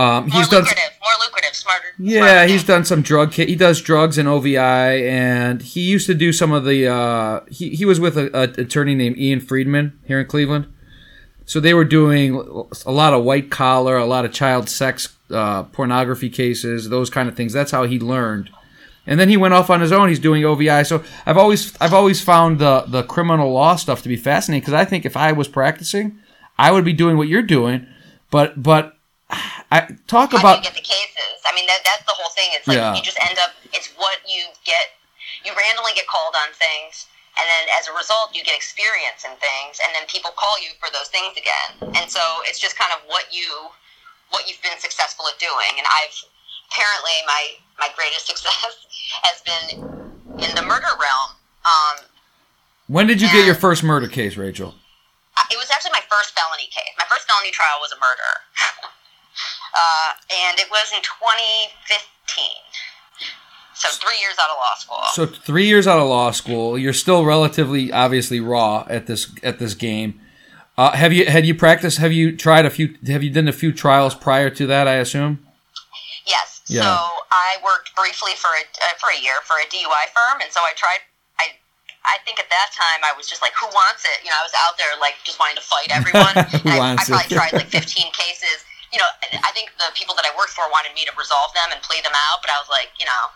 Um, 0.00 0.28
More 0.28 0.38
he's 0.38 0.48
done 0.48 0.62
lucrative, 0.62 0.92
more 1.06 1.16
lucrative, 1.26 1.54
smarter. 1.54 1.86
yeah 1.98 2.20
smarter 2.20 2.52
he's 2.52 2.64
done 2.64 2.84
some 2.84 3.02
drug 3.02 3.32
he 3.34 3.56
does 3.66 3.80
drugs 3.90 4.16
and 4.18 4.26
OVI 4.28 4.56
and 4.56 5.60
he 5.62 5.80
used 5.94 6.06
to 6.06 6.14
do 6.14 6.32
some 6.32 6.52
of 6.52 6.64
the 6.64 6.78
uh, 6.86 7.40
he 7.50 7.70
he 7.80 7.84
was 7.84 7.98
with 8.00 8.16
a, 8.16 8.26
a 8.36 8.44
attorney 8.64 8.94
named 8.94 9.16
Ian 9.18 9.40
Friedman 9.40 9.86
here 10.06 10.20
in 10.20 10.26
Cleveland. 10.26 10.66
So 11.44 11.58
they 11.58 11.74
were 11.74 11.84
doing 11.84 12.36
a 12.86 12.92
lot 12.92 13.12
of 13.12 13.24
white 13.24 13.50
collar, 13.50 13.96
a 13.96 14.06
lot 14.06 14.24
of 14.24 14.32
child 14.32 14.68
sex 14.68 15.16
uh, 15.32 15.64
pornography 15.64 16.30
cases, 16.30 16.88
those 16.90 17.10
kind 17.10 17.28
of 17.28 17.34
things. 17.34 17.52
That's 17.52 17.72
how 17.72 17.84
he 17.84 17.98
learned. 17.98 18.50
And 19.04 19.18
then 19.18 19.28
he 19.28 19.36
went 19.36 19.54
off 19.54 19.68
on 19.68 19.80
his 19.80 19.90
own. 19.90 20.08
He's 20.10 20.20
doing 20.20 20.44
OVI. 20.44 20.84
So 20.84 21.02
I've 21.26 21.36
always 21.36 21.76
I've 21.80 21.94
always 21.94 22.22
found 22.22 22.60
the 22.60 22.84
the 22.86 23.02
criminal 23.02 23.52
law 23.52 23.74
stuff 23.76 24.00
to 24.02 24.08
be 24.08 24.16
fascinating 24.16 24.60
because 24.60 24.74
I 24.74 24.84
think 24.84 25.04
if 25.04 25.16
I 25.16 25.32
was 25.32 25.48
practicing, 25.48 26.18
I 26.56 26.70
would 26.70 26.84
be 26.84 26.92
doing 26.92 27.16
what 27.16 27.26
you're 27.26 27.42
doing. 27.58 27.86
But 28.30 28.62
but 28.62 28.96
I 29.70 29.86
talk 30.10 30.34
How 30.34 30.38
do 30.38 30.42
about 30.42 30.56
you 30.58 30.66
get 30.66 30.74
the 30.74 30.82
cases? 30.82 31.38
I 31.46 31.54
mean, 31.54 31.66
that, 31.70 31.80
that's 31.86 32.02
the 32.02 32.14
whole 32.18 32.30
thing. 32.34 32.50
It's 32.58 32.66
like 32.66 32.76
Yeah. 32.78 32.94
you 32.94 33.02
just 33.02 33.18
end 33.22 33.38
up. 33.38 33.54
It's 33.72 33.88
what 33.94 34.18
you 34.26 34.50
get. 34.66 34.98
You 35.46 35.54
randomly 35.54 35.94
get 35.94 36.10
called 36.10 36.34
on 36.34 36.50
things, 36.58 37.06
and 37.38 37.46
then 37.46 37.64
as 37.78 37.86
a 37.86 37.94
result, 37.94 38.34
you 38.34 38.42
get 38.42 38.52
experience 38.58 39.22
in 39.24 39.30
things, 39.38 39.78
and 39.78 39.94
then 39.94 40.04
people 40.10 40.34
call 40.34 40.58
you 40.60 40.74
for 40.82 40.90
those 40.90 41.08
things 41.08 41.38
again. 41.38 41.94
And 41.96 42.10
so 42.10 42.20
it's 42.50 42.58
just 42.58 42.74
kind 42.76 42.90
of 42.92 43.00
what 43.06 43.30
you 43.30 43.70
what 44.34 44.46
you've 44.50 44.60
been 44.62 44.78
successful 44.82 45.26
at 45.30 45.38
doing. 45.38 45.78
And 45.78 45.86
I've 45.86 46.14
apparently 46.70 47.16
my 47.30 47.42
my 47.78 47.88
greatest 47.94 48.26
success 48.30 48.74
has 49.22 49.38
been 49.46 49.86
in 50.42 50.50
the 50.58 50.62
murder 50.66 50.90
realm. 50.98 51.30
Um, 51.62 51.96
when 52.90 53.06
did 53.06 53.22
you 53.22 53.30
get 53.30 53.46
your 53.46 53.54
first 53.54 53.84
murder 53.86 54.08
case, 54.10 54.34
Rachel? 54.36 54.74
It 55.50 55.58
was 55.58 55.70
actually 55.70 55.94
my 55.94 56.02
first 56.10 56.30
felony 56.34 56.66
case. 56.70 56.90
My 56.98 57.06
first 57.10 57.26
felony 57.26 57.50
trial 57.50 57.78
was 57.82 57.90
a 57.90 57.98
murder, 57.98 58.30
uh, 59.74 60.10
and 60.48 60.58
it 60.58 60.68
was 60.70 60.92
in 60.94 61.02
2015. 61.02 62.44
So 63.74 63.88
three 63.88 64.20
years 64.20 64.36
out 64.38 64.50
of 64.50 64.56
law 64.56 64.74
school. 64.76 64.98
So 65.14 65.26
three 65.26 65.66
years 65.66 65.86
out 65.86 65.98
of 65.98 66.08
law 66.08 66.30
school, 66.32 66.76
you're 66.78 66.92
still 66.92 67.24
relatively 67.24 67.90
obviously 67.90 68.38
raw 68.38 68.84
at 68.90 69.06
this 69.06 69.32
at 69.42 69.58
this 69.58 69.72
game. 69.74 70.20
Uh, 70.76 70.92
have 70.92 71.12
you 71.14 71.24
had 71.26 71.46
you 71.46 71.54
practiced? 71.54 71.96
Have 71.98 72.12
you 72.12 72.36
tried 72.36 72.66
a 72.66 72.70
few? 72.70 72.96
Have 73.06 73.22
you 73.22 73.30
done 73.30 73.48
a 73.48 73.52
few 73.52 73.72
trials 73.72 74.14
prior 74.14 74.50
to 74.50 74.66
that? 74.66 74.86
I 74.86 74.94
assume. 75.00 75.40
yes. 76.26 76.60
Yeah. 76.68 76.82
So 76.82 76.88
I 77.32 77.56
worked 77.64 77.96
briefly 77.96 78.32
for 78.36 78.48
a 78.52 78.64
uh, 78.84 78.94
for 79.00 79.08
a 79.16 79.18
year 79.20 79.40
for 79.48 79.56
a 79.56 79.66
DUI 79.72 80.04
firm, 80.12 80.40
and 80.42 80.52
so 80.52 80.60
I 80.60 80.72
tried. 80.76 81.00
I 81.40 81.56
I 82.04 82.18
think 82.24 82.38
at 82.38 82.48
that 82.48 82.68
time 82.76 83.00
I 83.04 83.16
was 83.16 83.28
just 83.28 83.40
like, 83.40 83.52
who 83.58 83.66
wants 83.72 84.04
it? 84.04 84.24
You 84.24 84.28
know, 84.30 84.36
I 84.40 84.44
was 84.44 84.52
out 84.68 84.76
there 84.76 84.92
like 85.00 85.14
just 85.24 85.40
wanting 85.40 85.56
to 85.56 85.64
fight 85.64 85.88
everyone. 85.88 86.34
Who 86.64 86.68
I, 86.68 86.76
I 86.76 86.78
wants 86.78 87.08
it? 87.08 87.12
probably 87.12 87.36
tried 87.36 87.52
like 87.52 87.68
15 87.68 88.12
cases. 88.12 88.64
You 88.90 88.98
know, 88.98 89.10
I 89.46 89.54
think 89.54 89.70
the 89.78 89.86
people 89.94 90.18
that 90.18 90.26
I 90.26 90.34
worked 90.34 90.50
for 90.54 90.66
wanted 90.66 90.90
me 90.98 91.06
to 91.06 91.14
resolve 91.14 91.54
them 91.54 91.70
and 91.70 91.78
play 91.82 92.02
them 92.02 92.14
out, 92.14 92.42
but 92.42 92.50
I 92.50 92.58
was 92.58 92.66
like, 92.66 92.90
you 92.98 93.06
know, 93.06 93.30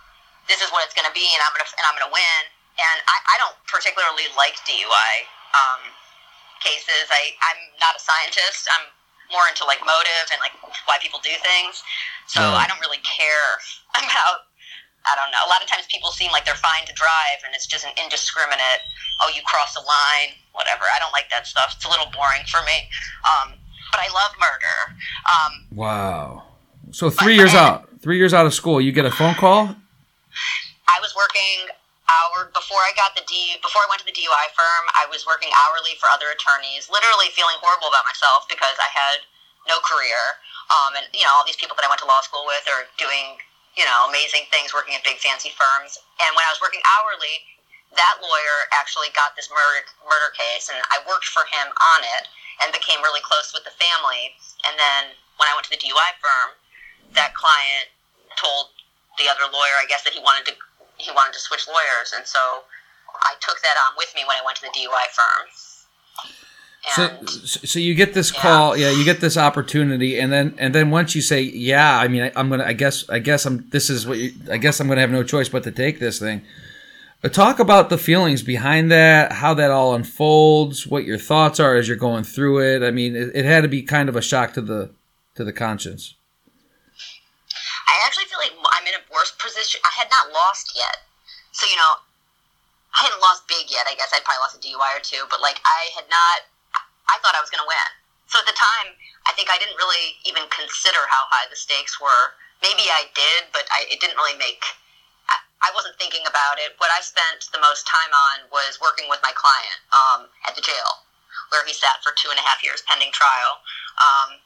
this 0.51 0.59
is 0.61 0.69
what 0.75 0.83
it's 0.85 0.93
going 0.93 1.07
to 1.07 1.15
be, 1.15 1.25
and 1.25 1.41
I'm 1.41 1.53
gonna 1.55 1.69
and 1.79 1.85
I'm 1.87 1.97
gonna 1.97 2.13
win. 2.13 2.41
And 2.75 2.99
I, 3.07 3.17
I 3.23 3.37
don't 3.39 3.55
particularly 3.71 4.27
like 4.35 4.59
DUI 4.67 5.13
um, 5.55 5.95
cases. 6.59 7.07
I 7.07 7.39
I'm 7.39 7.61
not 7.79 7.95
a 7.95 8.03
scientist. 8.03 8.67
I'm 8.75 8.91
more 9.33 9.47
into 9.49 9.65
like 9.65 9.81
motive 9.87 10.27
and 10.35 10.43
like 10.43 10.53
why 10.85 10.99
people 11.01 11.23
do 11.23 11.33
things. 11.41 11.81
So 12.27 12.43
Right. 12.43 12.65
I 12.65 12.69
don't 12.69 12.81
really 12.83 13.01
care 13.07 13.49
about. 14.01 14.51
I 15.05 15.13
don't 15.21 15.29
know. 15.29 15.45
A 15.45 15.51
lot 15.53 15.61
of 15.61 15.69
times 15.69 15.85
people 15.93 16.09
seem 16.17 16.33
like 16.33 16.49
they're 16.49 16.57
fine 16.57 16.89
to 16.89 16.95
drive, 16.97 17.45
and 17.45 17.53
it's 17.53 17.69
just 17.69 17.85
an 17.85 17.93
indiscriminate. 18.01 18.81
Oh, 19.21 19.29
you 19.29 19.45
cross 19.45 19.77
a 19.77 19.85
line, 19.85 20.33
whatever. 20.57 20.89
I 20.89 20.97
don't 20.99 21.13
like 21.13 21.29
that 21.29 21.45
stuff. 21.47 21.77
It's 21.77 21.85
a 21.85 21.93
little 21.93 22.09
boring 22.09 22.41
for 22.49 22.65
me. 22.65 22.89
Um, 23.21 23.61
but 23.95 24.03
I 24.03 24.11
love 24.11 24.35
murder. 24.43 24.77
Um, 25.31 25.53
Wow. 25.71 26.43
So 26.91 27.15
three 27.15 27.39
years 27.39 27.55
out, 27.55 27.87
three 28.03 28.19
years 28.19 28.35
out 28.35 28.43
of 28.43 28.51
school, 28.55 28.83
you 28.83 28.91
get 28.91 29.07
a 29.07 29.15
phone 29.15 29.39
call. 29.39 29.71
I 30.91 30.99
was 30.99 31.15
working 31.15 31.71
hour 32.11 32.51
before 32.51 32.83
I 32.83 32.91
got 32.99 33.15
the 33.15 33.23
D 33.25 33.55
before 33.63 33.83
I 33.87 33.89
went 33.89 34.03
to 34.03 34.09
the 34.11 34.15
DUI 34.15 34.47
firm. 34.55 34.85
I 34.99 35.07
was 35.07 35.23
working 35.27 35.51
hourly 35.55 35.95
for 36.03 36.11
other 36.11 36.27
attorneys, 36.35 36.91
literally 36.91 37.31
feeling 37.35 37.55
horrible 37.63 37.87
about 37.87 38.03
myself 38.07 38.51
because 38.51 38.75
I 38.83 38.91
had 38.91 39.23
no 39.71 39.79
career. 39.87 40.19
Um, 40.75 40.99
and 40.99 41.07
you 41.15 41.23
know, 41.23 41.33
all 41.39 41.47
these 41.47 41.59
people 41.59 41.79
that 41.79 41.87
I 41.87 41.91
went 41.91 42.03
to 42.03 42.09
law 42.11 42.23
school 42.27 42.47
with 42.47 42.67
are 42.67 42.91
doing 42.99 43.39
you 43.79 43.87
know 43.87 44.11
amazing 44.11 44.51
things, 44.51 44.75
working 44.75 44.95
at 44.99 45.07
big 45.07 45.23
fancy 45.23 45.55
firms. 45.55 45.99
And 46.19 46.31
when 46.35 46.45
I 46.47 46.51
was 46.51 46.59
working 46.63 46.83
hourly, 46.99 47.43
that 47.95 48.23
lawyer 48.23 48.59
actually 48.75 49.11
got 49.15 49.35
this 49.39 49.51
murder 49.51 49.87
murder 50.07 50.31
case, 50.35 50.71
and 50.71 50.79
I 50.95 51.03
worked 51.07 51.31
for 51.31 51.47
him 51.47 51.71
on 51.71 52.01
it 52.19 52.27
and 52.63 52.73
became 52.73 53.01
really 53.03 53.23
close 53.23 53.51
with 53.55 53.65
the 53.65 53.75
family. 53.75 54.35
And 54.67 54.79
then 54.79 55.15
when 55.39 55.49
I 55.51 55.55
went 55.55 55.67
to 55.71 55.75
the 55.75 55.81
DUI 55.81 56.11
firm, 56.23 56.55
that 57.15 57.35
client 57.35 57.91
told 58.37 58.75
the 59.19 59.31
other 59.31 59.47
lawyer, 59.51 59.77
I 59.79 59.87
guess, 59.89 60.03
that 60.05 60.13
he 60.13 60.21
wanted 60.21 60.47
to 60.51 60.55
he 60.97 61.11
wanted 61.11 61.35
to 61.35 61.41
switch 61.41 61.67
lawyers, 61.67 62.15
and 62.17 62.27
so 62.27 62.39
I 63.13 63.35
took 63.41 63.61
that 63.63 63.75
on 63.87 63.97
with 63.97 64.13
me 64.15 64.23
when 64.27 64.37
I 64.41 64.45
went 64.45 64.57
to 64.59 64.63
the 64.63 64.69
DUI 64.69 65.07
firm. 65.11 65.47
So, 66.95 67.03
And 67.03 67.29
so 67.31 67.79
you 67.79 67.95
get 67.95 68.13
this 68.13 68.31
call, 68.31 68.77
yeah, 68.77 68.91
you 68.91 69.05
get 69.05 69.21
this 69.21 69.37
opportunity, 69.37 70.19
and 70.21 70.31
then 70.33 70.55
and 70.59 70.75
then 70.75 70.91
once 70.91 71.15
you 71.15 71.23
say, 71.23 71.41
yeah, 71.41 71.99
I 71.99 72.09
mean, 72.09 72.23
I, 72.23 72.33
I'm 72.37 72.49
gonna, 72.51 72.65
I 72.65 72.75
guess, 72.75 73.09
I 73.09 73.21
guess 73.21 73.47
I'm, 73.47 73.69
this 73.71 73.89
is 73.89 74.07
what, 74.07 74.19
you, 74.19 74.33
I 74.51 74.59
guess 74.59 74.81
I'm 74.81 74.89
gonna 74.89 75.01
have 75.01 75.11
no 75.11 75.23
choice 75.23 75.49
but 75.49 75.63
to 75.65 75.71
take 75.73 75.99
this 75.99 76.19
thing. 76.19 76.43
But 77.25 77.33
talk 77.33 77.57
about 77.57 77.89
the 77.89 77.97
feelings 77.97 78.45
behind 78.45 78.93
that, 78.93 79.33
how 79.33 79.57
that 79.57 79.73
all 79.73 79.97
unfolds, 79.97 80.85
what 80.85 81.09
your 81.09 81.17
thoughts 81.17 81.57
are 81.57 81.73
as 81.73 81.89
you're 81.89 81.97
going 81.97 82.21
through 82.21 82.61
it. 82.61 82.85
I 82.85 82.93
mean, 82.93 83.17
it, 83.17 83.33
it 83.33 83.49
had 83.49 83.65
to 83.65 83.73
be 83.73 83.81
kind 83.81 84.13
of 84.13 84.15
a 84.15 84.21
shock 84.21 84.53
to 84.53 84.61
the 84.61 84.93
to 85.33 85.41
the 85.41 85.57
conscience. 85.57 86.21
I 87.89 87.97
actually 88.05 88.29
feel 88.29 88.37
like 88.45 88.53
I'm 88.53 88.85
in 88.85 88.93
a 88.93 89.01
worse 89.09 89.33
position. 89.41 89.81
I 89.89 89.97
had 89.97 90.13
not 90.13 90.37
lost 90.37 90.77
yet, 90.77 91.09
so 91.49 91.65
you 91.65 91.81
know, 91.81 92.05
I 92.93 93.09
hadn't 93.09 93.25
lost 93.25 93.49
big 93.49 93.73
yet. 93.73 93.89
I 93.89 93.97
guess 93.97 94.13
I'd 94.13 94.21
probably 94.29 94.45
lost 94.45 94.61
a 94.61 94.61
DUI 94.61 94.93
or 94.93 95.01
two, 95.01 95.25
but 95.33 95.41
like 95.41 95.65
I 95.65 95.97
had 95.97 96.05
not. 96.13 96.45
I 97.09 97.17
thought 97.25 97.33
I 97.33 97.41
was 97.41 97.49
going 97.49 97.65
to 97.65 97.71
win. 97.73 97.89
So 98.29 98.37
at 98.37 98.45
the 98.45 98.53
time, 98.53 99.01
I 99.25 99.33
think 99.33 99.49
I 99.49 99.57
didn't 99.57 99.81
really 99.81 100.21
even 100.29 100.45
consider 100.53 101.01
how 101.09 101.25
high 101.33 101.49
the 101.49 101.57
stakes 101.57 101.97
were. 101.97 102.37
Maybe 102.61 102.85
I 102.93 103.09
did, 103.17 103.49
but 103.49 103.65
I, 103.73 103.89
it 103.89 104.05
didn't 104.05 104.21
really 104.21 104.37
make. 104.37 104.61
I, 105.65 105.73
wasn't 105.75 105.97
thinking 105.97 106.23
about 106.29 106.61
it. 106.61 106.77
What 106.79 106.93
I 106.93 107.01
spent 107.01 107.49
the 107.51 107.61
most 107.61 107.89
time 107.89 108.13
on 108.13 108.49
was 108.53 108.79
working 108.81 109.09
with 109.09 109.21
my 109.25 109.33
client 109.33 109.81
um, 109.91 110.29
at 110.45 110.55
the 110.55 110.63
jail, 110.63 111.05
where 111.51 111.65
he 111.65 111.73
sat 111.73 112.05
for 112.05 112.13
two 112.15 112.29
and 112.29 112.39
a 112.39 112.45
half 112.45 112.61
years 112.61 112.85
pending 112.85 113.11
trial. 113.11 113.65
Um, 113.99 114.39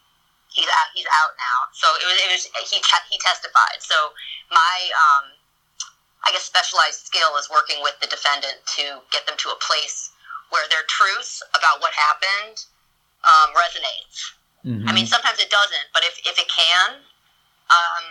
he's 0.48 0.68
out, 0.70 0.88
he's 0.94 1.08
out 1.10 1.34
now. 1.36 1.58
So 1.74 1.86
it 1.98 2.06
was, 2.06 2.16
it 2.18 2.30
was 2.30 2.42
he 2.70 2.78
te- 2.80 3.08
he 3.10 3.18
testified. 3.18 3.82
So 3.82 4.14
my 4.50 4.76
um, 4.94 5.36
I 6.26 6.32
guess 6.32 6.44
specialized 6.44 7.06
skill 7.06 7.36
is 7.38 7.48
working 7.50 7.80
with 7.82 7.98
the 8.00 8.08
defendant 8.08 8.60
to 8.78 9.00
get 9.12 9.26
them 9.26 9.36
to 9.38 9.48
a 9.50 9.58
place 9.60 10.10
where 10.50 10.66
their 10.68 10.84
truths 10.88 11.42
about 11.54 11.80
what 11.80 11.92
happened 11.92 12.64
um, 13.24 13.52
resonates. 13.54 14.32
I 14.88 14.92
mean, 14.92 15.06
sometimes 15.06 15.38
it 15.38 15.48
doesn't, 15.48 15.88
but 15.94 16.02
if, 16.04 16.18
if 16.26 16.36
it 16.38 16.48
can, 16.50 17.00
um, 17.70 18.04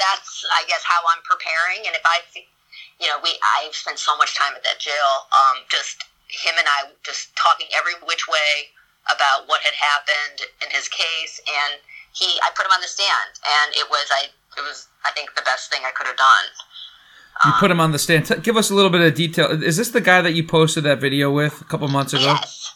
that's 0.00 0.42
I 0.56 0.64
guess 0.66 0.80
how 0.82 1.04
I'm 1.12 1.20
preparing. 1.28 1.84
And 1.84 1.94
if 1.94 2.02
I, 2.08 2.24
you 2.98 3.06
know, 3.06 3.20
we 3.22 3.36
I've 3.60 3.76
spent 3.76 4.00
so 4.00 4.16
much 4.16 4.32
time 4.34 4.56
at 4.56 4.64
that 4.64 4.80
jail. 4.80 5.28
Um, 5.30 5.62
just 5.68 6.02
him 6.32 6.56
and 6.56 6.66
I 6.66 6.90
just 7.04 7.36
talking 7.36 7.68
every 7.76 7.94
which 8.02 8.24
way 8.26 8.72
about 9.12 9.44
what 9.46 9.60
had 9.60 9.76
happened 9.76 10.48
in 10.64 10.68
his 10.72 10.88
case, 10.88 11.40
and 11.44 11.80
he 12.16 12.40
I 12.40 12.50
put 12.56 12.64
him 12.64 12.72
on 12.72 12.80
the 12.80 12.88
stand, 12.90 13.38
and 13.44 13.76
it 13.76 13.86
was 13.92 14.08
I 14.10 14.32
it 14.56 14.64
was 14.64 14.88
I 15.04 15.12
think 15.12 15.36
the 15.36 15.44
best 15.44 15.70
thing 15.70 15.84
I 15.84 15.92
could 15.92 16.08
have 16.08 16.18
done. 16.18 16.48
You 17.44 17.52
put 17.58 17.70
him 17.70 17.80
on 17.80 17.92
the 17.92 17.98
stand. 17.98 18.28
Give 18.42 18.56
us 18.58 18.68
a 18.68 18.74
little 18.74 18.90
bit 18.90 19.00
of 19.00 19.14
detail. 19.14 19.48
Is 19.48 19.78
this 19.78 19.90
the 19.90 20.02
guy 20.02 20.20
that 20.20 20.34
you 20.34 20.44
posted 20.44 20.84
that 20.84 21.00
video 21.00 21.30
with 21.30 21.60
a 21.62 21.64
couple 21.64 21.88
months 21.88 22.12
ago? 22.12 22.36
Yes. 22.36 22.74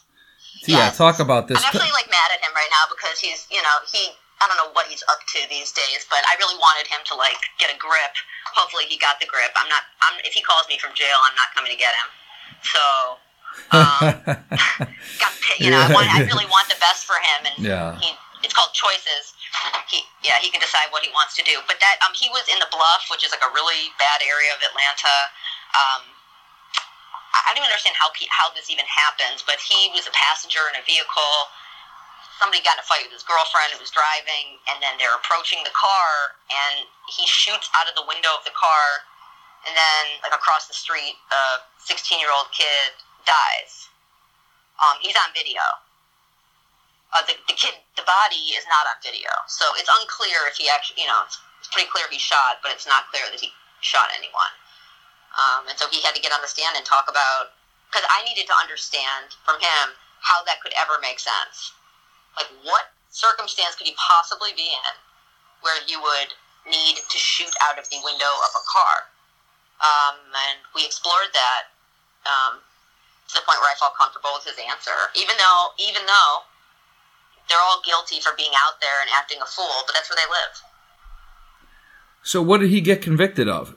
Yeah, 0.67 0.89
Yes. 0.89 0.97
talk 0.97 1.21
about 1.21 1.49
this. 1.49 1.59
I'm 1.59 1.65
actually 1.65 1.93
like 1.93 2.09
mad 2.09 2.33
at 2.33 2.41
him 2.41 2.55
right 2.55 2.69
now 2.71 2.89
because 2.89 3.21
he's, 3.21 3.47
you 3.51 3.61
know, 3.61 3.77
he. 3.93 4.09
I 4.45 4.47
don't 4.53 4.61
know 4.61 4.77
what 4.77 4.93
he's 4.93 5.01
up 5.09 5.25
to 5.25 5.41
these 5.49 5.73
days, 5.73 6.05
but 6.13 6.21
I 6.29 6.37
really 6.37 6.61
wanted 6.61 6.85
him 6.85 7.01
to 7.09 7.17
like 7.17 7.41
get 7.57 7.73
a 7.73 7.79
grip. 7.81 8.13
Hopefully, 8.53 8.85
he 8.85 9.01
got 9.01 9.17
the 9.17 9.25
grip. 9.25 9.49
I'm 9.57 9.73
not. 9.73 9.89
I'm. 10.05 10.21
If 10.21 10.37
he 10.37 10.45
calls 10.45 10.69
me 10.69 10.77
from 10.77 10.93
jail, 10.93 11.17
I'm 11.25 11.33
not 11.33 11.49
coming 11.57 11.73
to 11.73 11.81
get 11.81 11.97
him. 11.97 12.09
So, 12.61 12.85
um, 13.73 14.05
got 15.17 15.33
you 15.57 15.73
know, 15.73 15.81
I, 15.81 15.89
want, 15.97 16.13
I 16.13 16.21
really 16.29 16.45
want 16.53 16.69
the 16.69 16.77
best 16.77 17.09
for 17.09 17.17
him, 17.17 17.49
and 17.49 17.57
Yeah. 17.65 17.97
he. 17.97 18.13
It's 18.45 18.53
called 18.53 18.77
choices. 18.77 19.33
He, 19.89 20.05
yeah, 20.21 20.37
he 20.37 20.53
can 20.53 20.61
decide 20.61 20.93
what 20.93 21.01
he 21.01 21.09
wants 21.17 21.33
to 21.41 21.43
do. 21.49 21.65
But 21.65 21.81
that, 21.81 21.97
um, 22.05 22.13
he 22.13 22.29
was 22.29 22.45
in 22.53 22.61
the 22.61 22.69
Bluff, 22.69 23.09
which 23.09 23.25
is 23.25 23.33
like 23.33 23.41
a 23.41 23.49
really 23.57 23.89
bad 23.97 24.21
area 24.21 24.53
of 24.53 24.61
Atlanta. 24.61 25.17
Um, 25.73 26.13
I 27.33 27.41
I 27.41 27.57
don't 27.57 27.65
even 27.65 27.73
understand 27.73 27.97
how 27.97 28.13
how 28.29 28.53
this 28.53 28.69
even 28.69 28.85
happens, 28.85 29.41
but 29.41 29.57
he 29.65 29.89
was 29.97 30.05
a 30.05 30.13
passenger 30.13 30.61
in 30.69 30.77
a 30.77 30.85
vehicle. 30.85 31.49
Somebody 32.39 32.61
got 32.67 32.77
in 32.77 32.83
a 32.83 32.87
fight 32.87 33.07
with 33.07 33.15
his 33.15 33.23
girlfriend 33.23 33.73
who 33.73 33.81
was 33.81 33.95
driving, 33.95 34.59
and 34.67 34.83
then 34.83 34.99
they're 34.99 35.15
approaching 35.15 35.63
the 35.63 35.75
car, 35.75 36.35
and 36.51 36.85
he 37.07 37.25
shoots 37.27 37.71
out 37.79 37.87
of 37.87 37.95
the 37.95 38.05
window 38.05 38.35
of 38.35 38.43
the 38.43 38.55
car, 38.55 39.07
and 39.65 39.73
then 39.73 40.03
like 40.21 40.35
across 40.35 40.67
the 40.67 40.77
street, 40.77 41.17
a 41.31 41.63
16 41.79 42.19
year 42.19 42.33
old 42.35 42.51
kid 42.51 42.99
dies. 43.25 43.89
Um, 44.83 44.99
he's 45.01 45.17
on 45.17 45.31
video. 45.33 45.63
Uh, 47.15 47.23
the, 47.31 47.39
the 47.47 47.55
kid, 47.55 47.79
the 47.95 48.03
body 48.03 48.59
is 48.59 48.67
not 48.67 48.91
on 48.91 48.99
video, 48.99 49.31
so 49.47 49.71
it's 49.79 49.89
unclear 50.03 50.51
if 50.51 50.59
he 50.59 50.67
actually, 50.67 50.99
you 50.99 51.07
know, 51.07 51.23
it's, 51.23 51.39
it's 51.63 51.71
pretty 51.71 51.87
clear 51.87 52.03
he 52.11 52.19
shot, 52.19 52.59
but 52.59 52.75
it's 52.75 52.91
not 52.91 53.07
clear 53.15 53.23
that 53.31 53.39
he 53.39 53.55
shot 53.81 54.11
anyone. 54.11 54.51
Um, 55.39 55.71
and 55.71 55.79
so 55.79 55.87
he 55.95 56.03
had 56.03 56.15
to 56.19 56.23
get 56.23 56.35
on 56.35 56.43
the 56.43 56.51
stand 56.51 56.75
and 56.75 56.83
talk 56.83 57.07
about 57.07 57.55
because 57.87 58.03
I 58.11 58.27
needed 58.27 58.51
to 58.51 58.57
understand 58.59 59.39
from 59.47 59.63
him 59.63 59.95
how 60.19 60.43
that 60.51 60.59
could 60.59 60.75
ever 60.75 60.99
make 60.99 61.23
sense. 61.23 61.71
Like, 62.37 62.51
what 62.67 62.91
circumstance 63.11 63.75
could 63.77 63.87
he 63.87 63.97
possibly 63.99 64.51
be 64.57 64.67
in 64.67 64.95
where 65.63 65.79
you 65.87 66.01
would 66.03 66.35
need 66.67 66.99
to 66.99 67.19
shoot 67.19 67.53
out 67.63 67.79
of 67.79 67.89
the 67.91 68.01
window 68.03 68.33
of 68.47 68.53
a 68.57 68.65
car? 68.67 69.11
Um, 69.83 70.17
and 70.33 70.59
we 70.75 70.87
explored 70.87 71.35
that 71.35 71.71
um, 72.25 72.63
to 73.29 73.33
the 73.35 73.45
point 73.45 73.61
where 73.61 73.71
I 73.71 73.77
felt 73.79 73.99
comfortable 73.99 74.33
with 74.39 74.47
his 74.47 74.59
answer, 74.59 75.13
even 75.19 75.35
though 75.37 75.75
even 75.77 76.07
though 76.07 76.47
they're 77.51 77.61
all 77.61 77.83
guilty 77.85 78.23
for 78.23 78.33
being 78.39 78.55
out 78.57 78.81
there 78.81 79.03
and 79.03 79.11
acting 79.13 79.43
a 79.43 79.49
fool, 79.49 79.85
but 79.85 79.93
that's 79.93 80.09
where 80.09 80.17
they 80.17 80.31
live. 80.31 80.55
so, 82.23 82.41
what 82.41 82.65
did 82.65 82.71
he 82.71 82.81
get 82.81 83.03
convicted 83.03 83.49
of? 83.49 83.77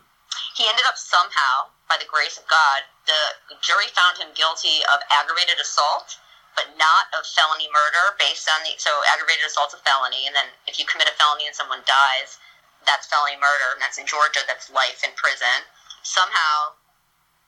he 0.58 0.65
ended 0.65 0.89
up 0.89 0.98
somehow, 0.98 1.70
by 1.86 2.02
the 2.02 2.10
grace 2.10 2.38
of 2.41 2.50
God, 2.50 2.82
the 3.06 3.38
jury 3.62 3.93
found 3.93 4.17
him 4.17 4.34
guilty 4.34 4.82
of 4.89 5.06
aggravated 5.13 5.62
assault, 5.62 6.17
but 6.58 6.74
not 6.74 7.13
of 7.13 7.22
felony 7.30 7.70
murder 7.70 8.17
based 8.17 8.50
on 8.50 8.65
the. 8.65 8.74
So, 8.82 8.89
aggravated 9.13 9.46
assault's 9.46 9.78
a 9.78 9.82
felony, 9.86 10.26
and 10.26 10.34
then 10.34 10.50
if 10.65 10.82
you 10.82 10.89
commit 10.89 11.06
a 11.06 11.13
felony 11.13 11.46
and 11.46 11.54
someone 11.54 11.86
dies, 11.86 12.41
that's 12.82 13.06
felony 13.06 13.38
murder, 13.38 13.78
and 13.78 13.80
that's 13.80 14.02
in 14.02 14.10
Georgia, 14.10 14.41
that's 14.50 14.74
life 14.74 15.06
in 15.06 15.13
prison. 15.13 15.70
Somehow, 16.02 16.74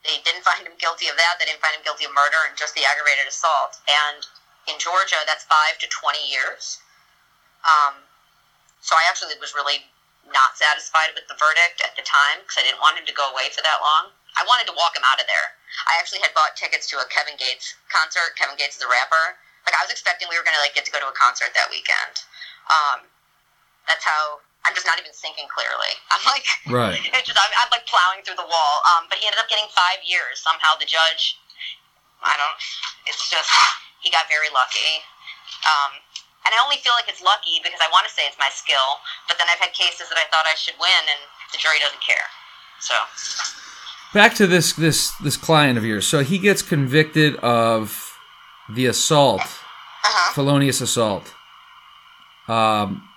they 0.06 0.22
didn't 0.22 0.46
find 0.48 0.62
him 0.62 0.78
guilty 0.78 1.10
of 1.10 1.18
that. 1.18 1.42
They 1.42 1.50
didn't 1.50 1.66
find 1.66 1.74
him 1.74 1.82
guilty 1.82 2.06
of 2.06 2.14
murder 2.14 2.46
and 2.46 2.54
just 2.54 2.78
the 2.78 2.86
aggravated 2.86 3.26
assault. 3.26 3.82
And 3.90 4.22
in 4.70 4.78
Georgia, 4.78 5.26
that's 5.26 5.44
five 5.50 5.82
to 5.82 5.90
20 5.90 6.22
years. 6.22 6.78
Um, 7.66 8.06
so 8.80 8.96
I 8.96 9.10
actually 9.10 9.36
was 9.42 9.58
really 9.58 9.90
not 10.30 10.56
satisfied 10.56 11.18
with 11.18 11.26
the 11.26 11.36
verdict 11.36 11.82
at 11.82 11.98
the 11.98 12.06
time 12.06 12.46
because 12.46 12.62
I 12.62 12.64
didn't 12.70 12.80
want 12.80 13.02
him 13.02 13.10
to 13.10 13.16
go 13.16 13.28
away 13.34 13.50
for 13.50 13.66
that 13.66 13.82
long. 13.82 14.14
I 14.40 14.48
wanted 14.48 14.72
to 14.72 14.76
walk 14.80 14.96
him 14.96 15.04
out 15.04 15.20
of 15.20 15.28
there. 15.28 15.60
I 15.92 16.00
actually 16.00 16.24
had 16.24 16.32
bought 16.32 16.56
tickets 16.56 16.88
to 16.96 17.04
a 17.04 17.06
Kevin 17.12 17.36
Gates 17.36 17.76
concert. 17.92 18.40
Kevin 18.40 18.56
Gates 18.56 18.80
is 18.80 18.84
a 18.84 18.90
rapper. 18.90 19.36
Like 19.68 19.76
I 19.76 19.84
was 19.84 19.92
expecting 19.92 20.32
we 20.32 20.40
were 20.40 20.48
gonna 20.48 20.64
like 20.64 20.74
get 20.74 20.88
to 20.88 20.94
go 20.96 21.04
to 21.04 21.12
a 21.12 21.16
concert 21.16 21.52
that 21.54 21.68
weekend. 21.68 22.24
Um, 22.72 23.06
that's 23.86 24.08
how 24.08 24.40
I'm 24.64 24.72
just 24.72 24.88
not 24.88 24.96
even 24.96 25.12
thinking 25.12 25.52
clearly. 25.52 25.94
I'm 26.14 26.24
like, 26.24 26.48
Right. 26.72 27.04
it's 27.20 27.28
just 27.28 27.38
I'm, 27.38 27.52
I'm 27.60 27.70
like 27.70 27.84
plowing 27.86 28.24
through 28.24 28.40
the 28.40 28.48
wall. 28.48 28.74
Um, 28.96 29.12
but 29.12 29.20
he 29.20 29.28
ended 29.28 29.44
up 29.44 29.52
getting 29.52 29.68
five 29.76 30.00
years. 30.08 30.40
Somehow 30.40 30.80
the 30.80 30.88
judge, 30.88 31.36
I 32.24 32.40
don't. 32.40 32.60
It's 33.06 33.28
just 33.28 33.52
he 34.00 34.08
got 34.08 34.32
very 34.32 34.48
lucky. 34.56 35.04
Um, 35.68 36.00
and 36.48 36.56
I 36.56 36.64
only 36.64 36.80
feel 36.80 36.96
like 36.96 37.12
it's 37.12 37.22
lucky 37.22 37.60
because 37.62 37.84
I 37.84 37.92
want 37.92 38.08
to 38.08 38.14
say 38.16 38.24
it's 38.24 38.40
my 38.40 38.50
skill, 38.50 39.04
but 39.28 39.36
then 39.36 39.52
I've 39.52 39.60
had 39.60 39.76
cases 39.76 40.08
that 40.08 40.18
I 40.18 40.26
thought 40.32 40.48
I 40.48 40.56
should 40.56 40.80
win, 40.80 41.04
and 41.12 41.22
the 41.52 41.60
jury 41.60 41.84
doesn't 41.84 42.00
care. 42.00 42.26
So 42.80 42.96
Back 44.14 44.34
to 44.36 44.48
this 44.48 44.74
this 44.74 45.12
this 45.18 45.38
client 45.38 45.78
of 45.78 45.86
yours. 45.86 46.08
So 46.08 46.24
he 46.24 46.40
gets 46.40 46.62
convicted 46.62 47.36
of 47.38 48.18
the 48.70 48.86
assault, 48.88 49.42
Uh-huh. 49.42 50.34
felonious 50.34 50.82
assault. 50.82 51.34
Um, 52.48 53.08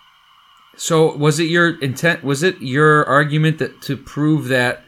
so 0.77 1.15
was 1.17 1.39
it 1.41 1.45
your 1.49 1.79
intent? 1.81 2.23
Was 2.23 2.43
it 2.43 2.61
your 2.61 3.07
argument 3.07 3.59
that 3.59 3.81
to 3.83 3.97
prove 3.97 4.49
that 4.49 4.85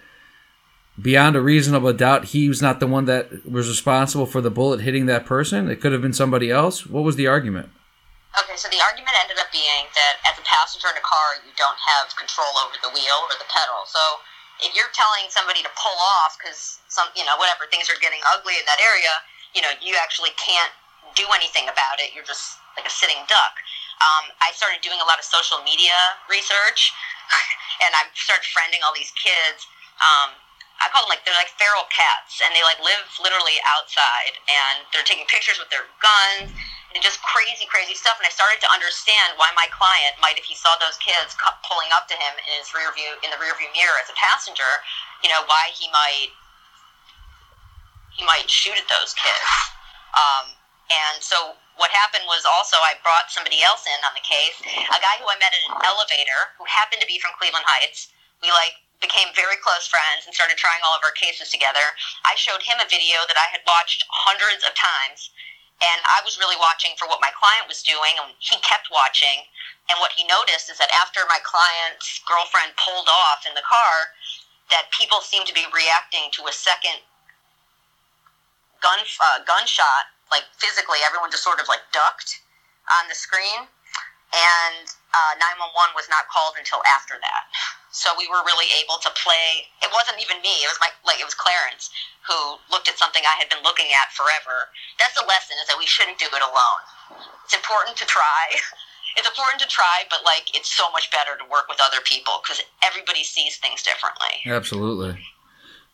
beyond 1.00 1.36
a 1.36 1.40
reasonable 1.40 1.92
doubt 1.92 2.26
he 2.36 2.48
was 2.48 2.60
not 2.60 2.80
the 2.80 2.86
one 2.86 3.06
that 3.06 3.44
was 3.50 3.68
responsible 3.68 4.26
for 4.26 4.40
the 4.42 4.50
bullet 4.50 4.80
hitting 4.82 5.06
that 5.06 5.24
person? 5.24 5.70
It 5.70 5.80
could 5.80 5.92
have 5.92 6.02
been 6.02 6.12
somebody 6.12 6.50
else. 6.50 6.86
What 6.86 7.02
was 7.04 7.16
the 7.16 7.26
argument? 7.26 7.70
Okay, 8.36 8.56
so 8.56 8.68
the 8.68 8.80
argument 8.84 9.14
ended 9.22 9.38
up 9.38 9.50
being 9.52 9.86
that 9.94 10.20
as 10.28 10.36
a 10.38 10.42
passenger 10.44 10.88
in 10.92 10.96
a 10.98 11.06
car, 11.06 11.40
you 11.46 11.52
don't 11.56 11.78
have 11.88 12.14
control 12.16 12.50
over 12.66 12.76
the 12.82 12.90
wheel 12.90 13.18
or 13.30 13.36
the 13.38 13.48
pedal. 13.48 13.86
So 13.86 14.00
if 14.64 14.72
you're 14.72 14.90
telling 14.96 15.28
somebody 15.28 15.60
to 15.60 15.70
pull 15.76 15.94
off 16.18 16.40
because 16.40 16.80
some, 16.88 17.12
you 17.12 17.22
know, 17.28 17.36
whatever 17.36 17.68
things 17.68 17.92
are 17.92 18.00
getting 18.00 18.20
ugly 18.32 18.56
in 18.56 18.64
that 18.64 18.80
area, 18.80 19.12
you 19.52 19.60
know, 19.60 19.70
you 19.84 19.94
actually 20.00 20.32
can't 20.40 20.72
do 21.12 21.28
anything 21.36 21.68
about 21.68 22.00
it. 22.00 22.16
You're 22.16 22.26
just 22.26 22.56
like 22.74 22.88
a 22.88 22.92
sitting 22.92 23.20
duck. 23.28 23.54
Um, 24.02 24.32
I 24.42 24.50
started 24.56 24.82
doing 24.82 24.98
a 24.98 25.06
lot 25.06 25.20
of 25.20 25.26
social 25.28 25.62
media 25.62 25.94
research, 26.26 26.90
and 27.84 27.94
I 27.94 28.10
started 28.16 28.42
friending 28.50 28.82
all 28.82 28.96
these 28.96 29.14
kids. 29.14 29.68
Um, 30.02 30.34
I 30.82 30.90
call 30.90 31.06
them 31.06 31.12
like 31.14 31.22
they're 31.22 31.38
like 31.38 31.54
feral 31.54 31.86
cats, 31.94 32.42
and 32.42 32.50
they 32.50 32.64
like 32.66 32.82
live 32.82 33.06
literally 33.22 33.62
outside, 33.70 34.34
and 34.50 34.82
they're 34.90 35.06
taking 35.06 35.28
pictures 35.30 35.62
with 35.62 35.70
their 35.70 35.86
guns 36.02 36.50
and 36.94 37.02
just 37.02 37.18
crazy, 37.26 37.66
crazy 37.66 37.98
stuff. 37.98 38.16
And 38.22 38.26
I 38.26 38.30
started 38.30 38.62
to 38.62 38.70
understand 38.70 39.34
why 39.34 39.50
my 39.58 39.66
client 39.74 40.14
might, 40.22 40.38
if 40.38 40.46
he 40.46 40.54
saw 40.54 40.78
those 40.78 40.94
kids 41.02 41.34
cu- 41.34 41.58
pulling 41.66 41.90
up 41.90 42.06
to 42.06 42.16
him 42.16 42.32
in 42.38 42.54
his 42.62 42.70
rear 42.70 42.94
view 42.94 43.18
in 43.26 43.34
the 43.34 43.38
rear 43.42 43.54
view 43.58 43.68
mirror 43.74 43.98
as 43.98 44.06
a 44.06 44.16
passenger, 44.16 44.80
you 45.26 45.28
know, 45.28 45.42
why 45.50 45.74
he 45.74 45.90
might 45.90 46.30
he 48.14 48.22
might 48.22 48.46
shoot 48.46 48.78
at 48.78 48.86
those 48.86 49.10
kids. 49.18 49.50
Um, 50.14 50.54
and 50.86 51.18
so 51.18 51.58
what 51.74 51.90
happened 51.90 52.22
was 52.30 52.46
also 52.46 52.78
I 52.78 52.94
brought 53.02 53.34
somebody 53.34 53.66
else 53.66 53.82
in 53.90 53.98
on 54.06 54.14
the 54.14 54.22
case, 54.22 54.62
a 54.62 55.00
guy 55.02 55.18
who 55.18 55.26
I 55.26 55.34
met 55.42 55.50
in 55.50 55.74
an 55.74 55.82
elevator 55.82 56.54
who 56.54 56.62
happened 56.70 57.02
to 57.02 57.10
be 57.10 57.18
from 57.18 57.34
Cleveland 57.34 57.66
Heights. 57.66 58.14
We 58.38 58.54
like 58.54 58.78
became 59.02 59.34
very 59.34 59.58
close 59.58 59.90
friends 59.90 60.24
and 60.24 60.30
started 60.30 60.54
trying 60.54 60.78
all 60.86 60.94
of 60.94 61.02
our 61.02 61.12
cases 61.18 61.50
together. 61.50 61.82
I 62.22 62.38
showed 62.38 62.62
him 62.62 62.78
a 62.78 62.86
video 62.86 63.26
that 63.26 63.34
I 63.34 63.50
had 63.50 63.66
watched 63.66 64.06
hundreds 64.06 64.62
of 64.62 64.72
times 64.78 65.34
and 65.92 66.00
I 66.08 66.24
was 66.24 66.40
really 66.40 66.56
watching 66.56 66.96
for 66.96 67.04
what 67.04 67.20
my 67.20 67.30
client 67.36 67.68
was 67.68 67.84
doing, 67.84 68.16
and 68.16 68.32
he 68.40 68.56
kept 68.64 68.88
watching. 68.88 69.44
And 69.92 70.00
what 70.00 70.16
he 70.16 70.24
noticed 70.24 70.72
is 70.72 70.80
that 70.80 70.88
after 70.96 71.20
my 71.28 71.40
client's 71.44 72.24
girlfriend 72.24 72.72
pulled 72.80 73.08
off 73.10 73.44
in 73.44 73.52
the 73.52 73.64
car, 73.64 74.16
that 74.72 74.88
people 74.96 75.20
seemed 75.20 75.44
to 75.44 75.56
be 75.56 75.68
reacting 75.68 76.32
to 76.40 76.48
a 76.48 76.54
second 76.54 77.04
gun 78.80 79.00
uh, 79.00 79.44
gunshot. 79.44 80.08
Like 80.32 80.48
physically, 80.56 81.04
everyone 81.04 81.28
just 81.28 81.44
sort 81.44 81.60
of 81.60 81.68
like 81.68 81.84
ducked 81.92 82.40
on 82.88 83.08
the 83.12 83.16
screen, 83.16 83.68
and 84.32 84.84
uh, 85.12 85.32
911 85.36 85.92
was 85.92 86.08
not 86.08 86.24
called 86.32 86.56
until 86.56 86.80
after 86.88 87.20
that. 87.20 87.44
So 87.94 88.10
we 88.18 88.26
were 88.26 88.42
really 88.42 88.66
able 88.82 88.98
to 89.06 89.10
play. 89.14 89.70
It 89.78 89.86
wasn't 89.94 90.18
even 90.18 90.42
me. 90.42 90.66
It 90.66 90.68
was 90.68 90.82
my 90.82 90.90
like 91.06 91.22
it 91.22 91.24
was 91.24 91.38
Clarence 91.38 91.94
who 92.26 92.58
looked 92.66 92.90
at 92.90 92.98
something 92.98 93.22
I 93.22 93.38
had 93.38 93.46
been 93.46 93.62
looking 93.62 93.94
at 93.94 94.10
forever. 94.10 94.74
That's 94.98 95.14
the 95.14 95.22
lesson: 95.22 95.54
is 95.62 95.70
that 95.70 95.78
we 95.78 95.86
shouldn't 95.86 96.18
do 96.18 96.26
it 96.26 96.42
alone. 96.42 96.82
It's 97.46 97.54
important 97.54 97.96
to 98.02 98.06
try. 98.06 98.58
It's 99.16 99.28
important 99.28 99.60
to 99.60 99.68
try, 99.68 100.02
but 100.10 100.24
like 100.24 100.50
it's 100.56 100.74
so 100.74 100.90
much 100.90 101.08
better 101.12 101.38
to 101.38 101.44
work 101.48 101.68
with 101.68 101.78
other 101.80 102.02
people 102.04 102.42
because 102.42 102.60
everybody 102.82 103.22
sees 103.22 103.58
things 103.58 103.80
differently. 103.80 104.42
Absolutely. 104.44 105.20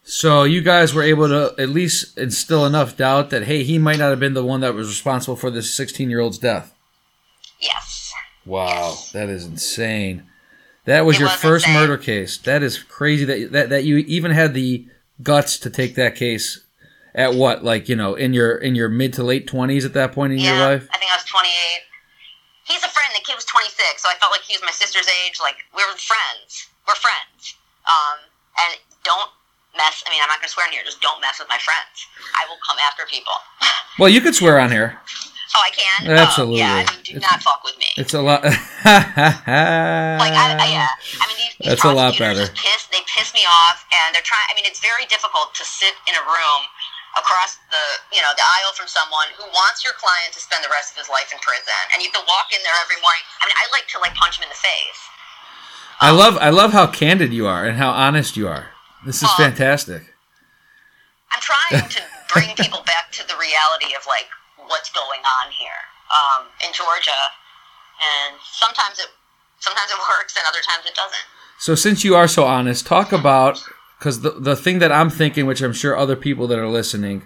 So 0.04 0.44
you 0.44 0.62
guys 0.62 0.94
were 0.94 1.02
able 1.02 1.28
to 1.28 1.54
at 1.58 1.68
least 1.68 2.16
instill 2.16 2.64
enough 2.64 2.96
doubt 2.96 3.28
that 3.28 3.42
hey, 3.42 3.62
he 3.62 3.78
might 3.78 3.98
not 3.98 4.08
have 4.08 4.20
been 4.20 4.32
the 4.32 4.42
one 4.42 4.60
that 4.60 4.72
was 4.72 4.88
responsible 4.88 5.36
for 5.36 5.50
this 5.50 5.78
16-year-old's 5.78 6.38
death. 6.38 6.74
Yes. 7.60 8.10
Wow, 8.46 8.96
that 9.12 9.28
is 9.28 9.44
insane. 9.44 10.29
That 10.84 11.04
was 11.04 11.16
It 11.16 11.20
your 11.20 11.28
first 11.28 11.66
insane. 11.66 11.80
murder 11.80 11.96
case. 11.96 12.38
That 12.38 12.62
is 12.62 12.78
crazy 12.82 13.24
that, 13.24 13.52
that 13.52 13.68
that 13.70 13.84
you 13.84 13.98
even 13.98 14.30
had 14.30 14.54
the 14.54 14.86
guts 15.22 15.58
to 15.60 15.70
take 15.70 15.94
that 15.96 16.14
case 16.16 16.60
at 17.14 17.34
what 17.34 17.62
like 17.64 17.88
you 17.88 17.96
know 17.96 18.14
in 18.14 18.32
your 18.32 18.56
in 18.56 18.74
your 18.74 18.88
mid 18.88 19.12
to 19.14 19.22
late 19.22 19.46
20s 19.46 19.84
at 19.84 19.92
that 19.94 20.12
point 20.12 20.32
in 20.32 20.38
yeah. 20.38 20.56
your 20.56 20.58
life. 20.66 20.88
I 20.92 20.98
think 20.98 21.12
I 21.12 21.16
was 21.16 21.24
28. 21.24 21.50
He's 22.64 22.84
a 22.84 22.88
friend. 22.88 23.10
The 23.14 23.24
kid 23.26 23.34
was 23.34 23.44
26, 23.44 24.02
so 24.02 24.08
I 24.08 24.14
felt 24.22 24.30
like 24.30 24.42
he 24.42 24.54
was 24.54 24.62
my 24.62 24.70
sister's 24.70 25.08
age. 25.26 25.38
Like 25.42 25.56
we 25.76 25.82
were 25.84 25.96
friends. 25.98 26.68
We're 26.86 26.94
friends. 26.94 27.58
Um, 27.84 28.30
and 28.58 28.78
don't 29.02 29.30
mess. 29.76 30.04
I 30.06 30.10
mean, 30.10 30.22
I'm 30.22 30.28
not 30.28 30.38
gonna 30.38 30.48
swear 30.54 30.66
in 30.66 30.72
here. 30.72 30.82
Just 30.84 31.02
don't 31.02 31.20
mess 31.20 31.38
with 31.38 31.48
my 31.48 31.58
friends. 31.58 32.06
I 32.38 32.46
will 32.48 32.58
come 32.66 32.78
after 32.78 33.02
people. 33.10 33.34
Well, 33.98 34.08
you 34.08 34.20
could 34.20 34.34
swear 34.40 34.58
on 34.58 34.70
here. 34.70 34.98
Oh, 35.56 35.62
I 35.62 35.70
can. 35.70 36.10
Absolutely. 36.10 36.62
Oh, 36.62 36.66
yeah. 36.66 36.86
I 36.86 36.92
mean, 36.94 37.02
do 37.04 37.18
not 37.20 37.42
fuck 37.42 37.62
with 37.64 37.76
me. 37.78 37.86
It's 37.96 38.14
a 38.14 38.22
lot. 38.22 38.42
Like 38.90 40.32
I, 40.36 40.56
I 40.56 40.66
yeah, 40.72 40.88
I 41.20 41.24
mean 41.28 41.36
these, 41.36 41.54
these 41.60 41.68
That's 41.68 41.84
a 41.84 41.92
lot 41.92 42.16
better. 42.16 42.48
Just 42.48 42.56
piss, 42.56 42.88
they 42.92 43.02
piss 43.08 43.32
me 43.36 43.44
off, 43.44 43.84
and 43.92 44.14
they're 44.14 44.24
trying. 44.24 44.44
I 44.50 44.54
mean, 44.56 44.64
it's 44.64 44.80
very 44.80 45.04
difficult 45.06 45.52
to 45.56 45.64
sit 45.64 45.92
in 46.08 46.14
a 46.16 46.24
room 46.24 46.62
across 47.18 47.58
the 47.74 47.84
you 48.14 48.22
know 48.24 48.32
the 48.36 48.46
aisle 48.60 48.72
from 48.76 48.88
someone 48.88 49.28
who 49.36 49.44
wants 49.52 49.84
your 49.84 49.92
client 50.00 50.32
to 50.32 50.40
spend 50.40 50.64
the 50.64 50.72
rest 50.72 50.92
of 50.92 50.96
his 51.00 51.08
life 51.12 51.28
in 51.32 51.38
prison, 51.44 51.76
and 51.92 52.00
you 52.00 52.08
have 52.08 52.16
to 52.20 52.24
walk 52.28 52.48
in 52.54 52.60
there 52.64 52.76
every 52.80 52.96
morning. 53.04 53.24
I 53.42 53.48
mean, 53.50 53.58
I 53.58 53.64
like 53.74 53.86
to 53.92 53.98
like 54.00 54.14
punch 54.16 54.38
him 54.40 54.48
in 54.48 54.52
the 54.52 54.60
face. 54.60 55.00
I 56.00 56.10
love 56.10 56.40
I 56.40 56.48
love 56.48 56.72
how 56.72 56.86
candid 56.88 57.32
you 57.36 57.44
are 57.46 57.66
and 57.68 57.76
how 57.76 57.90
honest 57.92 58.36
you 58.36 58.48
are. 58.48 58.72
This 59.04 59.20
is 59.22 59.28
Uh, 59.28 59.36
fantastic. 59.36 60.16
I'm 61.32 61.42
trying 61.44 61.84
to 61.88 62.00
bring 62.32 62.50
people 62.56 62.82
back 62.88 63.12
to 63.20 63.22
the 63.28 63.36
reality 63.36 63.92
of 63.96 64.06
like 64.08 64.28
what's 64.70 64.90
going 64.90 65.20
on 65.42 65.50
here 65.50 65.82
um, 66.14 66.46
in 66.64 66.72
Georgia, 66.72 67.20
and 68.00 68.38
sometimes 68.40 68.98
it 68.98 69.10
sometimes 69.58 69.90
it 69.90 69.98
works, 70.18 70.36
and 70.38 70.46
other 70.48 70.62
times 70.62 70.86
it 70.86 70.94
doesn't. 70.94 71.26
So 71.58 71.74
since 71.74 72.04
you 72.04 72.14
are 72.14 72.28
so 72.28 72.44
honest, 72.44 72.86
talk 72.86 73.12
about 73.12 73.62
because 73.98 74.22
the 74.22 74.30
the 74.30 74.56
thing 74.56 74.78
that 74.78 74.90
I'm 74.92 75.10
thinking, 75.10 75.44
which 75.44 75.60
I'm 75.60 75.74
sure 75.74 75.96
other 75.96 76.16
people 76.16 76.46
that 76.46 76.58
are 76.58 76.68
listening, 76.68 77.24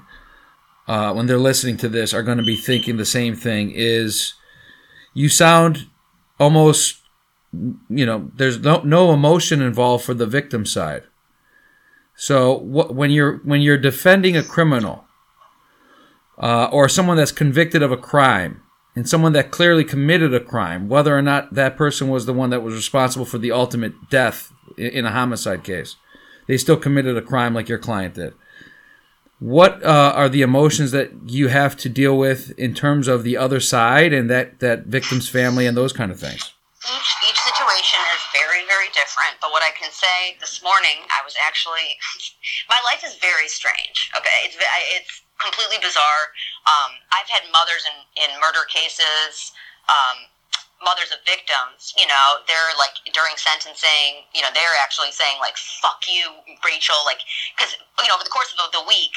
uh, 0.89 1.13
when 1.13 1.27
they're 1.27 1.39
listening 1.39 1.77
to 1.79 1.89
this, 1.89 2.13
are 2.13 2.23
going 2.23 2.39
to 2.39 2.45
be 2.45 2.57
thinking 2.57 2.97
the 2.97 3.05
same 3.05 3.37
thing. 3.37 3.71
Is 3.75 4.35
you 5.13 5.29
sound 5.29 5.87
almost, 6.41 7.03
you 7.53 8.05
know, 8.05 8.31
there's 8.35 8.59
no 8.59 8.81
no 8.83 9.13
emotion 9.13 9.63
involved 9.63 10.05
for 10.05 10.15
the 10.15 10.27
victim 10.27 10.67
side. 10.67 11.05
So 12.17 12.57
when 12.59 13.11
you're 13.11 13.39
when 13.39 13.61
you're 13.61 13.79
defending 13.79 14.37
a 14.37 14.43
criminal 14.43 15.05
uh, 16.39 16.69
or 16.73 16.89
someone 16.89 17.17
that's 17.17 17.33
convicted 17.33 17.83
of 17.83 17.93
a 17.93 17.97
crime 17.97 18.63
and 18.97 19.09
someone 19.09 19.33
that 19.33 19.51
clearly 19.51 19.85
committed 19.85 20.33
a 20.35 20.41
crime, 20.41 20.89
whether 20.89 21.17
or 21.17 21.23
not 21.23 21.55
that 21.55 21.77
person 21.77 22.09
was 22.09 22.27
the 22.27 22.33
one 22.33 22.51
that 22.51 22.63
was 22.63 22.75
responsible 22.75 23.25
for 23.25 23.39
the 23.39 23.51
ultimate 23.51 24.09
death 24.09 24.53
in 24.77 25.05
a 25.05 25.11
homicide 25.11 25.65
case, 25.65 25.97
they 26.47 26.57
still 26.57 26.77
committed 26.77 27.17
a 27.17 27.23
crime 27.23 27.55
like 27.55 27.69
your 27.69 27.79
client 27.79 28.15
did. 28.15 28.35
What 29.41 29.83
uh, 29.83 30.13
are 30.15 30.29
the 30.29 30.43
emotions 30.43 30.93
that 30.93 31.11
you 31.27 31.49
have 31.49 31.77
to 31.79 31.89
deal 31.89 32.17
with 32.17 32.57
in 32.57 32.73
terms 32.73 33.09
of 33.09 33.25
the 33.25 33.37
other 33.37 33.61
side 33.61 34.13
and 34.13 34.31
that, 34.31 34.61
that 34.61 34.87
victim's 34.87 35.29
family 35.29 35.67
and 35.67 35.77
those 35.77 35.93
kind 35.93 36.13
of 36.13 36.21
things? 36.21 36.55
each 36.85 37.11
each 37.25 37.41
situation 37.41 38.01
is 38.13 38.23
very 38.37 38.61
very 38.69 38.93
different 38.93 39.33
but 39.41 39.49
what 39.49 39.65
i 39.65 39.73
can 39.73 39.89
say 39.89 40.37
this 40.41 40.61
morning 40.61 41.01
i 41.09 41.25
was 41.25 41.33
actually 41.41 41.97
my 42.69 42.77
life 42.93 43.01
is 43.01 43.17
very 43.25 43.49
strange 43.49 44.13
okay 44.17 44.45
it's 44.45 44.57
it's 44.93 45.24
completely 45.41 45.79
bizarre. 45.83 46.33
Um, 46.65 46.97
i've 47.13 47.29
had 47.29 47.45
mothers 47.53 47.85
in 47.89 47.97
in 48.25 48.31
murder 48.41 48.65
cases 48.71 49.53
um, 49.91 50.29
mothers 50.85 51.13
of 51.13 51.21
victims 51.25 51.93
you 51.97 52.09
know 52.09 52.41
they're 52.49 52.73
like 52.77 52.97
during 53.13 53.37
sentencing 53.37 54.25
you 54.33 54.41
know 54.41 54.53
they're 54.53 54.79
actually 54.81 55.13
saying 55.13 55.37
like 55.41 55.57
fuck 55.57 56.05
you 56.09 56.33
rachel 56.65 56.97
like 57.05 57.21
because 57.57 57.77
you 58.01 58.09
know 58.09 58.17
over 58.17 58.25
the 58.25 58.33
course 58.33 58.53
of 58.57 58.69
the 58.73 58.85
week 58.89 59.17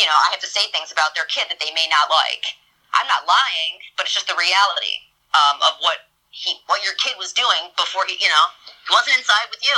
you 0.00 0.04
know 0.08 0.16
i 0.24 0.32
have 0.32 0.40
to 0.40 0.48
say 0.48 0.68
things 0.72 0.92
about 0.92 1.12
their 1.16 1.28
kid 1.28 1.48
that 1.48 1.60
they 1.60 1.72
may 1.74 1.88
not 1.88 2.08
like. 2.08 2.56
I'm 2.92 3.08
not 3.08 3.24
lying 3.24 3.80
but 3.96 4.04
it's 4.04 4.16
just 4.16 4.28
the 4.28 4.36
reality 4.36 5.00
um, 5.32 5.60
of 5.64 5.80
what 5.80 6.12
he 6.32 6.56
what 6.68 6.80
your 6.84 6.96
kid 6.96 7.16
was 7.20 7.32
doing 7.32 7.72
before 7.76 8.04
he 8.08 8.16
you 8.20 8.28
know 8.28 8.44
he 8.88 8.90
wasn't 8.92 9.16
inside 9.20 9.48
with 9.52 9.60
you. 9.64 9.76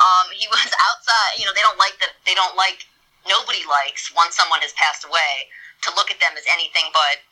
Um 0.00 0.32
he 0.32 0.48
was 0.52 0.72
outside 0.72 1.36
you 1.36 1.44
know 1.44 1.52
they 1.52 1.64
don't 1.64 1.80
like 1.80 1.96
that 2.00 2.16
they 2.24 2.36
don't 2.36 2.56
like 2.56 2.88
nobody 3.28 3.62
likes 3.68 4.10
once 4.14 4.36
someone 4.36 4.60
has 4.62 4.72
passed 4.74 5.04
away 5.04 5.50
to 5.82 5.90
look 5.94 6.10
at 6.10 6.18
them 6.18 6.34
as 6.38 6.46
anything 6.52 6.90
but 6.92 7.22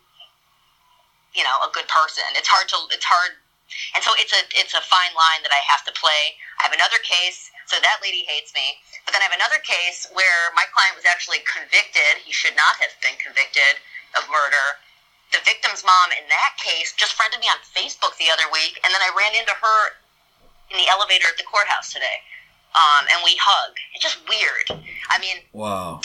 you 1.35 1.43
know 1.43 1.57
a 1.63 1.71
good 1.71 1.87
person 1.87 2.27
it's 2.35 2.51
hard 2.51 2.67
to 2.67 2.77
it's 2.91 3.07
hard 3.07 3.39
and 3.95 4.03
so 4.03 4.11
it's 4.19 4.35
a 4.35 4.43
it's 4.59 4.75
a 4.75 4.83
fine 4.83 5.15
line 5.15 5.43
that 5.47 5.55
I 5.55 5.63
have 5.71 5.87
to 5.87 5.95
play. 5.95 6.35
I 6.59 6.67
have 6.67 6.75
another 6.75 6.99
case, 7.07 7.51
so 7.67 7.79
that 7.79 8.03
lady 8.03 8.27
hates 8.27 8.53
me. 8.55 8.83
But 9.07 9.15
then 9.15 9.23
I 9.23 9.31
have 9.31 9.39
another 9.39 9.63
case 9.63 10.11
where 10.13 10.51
my 10.59 10.67
client 10.75 10.99
was 10.99 11.07
actually 11.07 11.43
convicted. 11.47 12.19
He 12.23 12.35
should 12.35 12.59
not 12.59 12.79
have 12.83 12.95
been 12.99 13.17
convicted 13.23 13.79
of 14.19 14.27
murder. 14.27 14.83
The 15.31 15.43
victim's 15.47 15.87
mom 15.87 16.11
in 16.11 16.27
that 16.27 16.59
case 16.59 16.91
just 16.99 17.15
friended 17.15 17.39
me 17.39 17.47
on 17.47 17.63
Facebook 17.63 18.19
the 18.19 18.31
other 18.35 18.51
week, 18.51 18.83
and 18.83 18.91
then 18.91 19.03
I 19.03 19.15
ran 19.15 19.39
into 19.39 19.55
her 19.55 19.79
in 20.75 20.79
the 20.79 20.91
elevator 20.91 21.31
at 21.31 21.39
the 21.39 21.47
courthouse 21.47 21.95
today, 21.95 22.23
um, 22.77 23.07
and 23.11 23.19
we 23.25 23.35
hug. 23.41 23.73
It's 23.95 24.03
just 24.05 24.19
weird. 24.29 24.81
I 25.11 25.19
mean, 25.19 25.43
Wow. 25.53 26.01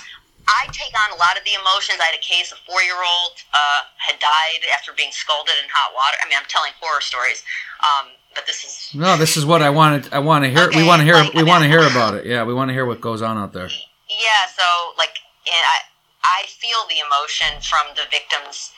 I 0.48 0.68
take 0.70 0.94
on 0.94 1.10
a 1.10 1.18
lot 1.18 1.38
of 1.38 1.44
the 1.44 1.58
emotions. 1.58 1.98
I 2.00 2.06
had 2.14 2.16
a 2.16 2.22
case, 2.22 2.52
a 2.54 2.60
four 2.70 2.82
year 2.86 2.98
old 3.02 3.34
uh, 3.54 3.82
had 3.98 4.20
died 4.22 4.62
after 4.78 4.94
being 4.94 5.10
scalded 5.12 5.54
in 5.58 5.66
hot 5.74 5.90
water. 5.98 6.18
I 6.22 6.30
mean, 6.30 6.38
I'm 6.38 6.46
telling 6.48 6.70
horror 6.80 7.02
stories, 7.02 7.42
um, 7.82 8.14
but 8.38 8.46
this 8.46 8.62
is 8.64 8.94
No, 8.94 9.18
this 9.18 9.38
is 9.38 9.46
what 9.46 9.62
I 9.66 9.72
wanted. 9.72 10.14
I 10.14 10.20
want 10.20 10.46
to 10.46 10.50
hear. 10.54 10.70
we 10.70 10.86
want 10.86 11.00
to 11.02 11.06
hear. 11.06 11.16
like, 11.18 11.34
we 11.34 11.42
I 11.42 11.50
want 11.50 11.64
to 11.64 11.70
hear 11.70 11.82
about 11.82 12.14
it. 12.14 12.26
Yeah, 12.30 12.44
we 12.46 12.54
want 12.54 12.70
to 12.70 12.74
hear 12.78 12.86
what 12.86 13.02
goes 13.02 13.22
on 13.26 13.38
out 13.42 13.54
there. 13.54 13.70
yeah. 14.06 14.46
So 14.54 14.66
like, 15.02 15.18
and 15.50 15.64
I 15.66 15.78
I 16.22 16.46
feel 16.46 16.78
the 16.94 17.02
emotion 17.02 17.62
from 17.66 17.94
the 17.98 18.06
victims. 18.14 18.70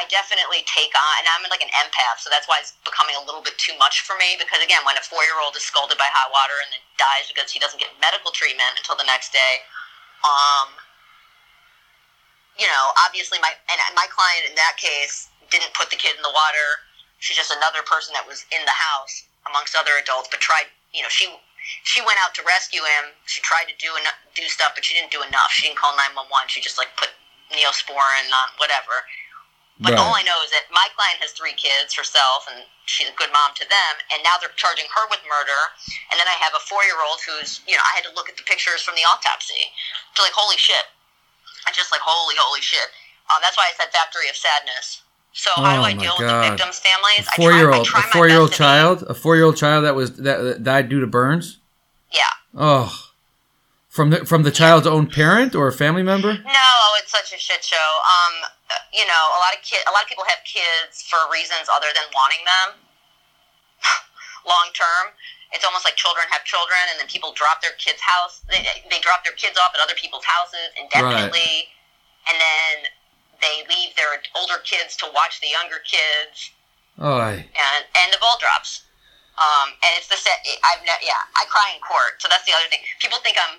I, 0.00 0.08
definitely 0.08 0.64
take 0.64 0.92
on, 0.96 1.14
and 1.20 1.28
I'm 1.28 1.44
like 1.52 1.60
an 1.60 1.72
empath, 1.76 2.24
so 2.24 2.32
that's 2.32 2.48
why 2.48 2.56
it's 2.58 2.72
becoming 2.88 3.14
a 3.20 3.24
little 3.24 3.44
bit 3.44 3.56
too 3.60 3.76
much 3.76 4.00
for 4.02 4.16
me. 4.16 4.40
Because 4.40 4.64
again, 4.64 4.80
when 4.88 4.96
a 4.96 5.04
four 5.04 5.20
year 5.28 5.36
old 5.36 5.52
is 5.54 5.62
scalded 5.62 6.00
by 6.00 6.08
hot 6.08 6.32
water 6.32 6.56
and 6.64 6.72
then 6.72 6.82
dies 6.96 7.28
because 7.28 7.52
he 7.52 7.60
doesn't 7.60 7.78
get 7.78 7.92
medical 8.00 8.32
treatment 8.32 8.80
until 8.80 8.96
the 8.96 9.04
next 9.04 9.36
day, 9.36 9.60
um, 10.24 10.72
you 12.56 12.68
know, 12.68 12.84
obviously 13.04 13.36
my 13.44 13.52
and 13.68 13.78
my 13.92 14.08
client 14.08 14.48
in 14.48 14.54
that 14.56 14.80
case 14.80 15.28
didn't 15.52 15.72
put 15.76 15.92
the 15.92 16.00
kid 16.00 16.16
in 16.16 16.22
the 16.24 16.32
water. 16.32 16.68
She's 17.20 17.36
just 17.36 17.52
another 17.52 17.84
person 17.84 18.16
that 18.16 18.24
was 18.24 18.48
in 18.52 18.64
the 18.64 18.76
house 18.76 19.28
amongst 19.44 19.76
other 19.76 20.00
adults, 20.00 20.28
but 20.32 20.40
tried. 20.40 20.68
You 20.92 21.04
know, 21.04 21.12
she 21.12 21.28
she 21.84 22.00
went 22.02 22.18
out 22.24 22.34
to 22.36 22.42
rescue 22.42 22.82
him. 22.82 23.12
She 23.28 23.40
tried 23.40 23.68
to 23.70 23.76
do 23.78 23.92
en- 23.94 24.20
do 24.34 24.44
stuff, 24.48 24.72
but 24.74 24.84
she 24.84 24.92
didn't 24.96 25.12
do 25.12 25.22
enough. 25.22 25.52
She 25.52 25.68
didn't 25.68 25.78
call 25.78 25.94
nine 25.96 26.12
one 26.16 26.28
one. 26.28 26.48
She 26.48 26.60
just 26.60 26.76
like 26.76 26.90
put 26.96 27.12
neosporin 27.52 28.28
on 28.32 28.48
whatever. 28.58 29.04
But 29.80 29.96
all 29.96 30.12
I 30.12 30.20
know 30.20 30.36
is 30.44 30.52
that 30.52 30.68
my 30.68 30.84
client 30.92 31.24
has 31.24 31.32
three 31.32 31.56
kids 31.56 31.96
herself, 31.96 32.44
and 32.52 32.68
she's 32.84 33.08
a 33.08 33.16
good 33.16 33.32
mom 33.32 33.56
to 33.56 33.64
them. 33.64 33.92
And 34.12 34.20
now 34.20 34.36
they're 34.36 34.52
charging 34.60 34.84
her 34.92 35.04
with 35.08 35.24
murder. 35.24 35.56
And 36.12 36.20
then 36.20 36.28
I 36.28 36.36
have 36.36 36.52
a 36.52 36.60
four-year-old 36.68 37.24
who's, 37.24 37.64
you 37.64 37.80
know, 37.80 37.84
I 37.88 37.96
had 37.96 38.04
to 38.04 38.12
look 38.12 38.28
at 38.28 38.36
the 38.36 38.44
pictures 38.44 38.84
from 38.84 38.92
the 39.00 39.08
autopsy. 39.08 39.72
To 40.14 40.20
like, 40.20 40.36
holy 40.36 40.60
shit! 40.60 40.84
I 41.64 41.72
just 41.72 41.88
like, 41.88 42.04
holy, 42.04 42.36
holy 42.36 42.60
shit. 42.60 42.92
Um, 43.32 43.40
that's 43.40 43.56
why 43.56 43.72
I 43.72 43.74
said 43.80 43.88
factory 43.88 44.28
of 44.28 44.36
sadness. 44.36 45.00
So 45.32 45.48
how 45.56 45.62
Oh, 45.62 45.74
do 45.80 45.82
I 45.88 45.94
my 45.94 46.00
deal 46.02 46.12
with 46.18 46.28
the 46.28 46.40
victims' 46.44 46.80
families? 46.84 47.24
A 47.28 47.32
four-year-old, 47.40 47.88
I 47.94 48.00
a 48.00 48.02
I 48.04 48.10
four-year-old 48.12 48.50
best 48.50 48.58
to 48.58 48.62
be- 48.62 48.66
child, 48.68 48.96
a 49.08 49.14
four-year-old 49.14 49.56
child 49.56 49.84
that 49.84 49.94
was 49.94 50.16
that, 50.16 50.42
that 50.42 50.64
died 50.64 50.88
due 50.88 51.00
to 51.00 51.06
burns. 51.06 51.58
Yeah. 52.12 52.28
Oh, 52.52 52.92
from 53.88 54.10
the 54.10 54.26
from 54.26 54.42
the 54.42 54.50
child's 54.50 54.86
own 54.86 55.06
parent 55.06 55.54
or 55.54 55.68
a 55.68 55.72
family 55.72 56.02
member. 56.02 56.34
No, 56.34 56.72
it's 56.98 57.12
such 57.12 57.32
a 57.32 57.38
shit 57.38 57.62
show. 57.62 57.76
Um, 57.76 58.34
you 58.92 59.06
know, 59.06 59.22
a 59.36 59.40
lot 59.40 59.52
of 59.54 59.60
kid, 59.62 59.82
a 59.88 59.92
lot 59.92 60.02
of 60.02 60.08
people 60.10 60.24
have 60.26 60.40
kids 60.46 61.02
for 61.02 61.18
reasons 61.30 61.66
other 61.70 61.90
than 61.94 62.06
wanting 62.14 62.42
them. 62.46 62.68
Long 64.48 64.72
term, 64.72 65.12
it's 65.52 65.64
almost 65.64 65.84
like 65.84 65.96
children 65.96 66.24
have 66.32 66.44
children, 66.48 66.80
and 66.92 66.96
then 67.00 67.08
people 67.08 67.32
drop 67.36 67.60
their 67.60 67.76
kids' 67.76 68.00
house. 68.00 68.40
They, 68.48 68.64
they 68.88 69.00
drop 69.00 69.24
their 69.24 69.36
kids 69.36 69.58
off 69.60 69.72
at 69.76 69.80
other 69.84 69.96
people's 69.96 70.24
houses 70.24 70.72
indefinitely, 70.80 71.68
and 72.28 72.36
then 72.40 72.88
they 73.40 73.64
leave 73.68 73.96
their 73.96 74.20
older 74.36 74.60
kids 74.64 74.96
to 75.00 75.08
watch 75.12 75.40
the 75.40 75.48
younger 75.48 75.80
kids, 75.84 76.52
I- 76.96 77.48
and 77.56 77.82
and 77.96 78.08
the 78.12 78.18
ball 78.20 78.36
drops. 78.40 78.84
Um, 79.40 79.72
and 79.80 79.96
it's 79.96 80.08
the 80.08 80.20
set. 80.20 80.36
I've 80.68 80.84
ne- 80.84 81.00
yeah, 81.04 81.24
I 81.36 81.48
cry 81.48 81.72
in 81.72 81.80
court, 81.80 82.20
so 82.20 82.28
that's 82.28 82.44
the 82.44 82.52
other 82.52 82.68
thing. 82.68 82.80
People 83.00 83.18
think 83.24 83.36
I'm. 83.40 83.56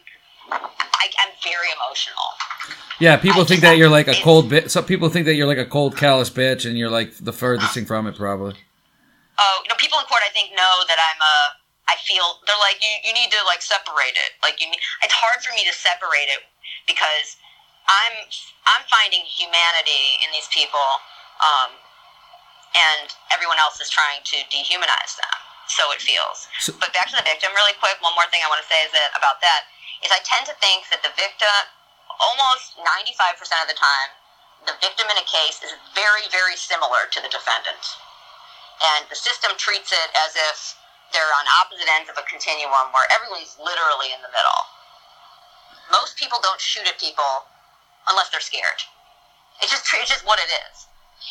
I, 0.51 1.05
I'm 1.23 1.33
very 1.43 1.69
emotional. 1.73 2.27
yeah. 2.99 3.17
People 3.17 3.41
I 3.41 3.45
think 3.45 3.61
that 3.61 3.77
you're 3.77 3.89
like 3.89 4.07
a 4.07 4.15
cold 4.21 4.49
bit. 4.49 4.69
Some 4.71 4.85
people 4.85 5.09
think 5.09 5.25
that 5.25 5.35
you're 5.35 5.47
like 5.47 5.57
a 5.57 5.65
cold, 5.65 5.97
callous 5.97 6.29
bitch, 6.29 6.67
and 6.67 6.77
you're 6.77 6.91
like 6.91 7.15
the 7.17 7.33
furthest 7.33 7.73
thing 7.73 7.85
from 7.85 8.05
it, 8.07 8.15
probably. 8.15 8.55
Oh, 9.39 9.57
no, 9.69 9.73
people 9.81 9.97
in 9.97 10.05
court, 10.05 10.21
I 10.21 10.29
think, 10.29 10.51
know 10.53 10.75
that 10.87 10.99
I'm 11.01 11.21
a. 11.21 11.35
I 11.89 11.95
feel 12.05 12.23
they're 12.45 12.61
like 12.61 12.77
you. 12.79 12.93
You 13.03 13.13
need 13.17 13.31
to 13.33 13.41
like 13.49 13.61
separate 13.65 14.15
it. 14.15 14.31
Like 14.45 14.61
you, 14.61 14.69
need, 14.69 14.79
it's 15.03 15.15
hard 15.17 15.41
for 15.43 15.51
me 15.57 15.65
to 15.65 15.73
separate 15.73 16.29
it 16.29 16.45
because 16.87 17.35
I'm 17.89 18.15
I'm 18.69 18.83
finding 18.87 19.25
humanity 19.25 20.21
in 20.23 20.29
these 20.31 20.47
people, 20.53 20.85
um, 21.41 21.73
and 22.77 23.11
everyone 23.33 23.57
else 23.59 23.81
is 23.81 23.89
trying 23.89 24.21
to 24.29 24.37
dehumanize 24.53 25.17
them. 25.19 25.35
So 25.67 25.89
it 25.91 25.99
feels. 26.03 26.47
So- 26.63 26.75
but 26.79 26.93
back 26.95 27.09
to 27.11 27.17
the 27.17 27.25
victim, 27.25 27.51
really 27.57 27.75
quick. 27.81 27.97
One 28.03 28.13
more 28.15 28.27
thing 28.31 28.39
I 28.45 28.47
want 28.51 28.61
to 28.63 28.69
say 28.69 28.79
is 28.87 28.91
that 28.95 29.11
about 29.17 29.41
that 29.43 29.67
is 30.03 30.11
I 30.11 30.21
tend 30.25 30.49
to 30.49 30.55
think 30.57 30.89
that 30.89 31.05
the 31.05 31.13
victim, 31.15 31.57
almost 32.19 32.77
ninety 32.81 33.13
five 33.17 33.37
percent 33.37 33.61
of 33.63 33.69
the 33.69 33.77
time, 33.77 34.09
the 34.65 34.75
victim 34.81 35.09
in 35.09 35.17
a 35.17 35.25
case 35.25 35.61
is 35.61 35.73
very 35.93 36.25
very 36.33 36.57
similar 36.57 37.09
to 37.11 37.19
the 37.21 37.29
defendant 37.29 37.81
and 38.81 39.05
the 39.09 39.17
system 39.17 39.53
treats 39.57 39.93
it 39.93 40.09
as 40.17 40.33
if 40.33 40.57
they're 41.13 41.33
on 41.37 41.45
opposite 41.61 41.85
ends 41.85 42.09
of 42.09 42.17
a 42.17 42.25
continuum 42.25 42.89
where 42.95 43.05
everyone's 43.13 43.53
literally 43.61 44.09
in 44.09 44.21
the 44.25 44.31
middle. 44.33 44.61
Most 45.91 46.17
people 46.17 46.39
don't 46.41 46.59
shoot 46.59 46.87
at 46.87 46.97
people 46.97 47.45
unless 48.09 48.31
they're 48.33 48.43
scared. 48.43 48.81
It's 49.61 49.69
just 49.69 49.85
it's 49.93 50.09
just 50.09 50.25
what 50.25 50.39
it 50.41 50.49
is. 50.49 50.87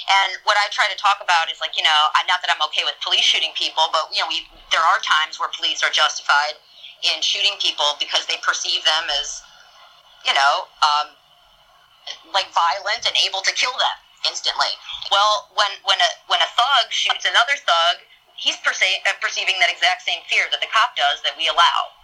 And 0.07 0.39
what 0.47 0.55
I 0.61 0.71
try 0.71 0.87
to 0.87 0.95
talk 0.95 1.19
about 1.19 1.51
is 1.51 1.59
like 1.59 1.75
you 1.75 1.83
know, 1.83 2.01
not 2.29 2.39
that 2.45 2.53
I'm 2.53 2.63
okay 2.71 2.87
with 2.87 2.95
police 3.03 3.27
shooting 3.27 3.51
people, 3.59 3.91
but 3.91 4.13
you 4.15 4.23
know, 4.23 4.31
we 4.31 4.47
there 4.71 4.85
are 4.85 5.01
times 5.03 5.41
where 5.41 5.51
police 5.51 5.83
are 5.83 5.91
justified 5.91 6.61
in 7.03 7.21
shooting 7.23 7.57
people 7.61 7.97
because 7.99 8.27
they 8.27 8.37
perceive 8.45 8.85
them 8.85 9.05
as 9.21 9.43
you 10.27 10.35
know 10.35 10.69
um, 10.85 11.13
like 12.33 12.49
violent 12.53 13.05
and 13.07 13.15
able 13.25 13.41
to 13.45 13.53
kill 13.57 13.75
them 13.77 13.99
instantly. 14.29 14.73
Well, 15.09 15.49
when 15.57 15.73
when 15.85 15.99
a 16.01 16.11
when 16.29 16.41
a 16.41 16.51
thug 16.53 16.93
shoots 16.93 17.25
another 17.25 17.57
thug, 17.57 18.05
he's 18.37 18.57
perce- 18.61 19.01
uh, 19.09 19.17
perceiving 19.21 19.57
that 19.61 19.73
exact 19.73 20.05
same 20.05 20.21
fear 20.29 20.49
that 20.53 20.61
the 20.61 20.71
cop 20.71 20.97
does 20.97 21.25
that 21.25 21.37
we 21.37 21.49
allow. 21.49 21.97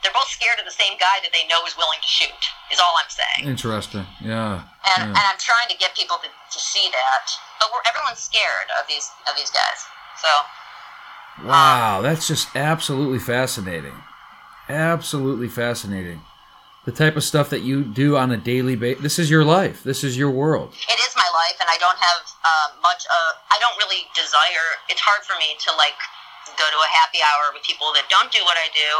They're 0.00 0.16
both 0.16 0.32
scared 0.32 0.56
of 0.56 0.64
the 0.64 0.72
same 0.72 0.96
guy 0.96 1.20
that 1.20 1.28
they 1.28 1.44
know 1.44 1.60
is 1.68 1.76
willing 1.76 2.00
to 2.00 2.08
shoot. 2.08 2.40
Is 2.72 2.80
all 2.80 2.96
I'm 2.96 3.12
saying. 3.12 3.44
Interesting. 3.44 4.08
Yeah. 4.24 4.64
And 4.96 5.12
yeah. 5.12 5.16
and 5.16 5.24
I'm 5.28 5.36
trying 5.36 5.68
to 5.68 5.76
get 5.76 5.92
people 5.92 6.16
to, 6.24 6.28
to 6.28 6.58
see 6.58 6.88
that, 6.88 7.24
but 7.60 7.68
we're 7.68 7.84
everyone's 7.84 8.24
scared 8.24 8.72
of 8.80 8.88
these 8.88 9.12
of 9.28 9.36
these 9.36 9.52
guys. 9.52 9.84
So 10.16 10.32
Wow, 11.44 12.00
that's 12.02 12.26
just 12.26 12.54
absolutely 12.54 13.18
fascinating. 13.18 13.94
Absolutely 14.70 15.50
fascinating. 15.50 16.22
The 16.86 16.94
type 16.94 17.18
of 17.18 17.26
stuff 17.26 17.50
that 17.50 17.60
you 17.60 17.82
do 17.82 18.16
on 18.16 18.30
a 18.30 18.38
daily 18.38 18.78
basis. 18.78 19.02
This 19.02 19.18
is 19.18 19.28
your 19.28 19.44
life. 19.44 19.82
This 19.82 20.06
is 20.06 20.16
your 20.16 20.30
world. 20.30 20.72
it 20.72 21.00
is 21.02 21.12
my 21.18 21.26
life, 21.26 21.58
and 21.58 21.68
I 21.68 21.76
don't 21.76 21.98
have 21.98 22.22
uh, 22.40 22.68
much. 22.80 23.04
Uh, 23.04 23.32
I 23.50 23.58
don't 23.58 23.76
really 23.82 24.06
desire. 24.14 24.80
It's 24.88 25.02
hard 25.02 25.26
for 25.26 25.34
me 25.42 25.58
to 25.60 25.70
like 25.76 25.98
go 26.56 26.64
to 26.64 26.78
a 26.80 26.90
happy 26.90 27.20
hour 27.20 27.52
with 27.52 27.66
people 27.66 27.90
that 27.98 28.08
don't 28.08 28.30
do 28.32 28.40
what 28.48 28.56
I 28.56 28.70
do 28.72 28.90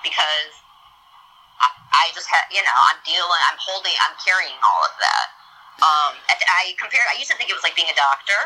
because 0.00 0.50
I, 1.60 1.68
I 1.92 2.04
just 2.16 2.30
have. 2.32 2.48
You 2.48 2.64
know, 2.64 2.78
I'm 2.88 3.02
dealing. 3.04 3.42
I'm 3.52 3.60
holding. 3.60 3.92
I'm 4.08 4.16
carrying 4.22 4.56
all 4.56 4.82
of 4.88 4.94
that. 4.96 5.26
Um, 5.84 6.12
I, 6.32 6.34
I 6.38 6.62
compare. 6.80 7.02
I 7.12 7.18
used 7.20 7.28
to 7.28 7.36
think 7.36 7.52
it 7.52 7.58
was 7.58 7.66
like 7.66 7.76
being 7.76 7.92
a 7.92 7.98
doctor. 7.98 8.40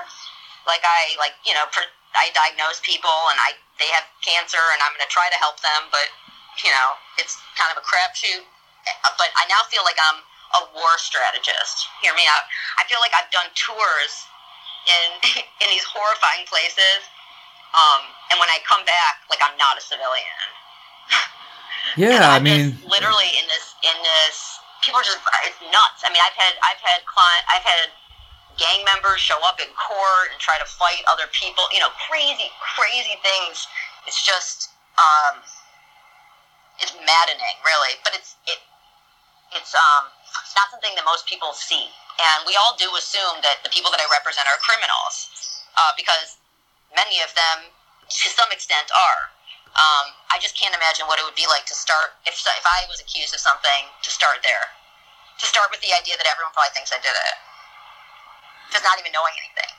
Like 0.67 0.83
I 0.83 1.15
like 1.23 1.39
you 1.47 1.55
know. 1.55 1.69
Per, 1.71 1.87
I 2.13 2.29
diagnose 2.35 2.83
people, 2.85 3.15
and 3.31 3.39
I 3.41 3.57
they 3.79 3.89
have 3.95 4.05
cancer, 4.27 4.61
and 4.75 4.83
I'm 4.83 4.93
going 4.93 5.07
to 5.07 5.13
try 5.13 5.31
to 5.33 5.39
help 5.41 5.63
them, 5.65 5.89
but 5.89 6.13
you 6.61 6.71
know, 6.71 6.89
it's 7.17 7.41
kind 7.57 7.73
of 7.73 7.81
a 7.81 7.85
crapshoot. 7.85 8.45
But 9.17 9.31
I 9.39 9.47
now 9.49 9.63
feel 9.71 9.87
like 9.87 9.97
I'm 9.97 10.21
a 10.59 10.63
war 10.77 10.93
strategist. 11.01 11.89
Hear 12.05 12.13
me 12.13 12.29
out. 12.29 12.45
I 12.77 12.85
feel 12.85 13.01
like 13.01 13.15
I've 13.17 13.31
done 13.33 13.49
tours 13.57 14.13
in 14.85 15.09
in 15.65 15.69
these 15.73 15.87
horrifying 15.87 16.45
places, 16.45 17.09
um, 17.73 18.05
and 18.29 18.37
when 18.37 18.51
I 18.53 18.61
come 18.69 18.85
back, 18.85 19.25
like 19.33 19.41
I'm 19.41 19.57
not 19.57 19.79
a 19.79 19.83
civilian. 19.83 20.49
Yeah, 21.99 22.33
I 22.33 22.41
mean, 22.41 22.79
literally 22.89 23.29
in 23.37 23.45
this 23.53 23.75
in 23.85 23.97
this. 24.01 24.57
People 24.81 25.03
are 25.03 25.05
just 25.05 25.21
it's 25.45 25.61
nuts. 25.69 26.01
I 26.01 26.09
mean, 26.09 26.23
I've 26.25 26.39
had 26.39 26.55
I've 26.65 26.81
had 26.81 27.05
client 27.05 27.45
I've 27.53 27.67
had 27.67 27.93
gang 28.57 28.81
members 28.87 29.21
show 29.21 29.37
up 29.45 29.61
in 29.61 29.69
court 29.77 30.33
and 30.33 30.41
try 30.41 30.57
to 30.57 30.65
fight 30.65 31.05
other 31.11 31.29
people. 31.37 31.69
You 31.69 31.85
know, 31.85 31.93
crazy 32.09 32.49
crazy 32.63 33.21
things. 33.21 33.69
It's 34.07 34.25
just 34.25 34.73
um, 34.97 35.45
it's 36.81 36.95
maddening, 36.95 37.57
really. 37.67 37.99
But 38.05 38.15
it's 38.17 38.37
it 38.47 38.61
it's 39.53 39.75
um 39.75 40.09
it's 40.45 40.57
not 40.57 40.71
something 40.73 40.95
that 40.97 41.05
most 41.05 41.29
people 41.29 41.53
see, 41.53 41.93
and 42.21 42.47
we 42.49 42.57
all 42.57 42.77
do 42.79 42.89
assume 42.97 43.41
that 43.45 43.61
the 43.65 43.71
people 43.73 43.91
that 43.93 44.01
I 44.01 44.09
represent 44.09 44.49
are 44.49 44.57
criminals, 44.65 45.29
uh, 45.77 45.93
because 45.97 46.41
many 46.97 47.21
of 47.21 47.33
them, 47.37 47.69
to 48.09 48.29
some 48.33 48.49
extent, 48.53 48.89
are. 48.93 49.29
Um, 49.73 50.13
I 50.29 50.37
just 50.37 50.53
can't 50.53 50.77
imagine 50.77 51.09
what 51.09 51.17
it 51.17 51.25
would 51.25 51.37
be 51.37 51.49
like 51.49 51.65
to 51.69 51.77
start 51.77 52.13
if 52.29 52.37
if 52.37 52.67
I 52.69 52.85
was 52.93 53.01
accused 53.01 53.33
of 53.33 53.41
something 53.41 53.89
to 54.05 54.11
start 54.13 54.45
there, 54.45 54.69
to 55.41 55.47
start 55.49 55.73
with 55.73 55.81
the 55.81 55.93
idea 55.97 56.17
that 56.21 56.29
everyone 56.29 56.53
probably 56.53 56.77
thinks 56.77 56.93
I 56.93 57.01
did 57.01 57.13
it, 57.13 57.37
just 58.73 58.85
not 58.85 59.01
even 59.01 59.13
knowing 59.17 59.33
anything. 59.41 59.73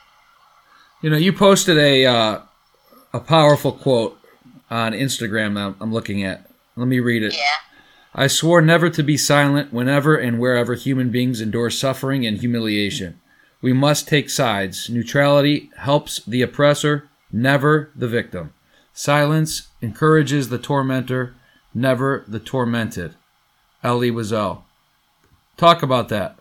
you 1.02 1.10
know, 1.10 1.16
you 1.18 1.32
posted 1.32 1.78
a 1.78 2.06
uh, 2.06 2.40
a 3.12 3.20
powerful 3.20 3.70
quote 3.72 4.18
on 4.70 4.92
Instagram. 4.92 5.76
I'm 5.80 5.92
looking 5.92 6.24
at. 6.24 6.50
Let 6.76 6.88
me 6.88 7.00
read 7.00 7.22
it. 7.22 7.34
Yeah. 7.34 7.40
I 8.14 8.26
swore 8.28 8.60
never 8.60 8.90
to 8.90 9.02
be 9.02 9.16
silent 9.16 9.72
whenever 9.72 10.16
and 10.16 10.38
wherever 10.38 10.74
human 10.74 11.10
beings 11.10 11.40
endure 11.40 11.70
suffering 11.70 12.24
and 12.26 12.38
humiliation. 12.38 13.20
We 13.60 13.72
must 13.72 14.06
take 14.06 14.30
sides. 14.30 14.88
Neutrality 14.90 15.70
helps 15.78 16.24
the 16.24 16.42
oppressor, 16.42 17.08
never 17.32 17.90
the 17.96 18.08
victim. 18.08 18.52
Silence 18.92 19.68
encourages 19.80 20.48
the 20.48 20.58
tormentor, 20.58 21.34
never 21.74 22.24
the 22.28 22.38
tormented. 22.38 23.14
Elie 23.82 24.10
Wiesel. 24.10 24.62
Talk 25.56 25.82
about 25.82 26.08
that. 26.10 26.36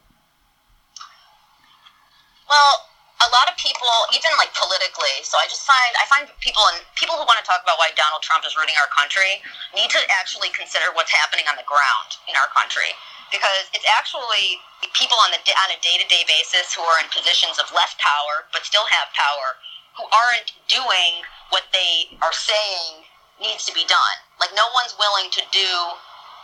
Well, 2.49 2.75
a 3.23 3.29
lot 3.31 3.47
of 3.47 3.55
people, 3.55 3.87
even 4.11 4.27
like 4.35 4.51
politically, 4.51 5.23
so 5.23 5.39
I 5.39 5.47
just 5.47 5.63
find 5.63 5.91
I 5.95 6.05
find 6.11 6.27
people 6.43 6.63
and 6.75 6.83
people 6.99 7.15
who 7.15 7.23
want 7.23 7.39
to 7.39 7.47
talk 7.47 7.63
about 7.63 7.79
why 7.79 7.95
Donald 7.95 8.19
Trump 8.19 8.43
is 8.43 8.55
ruining 8.59 8.75
our 8.83 8.91
country 8.91 9.39
need 9.71 9.87
to 9.95 10.01
actually 10.11 10.51
consider 10.51 10.91
what's 10.91 11.11
happening 11.11 11.47
on 11.47 11.55
the 11.55 11.67
ground 11.67 12.19
in 12.27 12.35
our 12.35 12.51
country 12.51 12.91
because 13.31 13.71
it's 13.71 13.87
actually 13.87 14.59
people 14.93 15.17
on 15.23 15.31
the 15.31 15.39
on 15.39 15.69
a 15.71 15.79
day-to-day 15.79 16.27
basis 16.27 16.75
who 16.75 16.83
are 16.83 16.99
in 16.99 17.07
positions 17.09 17.57
of 17.57 17.65
less 17.71 17.95
power 17.97 18.45
but 18.51 18.67
still 18.67 18.85
have 18.91 19.07
power 19.15 19.57
who 19.95 20.05
aren't 20.09 20.53
doing 20.67 21.23
what 21.49 21.69
they 21.71 22.09
are 22.21 22.33
saying 22.33 23.05
needs 23.41 23.65
to 23.65 23.73
be 23.73 23.85
done. 23.85 24.17
Like 24.41 24.51
no 24.57 24.65
one's 24.73 24.93
willing 24.97 25.29
to 25.31 25.41
do 25.53 25.69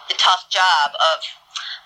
the 0.10 0.18
tough 0.18 0.50
job 0.50 0.94
of, 0.98 1.22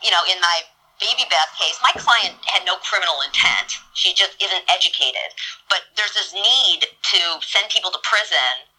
you 0.04 0.12
know, 0.12 0.24
in 0.28 0.40
my 0.40 0.64
baby 1.04 1.28
bath 1.28 1.52
case, 1.60 1.76
my 1.84 1.92
client 2.00 2.39
had 2.48 2.63
no 2.63 2.80
criminal 2.80 3.20
intent. 3.28 3.76
She 3.92 4.16
just 4.16 4.39
isn't 4.39 4.63
educated. 4.72 5.36
But 5.68 5.92
there's 6.00 6.16
this 6.16 6.32
need 6.32 6.88
to 6.88 7.20
send 7.44 7.68
people 7.68 7.92
to 7.92 8.00
prison 8.08 8.72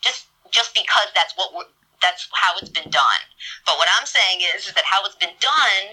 just 0.00 0.26
just 0.48 0.72
because 0.72 1.12
that's 1.12 1.36
what 1.36 1.52
we're 1.52 1.68
that's 2.04 2.28
how 2.36 2.52
it's 2.60 2.68
been 2.68 2.92
done. 2.92 3.22
But 3.64 3.80
what 3.80 3.88
I'm 3.96 4.04
saying 4.04 4.44
is, 4.52 4.68
is 4.68 4.76
that 4.76 4.84
how 4.84 5.00
it's 5.08 5.16
been 5.16 5.32
done 5.40 5.84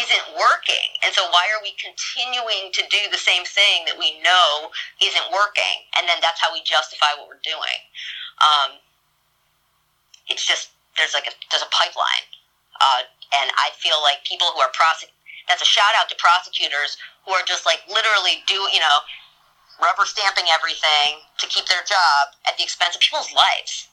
isn't 0.00 0.26
working. 0.32 0.88
And 1.04 1.12
so 1.12 1.28
why 1.28 1.44
are 1.52 1.60
we 1.60 1.76
continuing 1.76 2.72
to 2.72 2.82
do 2.88 3.12
the 3.12 3.20
same 3.20 3.44
thing 3.44 3.84
that 3.84 4.00
we 4.00 4.16
know 4.24 4.72
isn't 5.04 5.28
working? 5.28 5.84
And 6.00 6.08
then 6.08 6.24
that's 6.24 6.40
how 6.40 6.48
we 6.56 6.64
justify 6.64 7.12
what 7.20 7.28
we're 7.28 7.44
doing. 7.44 7.80
Um, 8.40 8.80
it's 10.28 10.48
just 10.48 10.72
there's 10.96 11.12
like 11.12 11.28
a 11.28 11.34
there's 11.52 11.64
a 11.64 11.72
pipeline, 11.72 12.24
uh, 12.80 13.04
and 13.34 13.50
I 13.56 13.70
feel 13.78 14.00
like 14.02 14.24
people 14.24 14.48
who 14.54 14.60
are 14.60 14.70
prosec 14.72 15.10
that's 15.48 15.62
a 15.62 15.64
shout 15.68 15.96
out 15.98 16.08
to 16.10 16.16
prosecutors 16.18 16.96
who 17.24 17.32
are 17.32 17.42
just 17.46 17.64
like 17.64 17.80
literally 17.88 18.44
do 18.46 18.54
you 18.72 18.80
know 18.80 18.98
rubber 19.80 20.04
stamping 20.04 20.44
everything 20.52 21.20
to 21.38 21.46
keep 21.46 21.66
their 21.66 21.82
job 21.86 22.34
at 22.46 22.56
the 22.56 22.62
expense 22.64 22.94
of 22.96 23.00
people's 23.00 23.32
lives. 23.32 23.88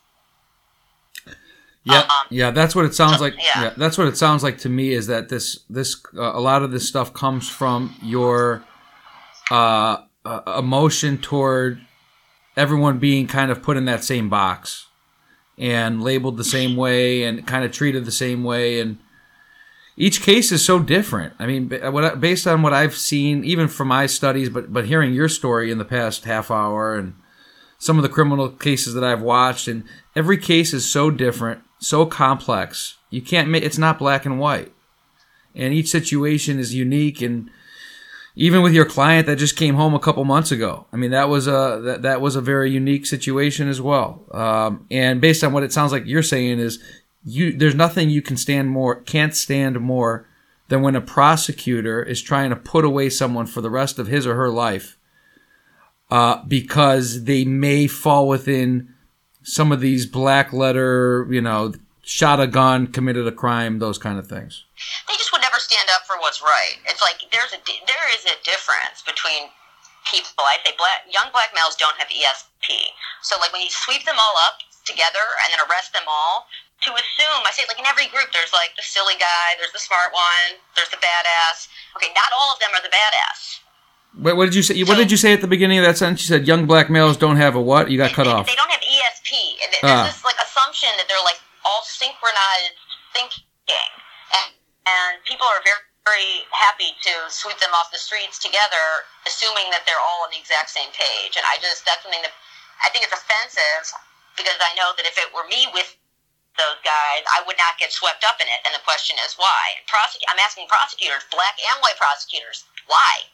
Yeah, 1.84 2.00
Um, 2.00 2.26
yeah, 2.32 2.50
that's 2.50 2.76
what 2.76 2.86
it 2.86 2.96
sounds 2.96 3.22
like. 3.22 3.36
yeah. 3.38 3.62
Yeah. 3.64 3.74
that's 3.78 3.96
what 3.98 4.08
it 4.08 4.18
sounds 4.18 4.42
like 4.42 4.58
to 4.60 4.70
me. 4.70 4.92
Is 4.94 5.06
that 5.08 5.30
this 5.30 5.60
this 5.70 5.96
uh, 6.18 6.32
a 6.34 6.42
lot 6.42 6.64
of 6.64 6.72
this 6.72 6.88
stuff 6.88 7.14
comes 7.14 7.48
from 7.48 7.96
your 8.02 8.64
uh, 9.52 9.98
uh, 10.26 10.42
emotion 10.58 11.20
toward 11.20 11.80
everyone 12.58 12.98
being 12.98 13.28
kind 13.28 13.52
of 13.52 13.62
put 13.62 13.78
in 13.78 13.86
that 13.86 14.04
same 14.04 14.30
box 14.30 14.88
and 15.60 16.02
labeled 16.02 16.38
the 16.38 16.44
same 16.44 16.76
way 16.86 17.22
and 17.24 17.46
kind 17.46 17.64
of 17.64 17.72
treated 17.72 18.04
the 18.06 18.12
same 18.12 18.44
way 18.44 18.80
and 18.80 18.98
each 19.98 20.22
case 20.22 20.52
is 20.52 20.64
so 20.64 20.80
different. 20.80 21.34
I 21.40 21.46
mean, 21.46 21.68
based 22.20 22.48
on 22.48 22.62
what 22.62 22.74
I've 22.74 22.96
seen, 22.96 23.44
even 23.46 23.68
from 23.68 23.88
my 23.88 24.06
studies, 24.06 24.50
but 24.50 24.72
but 24.72 24.86
hearing 24.86 25.14
your 25.14 25.30
story 25.30 25.72
in 25.72 25.78
the 25.78 25.86
past 25.86 26.26
half 26.26 26.52
hour 26.52 26.96
and 26.96 27.16
some 27.78 27.98
of 27.98 28.04
the 28.04 28.10
criminal 28.10 28.50
cases 28.50 28.94
that 28.94 29.04
I've 29.04 29.22
watched, 29.22 29.68
and 29.68 29.84
every 30.16 30.38
case 30.38 30.74
is 30.74 30.90
so 30.90 31.12
different, 31.12 31.62
so 31.80 32.06
complex. 32.06 32.98
You 33.10 33.22
can't 33.22 33.50
make 33.50 33.64
it's 33.64 33.78
not 33.78 34.00
black 34.00 34.26
and 34.26 34.40
white, 34.40 34.74
and 35.54 35.74
each 35.74 35.88
situation 35.88 36.60
is 36.60 36.76
unique. 36.76 37.22
And 37.22 37.50
even 38.36 38.62
with 38.62 38.74
your 38.74 38.86
client 38.86 39.28
that 39.28 39.38
just 39.38 39.56
came 39.56 39.76
home 39.76 39.94
a 39.94 40.00
couple 40.00 40.26
months 40.26 40.52
ago, 40.52 40.88
I 40.92 40.98
mean 40.98 41.12
that 41.12 41.30
was 41.30 41.48
a 41.48 41.80
that, 41.84 42.02
that 42.02 42.20
was 42.20 42.36
a 42.36 42.42
very 42.42 42.70
unique 42.70 43.06
situation 43.06 43.70
as 43.70 43.80
well. 43.80 44.26
Um, 44.32 44.88
and 44.92 45.22
based 45.22 45.42
on 45.42 45.54
what 45.54 45.64
it 45.64 45.72
sounds 45.72 45.94
like 45.94 46.06
you're 46.06 46.22
saying 46.22 46.60
is 46.60 46.84
you 47.26 47.52
there's 47.52 47.76
nothing 47.76 48.10
you 48.10 48.22
can 48.22 48.38
stand 48.38 48.70
more 48.70 49.02
can't 49.02 49.36
stand 49.36 49.80
more 49.80 50.28
than 50.68 50.82
when 50.82 50.96
a 50.96 51.02
prosecutor 51.02 52.02
is 52.02 52.22
trying 52.22 52.50
to 52.50 52.56
put 52.56 52.86
away 52.86 53.10
someone 53.10 53.46
for 53.46 53.62
the 53.62 53.70
rest 53.70 54.00
of 54.00 54.08
his 54.08 54.26
or 54.26 54.36
her 54.36 54.50
life 54.50 54.98
uh, 56.10 56.44
because 56.48 57.26
they 57.26 57.46
may 57.46 57.88
fall 57.88 58.28
within 58.28 58.94
some 59.44 59.72
of 59.72 59.80
these 59.80 60.06
black 60.06 60.54
letter, 60.54 61.28
you 61.30 61.42
know, 61.42 61.74
shot 62.02 62.40
a 62.40 62.48
gun, 62.48 62.88
committed 62.88 63.28
a 63.28 63.32
crime, 63.32 63.80
those 63.80 63.98
kind 63.98 64.18
of 64.18 64.28
things. 64.28 64.66
they 65.08 65.18
just 65.18 65.32
would 65.32 65.42
never 65.42 65.58
stand 65.58 65.90
up 65.94 66.06
for 66.06 66.18
what's 66.22 66.42
right. 66.42 66.78
It's 66.86 67.02
like 67.02 67.18
there's 67.32 67.54
a 67.54 67.62
there 67.66 68.08
is 68.14 68.26
a 68.26 68.38
difference 68.46 69.02
between 69.06 69.50
people. 70.06 70.46
I 70.46 70.58
say 70.66 70.74
black 70.78 71.10
young 71.10 71.30
black 71.34 71.54
males 71.54 71.76
don't 71.78 71.98
have 71.98 72.10
ESP. 72.10 72.70
So 73.22 73.38
like 73.42 73.54
when 73.54 73.62
you 73.62 73.70
sweep 73.70 74.06
them 74.06 74.18
all 74.18 74.38
up 74.46 74.62
together 74.86 75.26
and 75.46 75.54
then 75.54 75.62
arrest 75.66 75.94
them 75.94 76.06
all, 76.06 76.46
to 76.86 76.92
assume 76.94 77.42
I 77.44 77.52
say 77.52 77.66
like 77.68 77.82
in 77.82 77.86
every 77.90 78.08
group 78.08 78.30
there's 78.32 78.54
like 78.54 78.78
the 78.78 78.86
silly 78.86 79.18
guy, 79.18 79.58
there's 79.58 79.74
the 79.74 79.82
smart 79.82 80.14
one, 80.14 80.62
there's 80.78 80.90
the 80.94 81.02
badass. 81.02 81.68
Okay, 81.98 82.14
not 82.14 82.30
all 82.34 82.54
of 82.54 82.60
them 82.62 82.72
are 82.78 82.84
the 82.86 82.94
badass. 82.94 83.66
Wait, 84.16 84.36
what 84.38 84.46
did 84.48 84.56
you 84.56 84.64
say? 84.64 84.80
What 84.88 84.96
did 84.96 85.12
you 85.12 85.20
say 85.20 85.34
at 85.36 85.42
the 85.44 85.52
beginning 85.52 85.78
of 85.80 85.84
that 85.84 85.98
sentence? 86.00 86.24
You 86.24 86.32
said 86.32 86.48
young 86.48 86.64
black 86.66 86.88
males 86.88 87.18
don't 87.20 87.36
have 87.36 87.56
a 87.56 87.62
what? 87.62 87.92
You 87.92 87.98
got 88.00 88.16
cut 88.16 88.24
they, 88.24 88.32
off. 88.32 88.48
They 88.48 88.56
don't 88.56 88.72
have 88.72 88.80
ESP. 88.80 89.60
And 89.60 89.68
There's 89.76 89.92
Ah. 89.92 90.08
this 90.08 90.24
like 90.24 90.40
assumption 90.40 90.88
that 90.96 91.10
they're 91.12 91.26
like 91.28 91.42
all 91.68 91.84
synchronized 91.84 92.80
thinking, 93.12 93.92
and, 94.32 94.56
and 94.88 95.12
people 95.28 95.44
are 95.44 95.60
very, 95.68 95.84
very 96.08 96.32
happy 96.56 96.96
to 97.04 97.12
sweep 97.28 97.60
them 97.60 97.74
off 97.76 97.92
the 97.92 98.00
streets 98.00 98.40
together, 98.40 99.04
assuming 99.28 99.68
that 99.76 99.84
they're 99.84 100.00
all 100.00 100.24
on 100.24 100.32
the 100.32 100.40
exact 100.40 100.72
same 100.72 100.92
page. 100.96 101.36
And 101.36 101.44
I 101.52 101.60
just 101.60 101.84
that's 101.84 102.00
something 102.08 102.24
that 102.24 102.32
I 102.80 102.88
think 102.96 103.04
it's 103.04 103.16
offensive 103.16 103.92
because 104.40 104.56
I 104.64 104.72
know 104.80 104.96
that 104.96 105.04
if 105.04 105.20
it 105.20 105.28
were 105.36 105.44
me 105.52 105.68
with 105.76 105.92
those 106.58 106.80
guys, 106.84 107.24
I 107.32 107.44
would 107.48 107.60
not 107.60 107.78
get 107.80 107.92
swept 107.92 108.24
up 108.24 108.40
in 108.40 108.48
it. 108.48 108.60
And 108.68 108.74
the 108.76 108.84
question 108.84 109.16
is 109.24 109.36
why? 109.36 109.80
Prosec- 109.88 110.24
I'm 110.28 110.40
asking 110.40 110.68
prosecutors, 110.72 111.24
black 111.32 111.56
and 111.60 111.78
white 111.84 112.00
prosecutors, 112.00 112.64
why? 112.88 113.28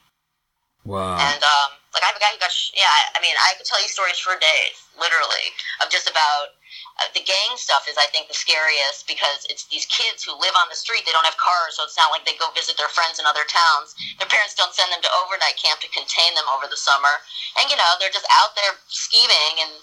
Wow. 0.81 1.13
And 1.21 1.41
um, 1.45 1.77
like 1.93 2.01
I 2.01 2.09
have 2.09 2.17
a 2.17 2.23
guy 2.23 2.33
who 2.33 2.41
got, 2.41 2.49
sh- 2.49 2.73
yeah, 2.73 2.89
I- 2.89 3.17
I 3.17 3.19
mean, 3.21 3.37
I 3.37 3.53
could 3.57 3.69
tell 3.69 3.77
you 3.77 3.85
stories 3.85 4.17
for 4.17 4.33
days, 4.41 4.77
literally, 4.97 5.53
of 5.77 5.93
just 5.93 6.09
about 6.09 6.57
uh, 6.97 7.09
the 7.13 7.21
gang 7.21 7.53
stuff. 7.53 7.85
Is 7.85 8.01
I 8.01 8.09
think 8.09 8.25
the 8.25 8.37
scariest 8.37 9.05
because 9.05 9.45
it's 9.45 9.69
these 9.69 9.85
kids 9.93 10.25
who 10.25 10.33
live 10.41 10.57
on 10.57 10.65
the 10.73 10.79
street. 10.79 11.05
They 11.05 11.13
don't 11.13 11.27
have 11.27 11.37
cars, 11.37 11.77
so 11.77 11.85
it's 11.85 11.97
not 12.01 12.09
like 12.09 12.25
they 12.25 12.33
go 12.41 12.49
visit 12.57 12.81
their 12.81 12.89
friends 12.89 13.21
in 13.21 13.29
other 13.29 13.45
towns. 13.45 13.93
Their 14.17 14.29
parents 14.29 14.57
don't 14.57 14.73
send 14.73 14.89
them 14.89 15.05
to 15.05 15.11
overnight 15.21 15.61
camp 15.61 15.85
to 15.85 15.89
contain 15.93 16.33
them 16.33 16.49
over 16.49 16.65
the 16.65 16.79
summer, 16.79 17.21
and 17.61 17.69
you 17.69 17.77
know 17.77 17.91
they're 18.01 18.13
just 18.13 18.27
out 18.41 18.57
there 18.57 18.73
scheming. 18.89 19.61
And 19.61 19.73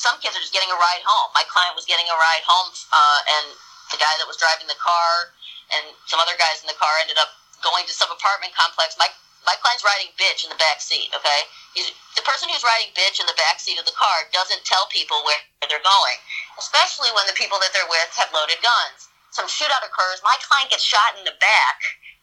some 0.00 0.16
kids 0.24 0.32
are 0.32 0.40
just 0.40 0.56
getting 0.56 0.72
a 0.72 0.78
ride 0.80 1.04
home. 1.04 1.28
My 1.36 1.44
client 1.44 1.76
was 1.76 1.84
getting 1.84 2.08
a 2.08 2.16
ride 2.16 2.44
home, 2.48 2.72
uh, 2.88 3.20
and 3.36 3.46
the 3.92 4.00
guy 4.00 4.14
that 4.16 4.24
was 4.24 4.40
driving 4.40 4.64
the 4.64 4.80
car 4.80 5.36
and 5.76 5.94
some 6.08 6.18
other 6.18 6.34
guys 6.40 6.62
in 6.62 6.68
the 6.70 6.78
car 6.78 6.90
ended 7.02 7.18
up 7.20 7.30
going 7.60 7.84
to 7.86 7.94
some 7.94 8.10
apartment 8.10 8.56
complex. 8.56 8.96
My 8.96 9.12
my 9.44 9.56
client's 9.64 9.80
riding 9.80 10.12
bitch 10.20 10.44
in 10.44 10.52
the 10.52 10.60
back 10.60 10.84
seat. 10.84 11.08
Okay, 11.12 11.40
He's, 11.72 11.88
the 12.16 12.24
person 12.24 12.48
who's 12.48 12.64
riding 12.64 12.92
bitch 12.92 13.20
in 13.20 13.28
the 13.28 13.36
back 13.36 13.60
seat 13.60 13.80
of 13.80 13.84
the 13.88 13.96
car 13.96 14.28
doesn't 14.32 14.64
tell 14.68 14.84
people 14.92 15.20
where 15.24 15.40
they're 15.68 15.84
going, 15.84 16.18
especially 16.60 17.08
when 17.16 17.24
the 17.24 17.36
people 17.36 17.56
that 17.60 17.72
they're 17.72 17.88
with 17.88 18.10
have 18.16 18.32
loaded 18.32 18.60
guns. 18.60 19.08
Some 19.30 19.46
shootout 19.46 19.84
occurs. 19.86 20.20
My 20.26 20.36
client 20.42 20.74
gets 20.74 20.84
shot 20.84 21.16
in 21.16 21.24
the 21.24 21.36
back. 21.38 21.78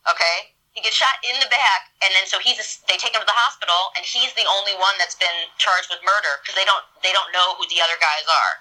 Okay, 0.05 0.56
he 0.77 0.85
gets 0.85 0.93
shot 0.93 1.17
in 1.25 1.33
the 1.41 1.49
back, 1.49 1.89
and 2.05 2.13
then 2.13 2.29
so 2.29 2.37
he's 2.37 2.61
they 2.85 3.01
take 3.01 3.17
him 3.17 3.25
to 3.25 3.25
the 3.25 3.33
hospital, 3.33 3.89
and 3.97 4.05
he's 4.05 4.29
the 4.37 4.45
only 4.45 4.77
one 4.77 4.93
that's 5.01 5.17
been 5.17 5.49
charged 5.57 5.89
with 5.89 5.97
murder 6.05 6.37
because 6.45 6.53
they 6.53 6.69
don't 6.69 6.85
they 7.01 7.09
don't 7.09 7.33
know 7.33 7.57
who 7.57 7.65
the 7.65 7.81
other 7.81 7.97
guys 7.97 8.29
are. 8.29 8.53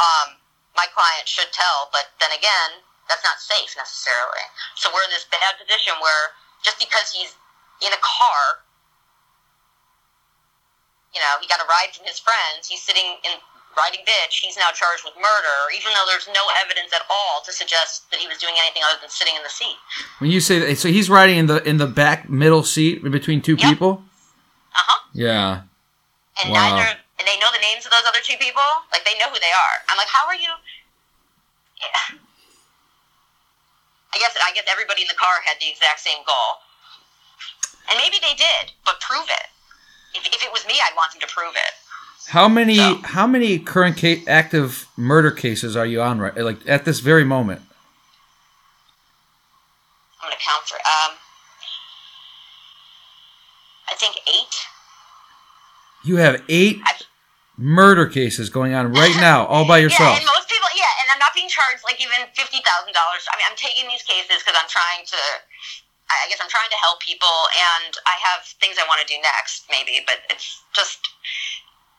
Um, 0.00 0.40
my 0.72 0.88
client 0.96 1.28
should 1.28 1.52
tell, 1.52 1.92
but 1.92 2.08
then 2.24 2.32
again, 2.32 2.80
that's 3.04 3.20
not 3.20 3.36
safe 3.36 3.76
necessarily. 3.76 4.48
So 4.80 4.88
we're 4.88 5.04
in 5.04 5.12
this 5.12 5.28
bad 5.28 5.60
position 5.60 5.92
where 6.00 6.32
just 6.64 6.80
because 6.80 7.12
he's 7.12 7.36
in 7.84 7.92
a 7.92 8.00
car, 8.00 8.64
you 11.12 11.20
know, 11.20 11.36
he 11.36 11.44
got 11.52 11.60
a 11.60 11.68
ride 11.68 11.92
from 11.92 12.08
his 12.08 12.16
friends, 12.16 12.64
he's 12.64 12.80
sitting 12.80 13.20
in 13.28 13.36
riding 13.76 14.00
bitch, 14.06 14.40
he's 14.42 14.56
now 14.56 14.70
charged 14.74 15.04
with 15.04 15.14
murder, 15.16 15.56
even 15.74 15.92
though 15.94 16.06
there's 16.06 16.28
no 16.28 16.42
evidence 16.62 16.92
at 16.92 17.02
all 17.10 17.40
to 17.44 17.52
suggest 17.52 18.10
that 18.10 18.18
he 18.20 18.26
was 18.26 18.38
doing 18.38 18.54
anything 18.58 18.82
other 18.84 18.98
than 19.00 19.10
sitting 19.10 19.34
in 19.36 19.42
the 19.42 19.50
seat. 19.50 19.76
When 20.18 20.30
you 20.30 20.40
say 20.40 20.58
that, 20.58 20.78
so 20.78 20.88
he's 20.88 21.08
riding 21.10 21.38
in 21.38 21.46
the 21.46 21.62
in 21.68 21.76
the 21.78 21.86
back 21.86 22.28
middle 22.28 22.62
seat 22.62 23.02
between 23.02 23.40
two 23.42 23.54
Yep. 23.54 23.62
people. 23.62 24.02
Uh 24.74 24.84
huh. 24.86 25.00
Yeah. 25.14 25.62
And 26.42 26.50
Wow. 26.52 26.76
neither, 26.76 26.88
and 27.18 27.28
they 27.28 27.36
know 27.38 27.50
the 27.52 27.60
names 27.60 27.84
of 27.84 27.92
those 27.92 28.04
other 28.08 28.20
two 28.22 28.36
people. 28.38 28.64
Like 28.92 29.04
they 29.04 29.18
know 29.18 29.28
who 29.28 29.38
they 29.38 29.52
are. 29.52 29.76
I'm 29.88 29.96
like, 29.98 30.08
how 30.08 30.26
are 30.26 30.34
you? 30.38 30.50
I 34.12 34.18
guess 34.18 34.34
I 34.42 34.50
guess 34.52 34.66
everybody 34.66 35.02
in 35.02 35.08
the 35.08 35.14
car 35.18 35.38
had 35.46 35.56
the 35.60 35.70
exact 35.70 36.00
same 36.00 36.18
goal, 36.26 36.58
and 37.88 37.96
maybe 37.98 38.18
they 38.20 38.34
did, 38.34 38.72
but 38.84 38.98
prove 39.00 39.30
it. 39.30 39.46
If, 40.14 40.26
if 40.26 40.42
it 40.42 40.50
was 40.50 40.66
me, 40.66 40.74
I'd 40.82 40.96
want 40.98 41.12
them 41.14 41.20
to 41.22 41.30
prove 41.30 41.54
it. 41.54 41.72
How 42.30 42.48
many 42.48 42.76
So- 42.76 43.02
how 43.02 43.26
many 43.26 43.58
current 43.58 43.98
active 44.28 44.86
murder 44.96 45.32
cases 45.32 45.74
are 45.74 45.84
you 45.86 46.00
on 46.00 46.20
right 46.20 46.36
like 46.36 46.58
at 46.66 46.84
this 46.84 47.00
very 47.00 47.24
moment? 47.24 47.62
I'm 50.22 50.28
gonna 50.30 50.38
count 50.38 50.62
for. 50.68 50.76
Um, 50.76 51.18
I 53.90 53.94
think 53.98 54.14
eight. 54.28 54.54
You 56.04 56.16
have 56.22 56.40
eight 56.48 56.80
I- 56.84 57.00
murder 57.58 58.06
cases 58.06 58.48
going 58.48 58.74
on 58.74 58.92
right 58.92 59.16
now, 59.28 59.46
all 59.46 59.66
by 59.66 59.78
yourself. 59.78 60.14
Yeah, 60.14 60.22
and 60.22 60.26
most 60.26 60.48
people, 60.48 60.68
yeah, 60.76 60.86
and 61.02 61.10
I'm 61.10 61.18
not 61.18 61.34
being 61.34 61.48
charged 61.48 61.82
like 61.82 62.00
even 62.00 62.30
fifty 62.36 62.62
thousand 62.62 62.94
dollars. 62.94 63.26
I 63.32 63.36
mean, 63.38 63.46
I'm 63.50 63.56
taking 63.58 63.88
these 63.88 64.04
cases 64.04 64.38
because 64.38 64.54
I'm 64.54 64.68
trying 64.70 65.04
to. 65.04 65.20
I 66.10 66.26
guess 66.28 66.38
I'm 66.42 66.50
trying 66.50 66.70
to 66.70 66.80
help 66.82 66.98
people, 67.02 67.30
and 67.54 67.94
I 68.06 68.18
have 68.22 68.42
things 68.62 68.78
I 68.78 68.86
want 68.90 68.98
to 69.02 69.06
do 69.06 69.14
next, 69.22 69.66
maybe. 69.70 70.02
But 70.06 70.26
it's 70.30 70.58
just, 70.74 70.98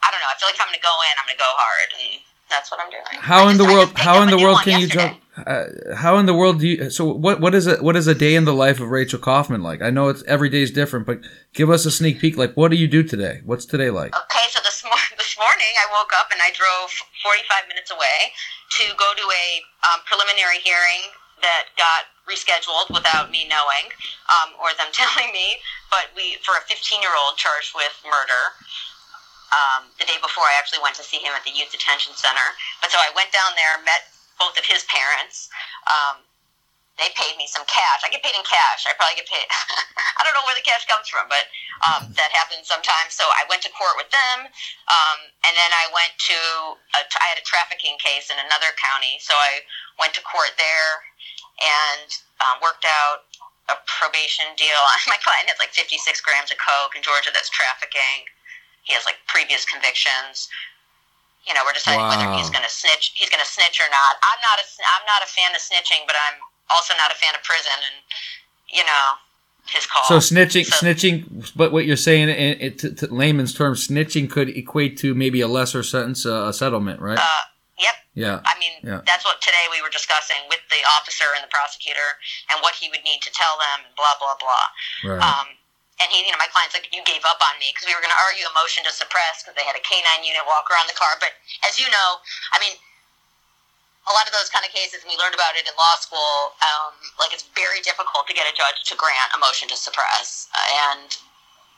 I 0.03 0.09
don't 0.09 0.21
know. 0.21 0.29
I 0.29 0.35
feel 0.37 0.49
like 0.49 0.57
if 0.57 0.61
I'm 0.61 0.69
going 0.69 0.81
to 0.81 0.85
go 0.85 0.95
in, 1.05 1.13
I'm 1.17 1.25
going 1.29 1.37
to 1.37 1.43
go 1.43 1.51
hard, 1.53 1.89
and 1.97 2.21
that's 2.49 2.69
what 2.69 2.79
I'm 2.81 2.89
doing. 2.89 3.03
How 3.21 3.47
I 3.47 3.51
in 3.51 3.57
the 3.57 3.65
world? 3.65 3.91
How 3.95 4.21
in 4.21 4.29
the 4.29 4.37
world 4.37 4.59
can 4.61 4.81
you 4.81 4.87
yesterday. 4.87 5.15
jump? 5.15 5.21
Uh, 5.31 5.95
how 5.95 6.17
in 6.17 6.25
the 6.25 6.35
world 6.35 6.59
do 6.59 6.67
you? 6.67 6.89
So 6.89 7.07
what? 7.07 7.39
What 7.39 7.55
is 7.55 7.65
it? 7.65 7.81
What 7.81 7.95
is 7.95 8.07
a 8.07 8.13
day 8.13 8.35
in 8.35 8.43
the 8.43 8.53
life 8.53 8.79
of 8.81 8.89
Rachel 8.89 9.17
Kaufman 9.17 9.63
like? 9.63 9.81
I 9.81 9.89
know 9.89 10.09
it's 10.09 10.23
every 10.27 10.49
day 10.49 10.61
is 10.61 10.71
different, 10.71 11.05
but 11.05 11.23
give 11.53 11.69
us 11.69 11.85
a 11.85 11.91
sneak 11.91 12.19
peek. 12.19 12.35
Like, 12.35 12.53
what 12.55 12.69
do 12.69 12.77
you 12.77 12.87
do 12.87 13.01
today? 13.01 13.39
What's 13.45 13.65
today 13.65 13.89
like? 13.89 14.11
Okay, 14.11 14.45
so 14.51 14.59
this, 14.63 14.83
mor- 14.83 15.11
this 15.17 15.37
morning 15.39 15.73
I 15.79 15.87
woke 15.95 16.11
up 16.19 16.27
and 16.35 16.41
I 16.43 16.51
drove 16.51 16.91
45 17.23 17.71
minutes 17.71 17.89
away 17.91 18.35
to 18.77 18.83
go 18.99 19.07
to 19.15 19.25
a 19.25 19.47
um, 19.87 20.03
preliminary 20.03 20.59
hearing 20.59 21.07
that 21.41 21.71
got 21.79 22.11
rescheduled 22.29 22.93
without 22.93 23.31
me 23.31 23.47
knowing 23.49 23.89
um, 24.29 24.53
or 24.59 24.75
them 24.77 24.91
telling 24.95 25.31
me. 25.31 25.57
But 25.89 26.11
we 26.15 26.37
for 26.43 26.59
a 26.59 26.63
15 26.67 26.99
year 26.99 27.15
old 27.15 27.39
charged 27.39 27.71
with 27.71 27.95
murder. 28.03 28.43
Um, 29.51 29.91
the 29.99 30.07
day 30.07 30.15
before, 30.23 30.47
I 30.47 30.55
actually 30.55 30.79
went 30.79 30.95
to 30.95 31.03
see 31.03 31.19
him 31.19 31.35
at 31.35 31.43
the 31.43 31.51
youth 31.51 31.71
detention 31.75 32.15
center. 32.15 32.55
But 32.79 32.91
so 32.91 32.97
I 32.99 33.11
went 33.15 33.35
down 33.35 33.51
there, 33.59 33.83
met 33.83 34.07
both 34.39 34.55
of 34.55 34.63
his 34.63 34.87
parents. 34.87 35.51
Um, 35.91 36.23
they 36.99 37.09
paid 37.17 37.33
me 37.39 37.47
some 37.47 37.63
cash. 37.65 38.05
I 38.05 38.13
get 38.13 38.21
paid 38.21 38.35
in 38.37 38.45
cash. 38.45 38.85
I 38.85 38.93
probably 38.93 39.17
get 39.17 39.25
paid. 39.25 39.47
I 40.19 40.21
don't 40.21 40.35
know 40.37 40.43
where 40.45 40.53
the 40.53 40.65
cash 40.65 40.85
comes 40.85 41.09
from, 41.09 41.25
but 41.31 41.49
um, 41.81 42.13
that 42.13 42.29
happens 42.29 42.69
sometimes. 42.69 43.17
So 43.17 43.25
I 43.25 43.47
went 43.49 43.65
to 43.65 43.71
court 43.73 43.97
with 43.97 44.11
them, 44.13 44.45
um, 44.91 45.17
and 45.47 45.53
then 45.57 45.71
I 45.73 45.89
went 45.95 46.13
to. 46.29 46.37
A, 46.93 47.01
I 47.01 47.27
had 47.31 47.41
a 47.41 47.45
trafficking 47.47 47.97
case 47.97 48.29
in 48.29 48.37
another 48.37 48.69
county, 48.77 49.17
so 49.17 49.33
I 49.33 49.65
went 49.97 50.13
to 50.19 50.21
court 50.21 50.53
there 50.61 50.91
and 51.63 52.07
um, 52.43 52.61
worked 52.61 52.85
out 52.85 53.25
a 53.71 53.81
probation 53.87 54.51
deal. 54.53 54.77
On 54.77 54.99
my 55.13 55.17
client 55.25 55.49
has 55.49 55.57
like 55.57 55.73
56 55.73 55.97
grams 56.21 56.53
of 56.53 56.61
coke 56.61 56.93
in 56.93 57.01
Georgia. 57.01 57.33
That's 57.33 57.49
trafficking. 57.49 58.29
He 58.83 58.93
has 58.93 59.05
like 59.05 59.17
previous 59.27 59.65
convictions. 59.65 60.49
You 61.47 61.53
know, 61.57 61.61
we're 61.65 61.73
deciding 61.73 62.05
whether 62.05 62.29
he's 62.37 62.49
going 62.53 62.63
to 62.65 62.69
snitch. 62.69 63.13
He's 63.15 63.29
going 63.29 63.41
to 63.41 63.49
snitch 63.49 63.81
or 63.81 63.89
not. 63.89 64.17
I'm 64.21 64.41
not 64.45 64.57
a. 64.61 64.65
I'm 64.97 65.05
not 65.09 65.21
a 65.25 65.29
fan 65.29 65.51
of 65.57 65.61
snitching, 65.61 66.05
but 66.05 66.15
I'm 66.15 66.37
also 66.69 66.93
not 66.97 67.09
a 67.11 67.17
fan 67.17 67.33
of 67.33 67.41
prison. 67.41 67.73
And 67.81 67.97
you 68.69 68.85
know, 68.85 69.05
his 69.67 69.85
call. 69.89 70.05
So 70.05 70.17
snitching, 70.21 70.65
So- 70.65 70.85
snitching. 70.85 71.51
But 71.55 71.71
what 71.71 71.85
you're 71.85 71.97
saying, 71.97 72.29
in, 72.29 72.57
in, 72.61 72.77
to, 72.77 72.93
to 72.93 73.07
layman's 73.13 73.53
terms, 73.53 73.87
snitching 73.87 74.29
could 74.29 74.49
equate 74.49 74.97
to 74.99 75.13
maybe 75.15 75.41
a 75.41 75.47
lesser 75.47 75.81
sentence, 75.83 76.25
uh, 76.25 76.47
a 76.49 76.53
settlement, 76.53 77.01
right? 77.01 77.17
Uh, 77.17 77.43
yep. 77.79 77.95
yeah. 78.13 78.39
I 78.45 78.53
mean, 78.59 78.71
Yeah. 78.83 79.01
that's 79.05 79.25
what 79.25 79.41
today 79.41 79.65
we 79.71 79.81
were 79.81 79.89
discussing 79.89 80.37
with 80.49 80.61
the 80.69 80.81
officer 80.97 81.25
and 81.35 81.43
the 81.43 81.49
prosecutor, 81.49 82.21
and 82.53 82.61
what 82.61 82.75
he 82.75 82.89
would 82.89 83.03
need 83.03 83.21
to 83.23 83.31
tell 83.33 83.57
them, 83.57 83.85
and 83.85 83.95
blah 83.97 84.13
blah 84.21 84.37
blah. 84.39 85.09
Right. 85.17 85.21
Um, 85.25 85.47
and 86.01 86.09
he, 86.09 86.25
you 86.25 86.33
know, 86.33 86.41
my 86.41 86.49
client's 86.49 86.73
like, 86.73 86.89
you 86.89 87.05
gave 87.05 87.21
up 87.29 87.37
on 87.45 87.53
me 87.61 87.69
because 87.69 87.85
we 87.85 87.93
were 87.93 88.01
going 88.01 88.13
to 88.13 88.21
argue 88.25 88.41
a 88.49 88.53
motion 88.57 88.81
to 88.89 88.91
suppress 88.91 89.45
because 89.45 89.53
they 89.53 89.61
had 89.61 89.77
a 89.77 89.83
canine 89.85 90.25
unit 90.25 90.41
walk 90.49 90.65
around 90.73 90.89
the 90.89 90.97
car. 90.97 91.13
But 91.21 91.37
as 91.61 91.77
you 91.77 91.85
know, 91.93 92.17
I 92.49 92.57
mean, 92.57 92.73
a 94.09 94.13
lot 94.17 94.25
of 94.25 94.33
those 94.33 94.49
kind 94.49 94.65
of 94.65 94.73
cases, 94.73 95.05
and 95.05 95.13
we 95.13 95.15
learned 95.21 95.37
about 95.37 95.53
it 95.53 95.69
in 95.69 95.73
law 95.77 95.93
school. 96.01 96.57
Um, 96.65 96.97
like 97.21 97.29
it's 97.37 97.45
very 97.53 97.85
difficult 97.85 98.25
to 98.25 98.33
get 98.33 98.49
a 98.49 98.53
judge 98.57 98.81
to 98.89 98.97
grant 98.97 99.29
a 99.37 99.39
motion 99.39 99.69
to 99.69 99.77
suppress, 99.77 100.49
uh, 100.57 100.89
and 100.89 101.13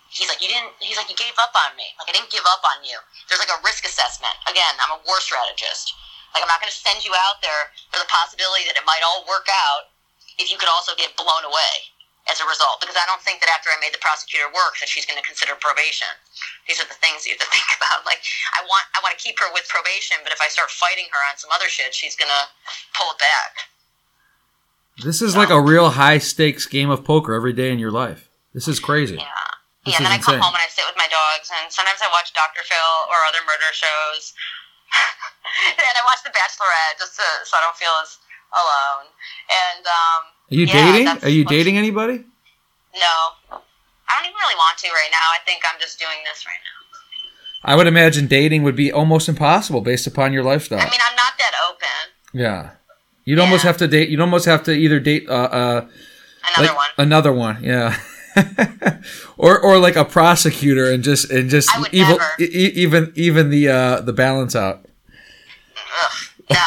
he's 0.07 0.31
like, 0.31 0.39
you 0.39 0.47
didn't. 0.47 0.71
He's 0.79 0.95
like, 0.95 1.11
you 1.11 1.19
gave 1.19 1.35
up 1.35 1.51
on 1.51 1.75
me. 1.75 1.91
Like 1.99 2.07
I 2.07 2.15
didn't 2.15 2.31
give 2.31 2.47
up 2.47 2.63
on 2.63 2.87
you. 2.87 2.95
There's 3.27 3.43
like 3.43 3.51
a 3.51 3.59
risk 3.59 3.83
assessment. 3.83 4.39
Again, 4.47 4.71
I'm 4.79 4.95
a 4.95 5.03
war 5.03 5.19
strategist. 5.19 5.91
Like 6.31 6.47
I'm 6.47 6.49
not 6.49 6.63
going 6.63 6.71
to 6.71 6.79
send 6.79 7.03
you 7.03 7.11
out 7.27 7.43
there. 7.43 7.75
There's 7.91 8.07
a 8.07 8.09
possibility 8.09 8.65
that 8.71 8.79
it 8.79 8.87
might 8.87 9.03
all 9.03 9.27
work 9.27 9.51
out 9.51 9.91
if 10.39 10.49
you 10.49 10.57
could 10.57 10.71
also 10.71 10.97
get 10.97 11.13
blown 11.13 11.45
away 11.45 11.92
as 12.31 12.39
a 12.39 12.47
result. 12.47 12.79
Because 12.79 12.95
I 12.95 13.05
don't 13.07 13.21
think 13.21 13.43
that 13.43 13.51
after 13.51 13.71
I 13.71 13.77
made 13.83 13.91
the 13.91 14.03
prosecutor 14.03 14.47
work 14.51 14.79
that 14.79 14.87
she's 14.87 15.03
going 15.07 15.19
to 15.19 15.25
consider 15.25 15.55
probation. 15.59 16.09
These 16.67 16.79
are 16.79 16.87
the 16.87 16.97
things 16.99 17.27
you 17.27 17.35
have 17.35 17.43
to 17.43 17.51
think 17.55 17.69
about. 17.75 18.07
Like 18.07 18.23
I 18.55 18.63
want 18.63 18.85
I 18.95 19.03
want 19.03 19.15
to 19.15 19.21
keep 19.21 19.39
her 19.39 19.49
with 19.51 19.67
probation, 19.67 20.19
but 20.23 20.31
if 20.31 20.39
I 20.39 20.47
start 20.47 20.71
fighting 20.71 21.11
her 21.11 21.21
on 21.27 21.35
some 21.35 21.51
other 21.51 21.67
shit, 21.67 21.91
she's 21.91 22.15
going 22.15 22.31
to 22.31 22.43
pull 22.95 23.11
it 23.11 23.19
back. 23.19 23.71
This 25.01 25.25
is 25.25 25.33
like 25.33 25.49
a 25.49 25.57
real 25.57 25.97
high 25.97 26.21
stakes 26.21 26.69
game 26.69 26.93
of 26.93 27.01
poker 27.01 27.33
every 27.33 27.53
day 27.53 27.73
in 27.73 27.81
your 27.81 27.89
life. 27.89 28.29
This 28.53 28.69
is 28.69 28.77
crazy. 28.77 29.17
Yeah. 29.17 29.25
This 29.83 29.97
yeah, 29.97 29.99
and 29.99 30.05
then 30.05 30.15
I 30.15 30.21
come 30.21 30.39
home 30.39 30.53
and 30.53 30.63
I 30.63 30.69
sit 30.71 30.87
with 30.87 30.95
my 30.95 31.09
dogs, 31.11 31.51
and 31.51 31.67
sometimes 31.67 31.99
I 31.99 32.07
watch 32.07 32.31
Dr. 32.31 32.63
Phil 32.63 32.93
or 33.11 33.19
other 33.27 33.43
murder 33.43 33.67
shows. 33.75 34.31
and 35.81 35.95
I 35.97 36.03
watch 36.07 36.23
The 36.23 36.31
Bachelorette 36.31 37.01
just 37.01 37.19
to, 37.19 37.27
so 37.43 37.57
I 37.57 37.61
don't 37.65 37.75
feel 37.75 37.91
as 37.99 38.15
alone. 38.53 39.11
And 39.49 39.83
um, 39.83 40.21
Are 40.53 40.55
you 40.55 40.65
yeah, 40.67 40.91
dating? 40.91 41.07
Are 41.23 41.29
you 41.29 41.45
dating 41.45 41.77
anybody? 41.79 42.13
No, 42.93 43.15
I 43.49 43.57
don't 44.15 44.25
even 44.25 44.35
really 44.39 44.55
want 44.55 44.77
to 44.77 44.87
right 44.89 45.09
now. 45.11 45.17
I 45.33 45.39
think 45.45 45.63
I'm 45.65 45.79
just 45.81 45.97
doing 45.99 46.17
this 46.31 46.45
right 46.45 46.53
now. 46.61 46.89
I 47.65 47.75
would 47.75 47.87
imagine 47.87 48.27
dating 48.27 48.61
would 48.63 48.75
be 48.75 48.91
almost 48.91 49.27
impossible 49.27 49.81
based 49.81 50.05
upon 50.05 50.31
your 50.31 50.43
lifestyle. 50.43 50.79
I 50.79 50.83
mean, 50.83 50.99
I'm 51.09 51.15
not 51.15 51.33
that 51.39 51.53
open. 51.69 52.39
yeah. 52.39 52.69
You'd 53.25 53.39
almost 53.39 53.63
have 53.63 53.77
to 53.77 53.87
date. 53.87 54.09
You'd 54.09 54.19
almost 54.19 54.45
have 54.45 54.63
to 54.63 54.73
either 54.73 54.99
date 54.99 55.29
uh, 55.29 55.33
uh, 55.33 55.87
Another 56.57 56.67
like 56.67 56.75
one. 56.75 56.89
another 56.97 57.31
one, 57.31 57.63
yeah, 57.63 57.97
or 59.37 59.57
or 59.61 59.77
like 59.77 59.95
a 59.95 60.03
prosecutor 60.03 60.91
and 60.91 61.05
just 61.05 61.31
and 61.31 61.49
just 61.49 61.69
evil, 61.93 62.19
e- 62.37 62.43
even 62.75 63.13
even 63.15 63.49
the 63.49 63.69
uh, 63.69 64.01
the 64.01 64.11
balance 64.11 64.57
out. 64.57 64.85
Ugh, 66.03 66.11
no, 66.51 66.57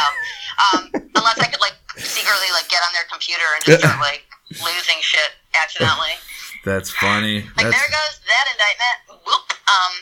um, 0.79 0.89
unless 1.15 1.39
I 1.41 1.47
could 1.49 1.61
like 1.61 1.76
secretly 2.17 2.49
like 2.57 2.69
get 2.73 2.81
on 2.81 2.93
their 2.97 3.05
computer 3.13 3.45
and 3.53 3.61
just 3.65 3.85
start 3.85 4.01
like 4.01 4.25
losing 4.65 5.01
shit 5.05 5.37
accidentally. 5.53 6.17
That's 6.65 6.91
funny. 6.91 7.45
Like 7.61 7.69
That's, 7.69 7.77
there 7.77 7.91
goes 7.93 8.15
that 8.25 8.45
indictment. 8.51 8.97
Whoop. 9.29 9.47
Um, 9.69 9.93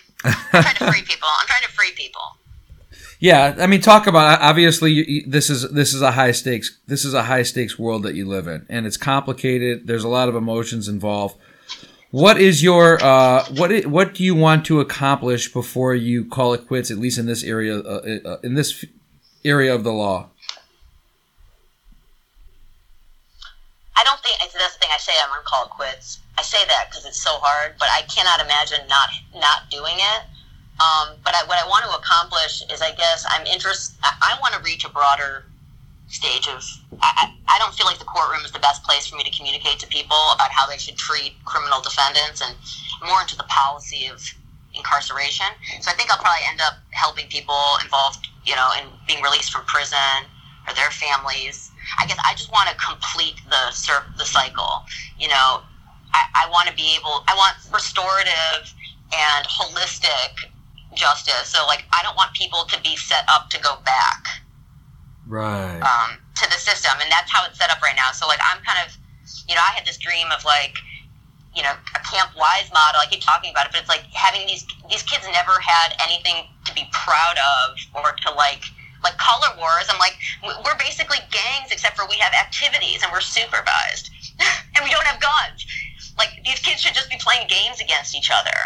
I'm 0.55 0.63
trying 0.63 0.77
to 0.77 0.93
free 0.93 1.03
people. 1.03 1.29
I'm 1.29 1.47
trying 1.47 1.67
to 1.67 1.73
free 1.75 1.93
people. 1.93 2.23
yeah, 3.21 3.57
I 3.59 3.67
mean, 3.67 3.81
talk 3.81 4.07
about 4.07 4.41
obviously 4.41 4.93
you, 4.93 5.25
this 5.27 5.51
is 5.51 5.69
this 5.71 5.93
is 5.93 6.03
a 6.03 6.13
high 6.13 6.33
stakes 6.33 6.79
this 6.87 7.05
is 7.05 7.15
a 7.15 7.25
high 7.25 7.43
stakes 7.43 7.79
world 7.79 8.05
that 8.05 8.15
you 8.15 8.27
live 8.27 8.47
in, 8.47 8.65
and 8.69 8.87
it's 8.87 8.97
complicated. 8.97 9.87
There's 9.87 10.05
a 10.05 10.09
lot 10.09 10.29
of 10.29 10.37
emotions 10.37 10.89
involved. 10.89 11.37
What 12.11 12.41
is 12.41 12.63
your 12.63 13.03
uh, 13.03 13.45
what 13.57 13.87
what 13.87 14.15
do 14.15 14.23
you 14.23 14.37
want 14.37 14.65
to 14.67 14.81
accomplish 14.81 15.53
before 15.53 15.95
you 15.97 16.25
call 16.25 16.55
it 16.55 16.67
quits? 16.69 16.91
At 16.91 16.99
least 16.99 17.19
in 17.19 17.27
this 17.27 17.43
area, 17.43 17.79
uh, 17.79 18.19
uh, 18.25 18.37
in 18.45 18.55
this 18.55 18.85
area 19.45 19.75
of 19.75 19.83
the 19.83 19.93
law. 19.93 20.31
I 23.97 24.05
don't 24.05 24.21
think 24.21 24.39
that's 24.39 24.53
the 24.53 24.81
thing 24.81 24.91
I 24.95 24.99
say. 24.99 25.13
I'm 25.23 25.31
gonna 25.31 25.34
call 25.45 25.67
it 25.67 25.71
quits. 25.71 26.19
I 26.39 26.43
say 26.43 26.59
that 26.67 26.91
because 26.91 27.05
it's 27.05 27.21
so 27.21 27.39
hard, 27.41 27.77
but 27.79 27.89
I 27.93 28.03
cannot 28.03 28.41
imagine 28.41 28.87
not 28.89 29.09
not 29.35 29.71
doing 29.71 29.95
it. 29.97 30.23
Um, 30.83 31.15
but 31.23 31.35
I, 31.35 31.47
what 31.47 31.63
I 31.63 31.69
want 31.69 31.85
to 31.87 31.95
accomplish 31.95 32.63
is, 32.67 32.83
I 32.83 32.91
guess, 32.99 33.25
I'm 33.31 33.47
interest. 33.47 33.95
I, 34.03 34.35
I 34.35 34.41
want 34.41 34.55
to 34.55 34.61
reach 34.63 34.85
a 34.85 34.91
broader 34.91 35.45
stage 36.09 36.49
of. 36.49 36.65
I 37.01 37.31
I 37.47 37.59
don't 37.59 37.75
feel 37.75 37.87
like 37.87 37.99
the 37.99 38.05
courtroom 38.05 38.45
is 38.45 38.51
the 38.51 38.59
best 38.59 38.83
place 38.83 39.07
for 39.07 39.17
me 39.17 39.23
to 39.23 39.31
communicate 39.31 39.79
to 39.81 39.87
people 39.87 40.19
about 40.35 40.51
how 40.51 40.67
they 40.67 40.79
should 40.79 40.97
treat 40.97 41.35
criminal 41.45 41.81
defendants 41.81 42.43
and 42.43 42.57
more 43.07 43.21
into 43.21 43.37
the 43.37 43.45
policy 43.45 44.07
of 44.07 44.19
incarceration. 44.75 45.47
So 45.81 45.91
I 45.91 45.95
think 45.95 46.11
I'll 46.11 46.19
probably 46.19 46.45
end 46.51 46.61
up 46.61 46.75
helping 46.91 47.27
people 47.29 47.61
involved, 47.83 48.27
you 48.45 48.57
know, 48.57 48.71
in 48.81 48.89
being 49.07 49.23
released 49.23 49.53
from 49.53 49.65
prison 49.67 50.27
or 50.67 50.75
their 50.75 50.91
families. 50.91 51.71
I 51.99 52.07
guess 52.07 52.19
I 52.25 52.33
just 52.35 52.51
want 52.53 52.69
to 52.71 52.77
complete 52.77 53.37
the 53.49 53.73
the 54.19 54.25
cycle. 54.25 54.85
You 55.19 55.29
know, 55.29 55.63
I, 56.13 56.47
I 56.47 56.49
want 56.51 56.69
to 56.69 56.75
be 56.75 56.97
able. 56.97 57.25
I 57.29 57.35
want 57.35 57.57
restorative 57.73 58.73
and 59.13 59.47
holistic 59.47 60.51
justice. 60.95 61.49
So 61.49 61.67
like, 61.67 61.85
I 61.93 62.03
don't 62.03 62.17
want 62.17 62.33
people 62.35 62.65
to 62.69 62.81
be 62.83 62.97
set 62.97 63.25
up 63.29 63.51
to 63.51 63.61
go 63.61 63.77
back 63.85 64.43
Right. 65.27 65.81
um, 65.83 66.19
to 66.37 66.45
the 66.51 66.57
system, 66.57 66.93
and 67.01 67.11
that's 67.11 67.31
how 67.31 67.45
it's 67.47 67.59
set 67.59 67.71
up 67.71 67.83
right 67.83 67.97
now. 67.97 68.13
So 68.13 68.27
like, 68.27 68.41
I'm 68.43 68.63
kind 68.63 68.79
of, 68.87 68.97
you 69.49 69.55
know, 69.55 69.61
I 69.61 69.73
had 69.75 69.87
this 69.87 69.99
dream 69.99 70.27
of 70.37 70.45
like, 70.45 70.77
you 71.55 71.63
know, 71.63 71.73
a 71.95 71.99
Camp 72.01 72.31
Wise 72.37 72.71
model. 72.73 73.01
I 73.03 73.07
keep 73.11 73.23
talking 73.23 73.51
about 73.51 73.67
it, 73.67 73.73
but 73.73 73.81
it's 73.81 73.89
like 73.89 74.03
having 74.13 74.47
these 74.47 74.67
these 74.91 75.03
kids 75.03 75.27
never 75.33 75.59
had 75.61 75.95
anything 76.03 76.47
to 76.65 76.75
be 76.75 76.89
proud 76.93 77.37
of 77.39 77.79
or 77.95 78.13
to 78.27 78.35
like. 78.35 78.65
Like 79.05 79.17
color 79.19 79.55
wars, 79.59 79.87
I'm 79.91 79.99
like, 79.99 80.17
we're 80.65 80.79
basically 80.79 81.19
gangs 81.31 81.71
except 81.71 81.97
for 81.97 82.07
we 82.09 82.17
have 82.17 82.33
activities 82.33 83.03
and 83.03 83.13
we're 83.13 83.21
supervised, 83.21 84.11
and 84.75 84.83
we 84.83 84.91
don't 84.91 85.05
have 85.05 85.21
guns. 85.21 85.67
Like 86.19 86.31
these 86.45 86.59
kids 86.61 86.81
should 86.81 86.95
just 86.95 87.11
be 87.11 87.17
playing 87.21 87.47
games 87.49 87.81
against 87.81 88.17
each 88.17 88.31
other. 88.33 88.59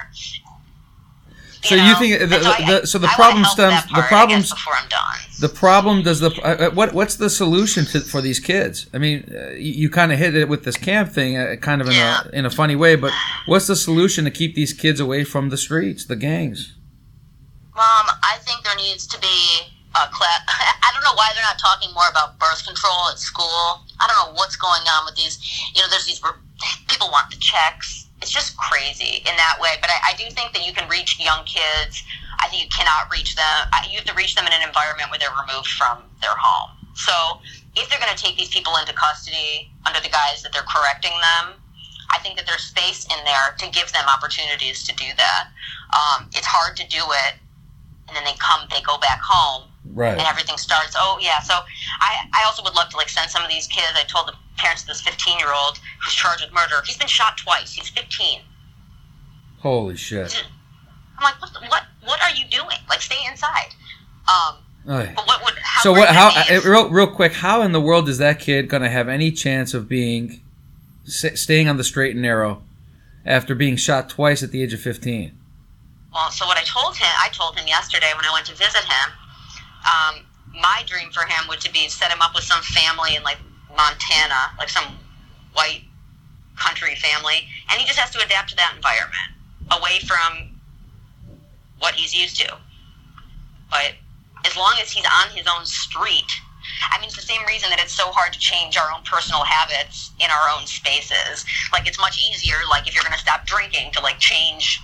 So 1.65 1.75
you 1.75 1.97
think 1.97 2.31
the- 2.31 2.41
so, 2.43 2.51
I- 2.53 2.67
the- 2.81 2.87
so 2.87 2.99
the 2.99 3.09
I 3.09 3.15
problem 3.15 3.45
stems- 3.45 3.85
the 3.93 4.03
problem 4.03 4.41
before 4.43 4.75
I'm 4.77 4.89
done. 4.89 5.19
The 5.41 5.49
problem 5.49 6.03
does 6.03 6.21
the 6.21 6.31
uh, 6.43 6.69
uh, 6.69 6.71
what 6.71 6.95
what's 6.95 7.17
the 7.17 7.29
solution 7.29 7.85
to 7.87 8.01
for 8.01 8.21
these 8.23 8.39
kids? 8.39 8.87
I 8.95 8.99
mean, 8.99 9.33
uh, 9.37 9.51
you, 9.55 9.73
you 9.73 9.91
kind 9.91 10.13
of 10.13 10.19
hit 10.21 10.37
it 10.37 10.49
with 10.49 10.63
this 10.65 10.77
camp 10.77 11.11
thing, 11.13 11.37
uh, 11.37 11.57
kind 11.61 11.81
of 11.81 11.89
in 11.89 11.95
Yeah. 11.95 12.21
a 12.27 12.39
in 12.39 12.47
a 12.47 12.51
funny 12.51 12.77
way. 12.77 12.95
But 12.95 13.13
what's 13.47 13.67
the 13.67 13.75
solution 13.77 14.25
to 14.25 14.31
keep 14.31 14.55
these 14.55 14.73
kids 14.73 15.01
away 15.01 15.25
from 15.25 15.49
the 15.51 15.57
streets, 15.57 16.05
the 16.05 16.17
gangs? 16.17 16.75
Mom, 17.75 18.07
I 18.23 18.39
think 18.41 18.63
there 18.65 18.77
needs 18.77 19.07
to 19.09 19.21
be 19.21 19.61
class. 20.07 20.41
I 20.49 20.91
don't 20.95 21.03
know 21.03 21.09
know 21.09 21.17
why 21.17 21.33
they're 21.33 21.45
not 21.45 21.59
talking 21.59 21.89
more 21.97 22.09
about 22.11 22.39
birth 22.39 22.65
control 22.65 23.09
at 23.09 23.19
school. 23.19 23.81
I 24.01 24.05
don't 24.05 24.17
know 24.21 24.33
what's 24.37 24.57
going 24.57 24.85
on 24.85 25.09
with 25.09 25.17
these. 25.17 25.41
You 25.75 25.81
know, 25.81 25.89
there's 25.89 26.05
these 26.05 26.21
people 26.89 27.09
want 27.09 27.31
the 27.31 27.41
checks. 27.41 28.09
It's 28.21 28.31
just 28.31 28.57
crazy 28.57 29.25
in 29.25 29.35
that 29.41 29.57
way. 29.61 29.81
But 29.81 29.91
I, 29.91 30.13
I 30.13 30.17
do 30.19 30.29
think 30.35 30.53
that 30.53 30.67
you 30.67 30.73
can 30.73 30.89
reach 30.89 31.17
young 31.21 31.45
kids. 31.45 32.05
I 32.41 32.49
think 32.49 32.63
you 32.63 32.69
cannot 32.69 33.11
reach 33.11 33.35
them. 33.37 33.57
You 33.89 33.99
have 33.99 34.07
to 34.07 34.15
reach 34.15 34.35
them 34.35 34.47
in 34.47 34.53
an 34.53 34.63
environment 34.63 35.11
where 35.11 35.19
they're 35.19 35.35
removed 35.35 35.69
from 35.75 36.05
their 36.21 36.37
home. 36.37 36.77
So 36.95 37.41
if 37.79 37.89
they're 37.89 38.03
going 38.03 38.15
to 38.15 38.19
take 38.21 38.37
these 38.37 38.51
people 38.51 38.75
into 38.77 38.93
custody 38.93 39.71
under 39.87 40.01
the 40.03 40.11
guise 40.11 40.43
that 40.43 40.53
they're 40.53 40.67
correcting 40.67 41.15
them, 41.15 41.57
I 42.11 42.19
think 42.19 42.37
that 42.37 42.47
there's 42.47 42.65
space 42.65 43.07
in 43.07 43.21
there 43.25 43.55
to 43.59 43.67
give 43.71 43.93
them 43.93 44.05
opportunities 44.09 44.83
to 44.85 44.95
do 44.97 45.07
that. 45.17 45.49
Um, 45.95 46.27
it's 46.35 46.47
hard 46.47 46.77
to 46.79 46.87
do 46.89 47.05
it, 47.29 47.35
and 48.09 48.17
then 48.17 48.25
they 48.25 48.35
come, 48.41 48.67
they 48.71 48.81
go 48.83 48.99
back 48.99 49.21
home, 49.23 49.68
Right. 49.95 50.13
and 50.19 50.27
everything 50.27 50.57
starts. 50.59 50.95
Oh 50.97 51.19
yeah, 51.21 51.41
so 51.41 51.55
I, 52.01 52.29
I 52.33 52.45
also 52.47 52.63
would 52.63 52.75
love 52.75 52.89
to 52.91 52.97
like 52.97 53.09
send 53.09 53.31
some 53.31 53.43
of 53.43 53.51
these 53.51 53.67
kids. 53.67 53.93
I 53.95 54.05
told 54.05 54.29
the 54.29 54.35
parents 54.57 54.83
of 54.83 54.89
this 54.89 55.01
15 55.01 55.39
year 55.39 55.53
old 55.53 55.79
who's 56.05 56.15
charged 56.15 56.45
with 56.45 56.53
murder. 56.53 56.77
He's 56.87 56.97
been 56.97 57.09
shot 57.09 57.37
twice. 57.39 57.73
He's 57.73 57.89
15. 57.89 58.41
Holy 59.61 59.97
shit. 59.97 60.45
I'm 61.19 61.25
like, 61.25 61.41
what? 61.41 61.51
What? 61.69 61.83
What 62.05 62.23
are 62.23 62.31
you 62.31 62.45
doing? 62.49 62.79
Like, 62.89 63.01
stay 63.01 63.17
inside. 63.29 63.75
Um, 64.29 64.57
but 64.87 65.27
what 65.27 65.45
would? 65.45 65.55
How 65.61 65.83
So 65.83 65.93
what? 65.93 66.09
How? 66.11 66.29
it 66.31 66.49
be 66.49 66.55
if- 66.55 66.67
uh, 66.67 66.71
Real, 66.71 66.89
real 66.91 67.07
quick. 67.09 67.33
How 67.33 67.63
in 67.63 67.73
the 67.73 67.81
world 67.81 68.09
is 68.09 68.19
that 68.19 68.39
kid 68.41 68.69
going 68.69 68.83
to 68.83 68.89
have 68.89 69.09
any 69.09 69.31
chance 69.33 69.75
of 69.75 69.89
being 69.89 70.41
staying 71.05 71.69
on 71.69 71.77
the 71.77 71.85
straight 71.85 72.13
and 72.13 72.23
narrow 72.23 72.63
after 73.27 73.55
being 73.55 73.77
shot 73.77 74.09
twice 74.09 74.43
at 74.43 74.51
the 74.53 74.63
age 74.63 74.73
of 74.73 74.81
fifteen? 74.81 75.37
Well, 76.15 76.31
so 76.31 76.47
what 76.47 76.57
I 76.57 76.63
told 76.63 76.97
him, 76.97 77.09
I 77.23 77.29
told 77.33 77.59
him 77.59 77.67
yesterday 77.67 78.13
when 78.17 78.25
I 78.25 78.33
went 78.33 78.47
to 78.47 78.55
visit 78.55 78.85
him. 78.85 79.11
Um, 79.87 80.25
my 80.55 80.83
dream 80.87 81.11
for 81.11 81.23
him 81.23 81.49
would 81.49 81.61
to 81.61 81.73
be 81.73 81.89
set 81.89 82.11
him 82.11 82.21
up 82.21 82.35
with 82.35 82.45
some 82.45 82.63
family 82.63 83.17
in 83.17 83.23
like 83.23 83.39
Montana, 83.71 84.53
like 84.59 84.69
some 84.69 84.99
white 85.53 85.83
country 86.57 86.95
family, 86.97 87.47
and 87.71 87.81
he 87.81 87.87
just 87.87 87.99
has 87.99 88.11
to 88.11 88.25
adapt 88.25 88.51
to 88.51 88.57
that 88.57 88.75
environment, 88.75 89.29
away 89.71 90.01
from 90.07 90.59
what 91.79 91.95
he's 91.95 92.15
used 92.15 92.37
to. 92.41 92.57
But 93.71 93.95
as 94.45 94.57
long 94.57 94.75
as 94.81 94.91
he's 94.91 95.07
on 95.07 95.31
his 95.37 95.47
own 95.47 95.65
street, 95.65 96.31
I 96.91 96.99
mean, 96.99 97.07
it's 97.07 97.17
the 97.17 97.23
same 97.23 97.45
reason 97.47 97.71
that 97.71 97.79
it's 97.81 97.95
so 97.95 98.11
hard 98.11 98.33
to 98.33 98.39
change 98.39 98.77
our 98.77 98.91
own 98.95 99.03
personal 99.05 99.45
habits 99.45 100.13
in 100.19 100.31
our 100.31 100.49
own 100.51 100.67
spaces. 100.67 101.45
Like, 101.73 101.87
it's 101.87 101.99
much 101.99 102.19
easier, 102.19 102.57
like, 102.71 102.87
if 102.87 102.95
you're 102.95 103.05
going 103.05 103.17
to 103.17 103.21
stop 103.21 103.47
drinking, 103.47 103.93
to 103.93 104.01
like 104.01 104.19
change, 104.19 104.81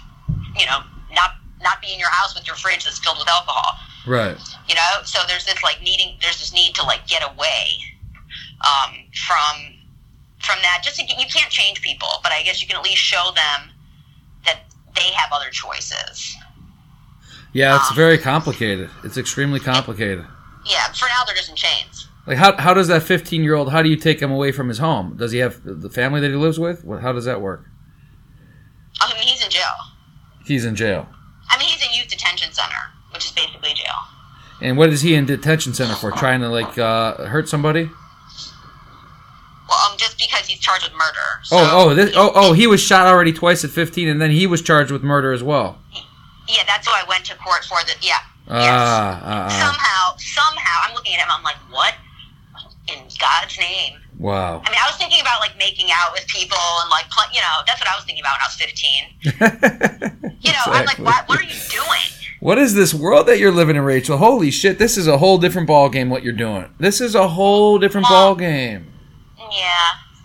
you 0.56 0.66
know, 0.66 0.80
not 1.12 1.36
not 1.62 1.80
be 1.80 1.92
in 1.92 1.98
your 1.98 2.10
house 2.10 2.34
with 2.34 2.46
your 2.46 2.56
fridge 2.56 2.84
that's 2.84 2.98
filled 2.98 3.18
with 3.18 3.28
alcohol. 3.28 3.78
Right. 4.06 4.36
You 4.68 4.74
know, 4.74 5.02
so 5.04 5.20
there's 5.28 5.44
this 5.46 5.62
like 5.62 5.80
needing, 5.82 6.16
there's 6.20 6.38
this 6.38 6.52
need 6.52 6.74
to 6.74 6.82
like 6.84 7.06
get 7.06 7.22
away 7.22 7.78
um, 8.60 8.94
from 9.26 9.74
from 10.40 10.58
that. 10.62 10.82
Just 10.84 10.96
to, 10.96 11.04
you 11.04 11.26
can't 11.32 11.50
change 11.50 11.80
people, 11.80 12.08
but 12.22 12.32
I 12.32 12.42
guess 12.42 12.60
you 12.60 12.68
can 12.68 12.76
at 12.76 12.82
least 12.82 13.00
show 13.02 13.30
them 13.34 13.70
that 14.44 14.60
they 14.94 15.10
have 15.14 15.30
other 15.32 15.50
choices. 15.50 16.36
Yeah, 17.52 17.76
it's 17.76 17.90
Um, 17.90 17.96
very 17.96 18.18
complicated. 18.18 18.90
It's 19.04 19.16
extremely 19.16 19.60
complicated. 19.60 20.26
Yeah, 20.66 20.92
for 20.92 21.06
now 21.06 21.24
they're 21.26 21.36
just 21.36 21.48
in 21.48 21.56
chains. 21.56 22.08
Like 22.26 22.36
how 22.38 22.56
how 22.56 22.74
does 22.74 22.88
that 22.88 23.02
fifteen 23.02 23.42
year 23.42 23.54
old? 23.54 23.70
How 23.70 23.82
do 23.82 23.88
you 23.88 23.96
take 23.96 24.20
him 24.20 24.30
away 24.30 24.50
from 24.52 24.68
his 24.68 24.78
home? 24.78 25.16
Does 25.16 25.32
he 25.32 25.38
have 25.38 25.60
the 25.62 25.90
family 25.90 26.20
that 26.20 26.30
he 26.30 26.36
lives 26.36 26.58
with? 26.58 26.84
How 27.00 27.12
does 27.12 27.24
that 27.26 27.40
work? 27.40 27.66
I 29.00 29.12
mean, 29.14 29.22
he's 29.22 29.42
in 29.44 29.50
jail. 29.50 29.74
He's 30.46 30.64
in 30.64 30.74
jail. 30.74 31.06
I 31.50 31.58
mean, 31.58 31.68
he's 31.68 31.82
in 31.86 31.92
youth 31.92 32.08
detention 32.08 32.52
center, 32.52 32.90
which 33.12 33.24
is 33.26 33.32
basically 33.32 33.74
jail. 33.74 33.94
And 34.64 34.78
what 34.78 34.88
is 34.88 35.02
he 35.02 35.14
in 35.14 35.26
detention 35.26 35.74
center 35.74 35.94
for? 35.94 36.10
Trying 36.10 36.40
to 36.40 36.48
like 36.48 36.78
uh, 36.78 37.26
hurt 37.26 37.50
somebody? 37.50 37.90
Well, 39.68 39.90
um, 39.90 39.98
just 39.98 40.18
because 40.18 40.46
he's 40.46 40.58
charged 40.58 40.84
with 40.84 40.94
murder. 40.94 41.42
So, 41.42 41.56
Oh, 41.58 41.70
oh, 41.90 41.94
this, 41.94 42.14
oh, 42.16 42.32
oh, 42.34 42.52
he 42.54 42.66
was 42.66 42.80
shot 42.80 43.06
already 43.06 43.32
twice 43.32 43.62
at 43.62 43.70
15, 43.70 44.08
and 44.08 44.22
then 44.22 44.30
he 44.30 44.46
was 44.46 44.62
charged 44.62 44.90
with 44.90 45.02
murder 45.02 45.32
as 45.32 45.42
well. 45.42 45.78
Yeah, 46.48 46.62
that's 46.66 46.86
who 46.86 46.94
I 46.94 47.04
went 47.06 47.26
to 47.26 47.36
court 47.36 47.64
for. 47.64 47.76
The 47.84 47.94
yeah. 48.00 48.16
Ah, 48.48 48.60
yes. 48.60 49.22
ah. 49.24 49.48
Somehow, 49.48 50.16
somehow, 50.16 50.88
I'm 50.88 50.94
looking 50.94 51.12
at 51.14 51.20
him. 51.20 51.28
I'm 51.30 51.42
like, 51.42 51.56
what? 51.70 51.94
In 52.88 53.04
God's 53.18 53.58
name. 53.58 53.98
Wow. 54.24 54.62
I 54.64 54.70
mean, 54.70 54.78
I 54.82 54.88
was 54.88 54.96
thinking 54.96 55.20
about 55.20 55.40
like 55.40 55.52
making 55.58 55.88
out 55.92 56.14
with 56.14 56.26
people 56.28 56.56
and 56.80 56.88
like, 56.88 57.04
pl- 57.10 57.28
you 57.30 57.42
know, 57.42 57.60
that's 57.66 57.78
what 57.78 57.90
I 57.90 57.94
was 57.94 58.06
thinking 58.06 58.24
about 58.24 58.40
when 58.40 58.40
I 58.40 58.48
was 58.48 58.56
15. 58.56 60.30
You 60.44 60.52
know, 60.52 60.58
I'm 60.66 60.84
like, 60.84 60.98
what? 60.98 61.26
What 61.28 61.40
are 61.40 61.42
you 61.44 61.58
doing? 61.70 62.08
What 62.40 62.58
is 62.58 62.74
this 62.74 62.92
world 62.92 63.26
that 63.28 63.38
you're 63.38 63.50
living 63.52 63.76
in, 63.76 63.82
Rachel? 63.82 64.18
Holy 64.18 64.50
shit, 64.50 64.78
this 64.78 64.98
is 64.98 65.06
a 65.06 65.16
whole 65.16 65.38
different 65.38 65.66
ball 65.66 65.88
game. 65.88 66.10
What 66.10 66.22
you're 66.22 66.34
doing? 66.34 66.66
This 66.78 67.00
is 67.00 67.14
a 67.14 67.26
whole 67.28 67.78
different 67.78 68.06
ball 68.08 68.34
game. 68.34 68.86
Yeah. 69.38 69.76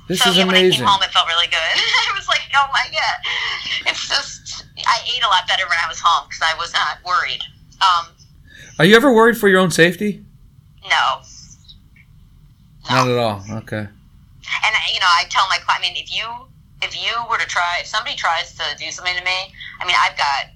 This 0.09 0.19
so 0.21 0.29
is 0.29 0.37
yeah, 0.37 0.45
when 0.45 0.55
I 0.55 0.59
amazing. 0.59 0.79
came 0.79 0.87
home, 0.87 1.01
it 1.03 1.11
felt 1.11 1.27
really 1.27 1.47
good. 1.47 1.57
I 1.57 2.11
was 2.15 2.27
like, 2.27 2.41
oh 2.55 2.67
my 2.73 2.85
god, 2.91 3.91
it's 3.91 4.09
just 4.09 4.65
I 4.85 4.99
ate 5.15 5.23
a 5.23 5.27
lot 5.27 5.47
better 5.47 5.63
when 5.69 5.77
I 5.83 5.87
was 5.87 5.99
home 6.03 6.27
because 6.27 6.41
I 6.41 6.57
was 6.57 6.73
not 6.73 6.97
worried. 7.05 7.41
Um, 7.81 8.07
Are 8.79 8.85
you 8.85 8.95
ever 8.95 9.13
worried 9.13 9.37
for 9.37 9.47
your 9.47 9.59
own 9.59 9.71
safety? 9.71 10.23
no. 10.89 11.21
Not 12.89 13.07
at 13.07 13.17
all. 13.17 13.43
Okay. 13.63 13.85
And 14.65 14.73
you 14.93 14.99
know, 14.99 15.09
I 15.09 15.25
tell 15.29 15.47
my 15.49 15.57
client, 15.57 15.83
I 15.83 15.87
mean, 15.87 15.97
if 15.97 16.15
you 16.15 16.25
if 16.81 16.95
you 16.95 17.11
were 17.29 17.37
to 17.37 17.45
try, 17.45 17.79
if 17.81 17.87
somebody 17.87 18.15
tries 18.15 18.55
to 18.55 18.63
do 18.77 18.89
something 18.91 19.15
to 19.15 19.23
me, 19.23 19.53
I 19.79 19.85
mean, 19.85 19.95
I've 19.99 20.17
got 20.17 20.51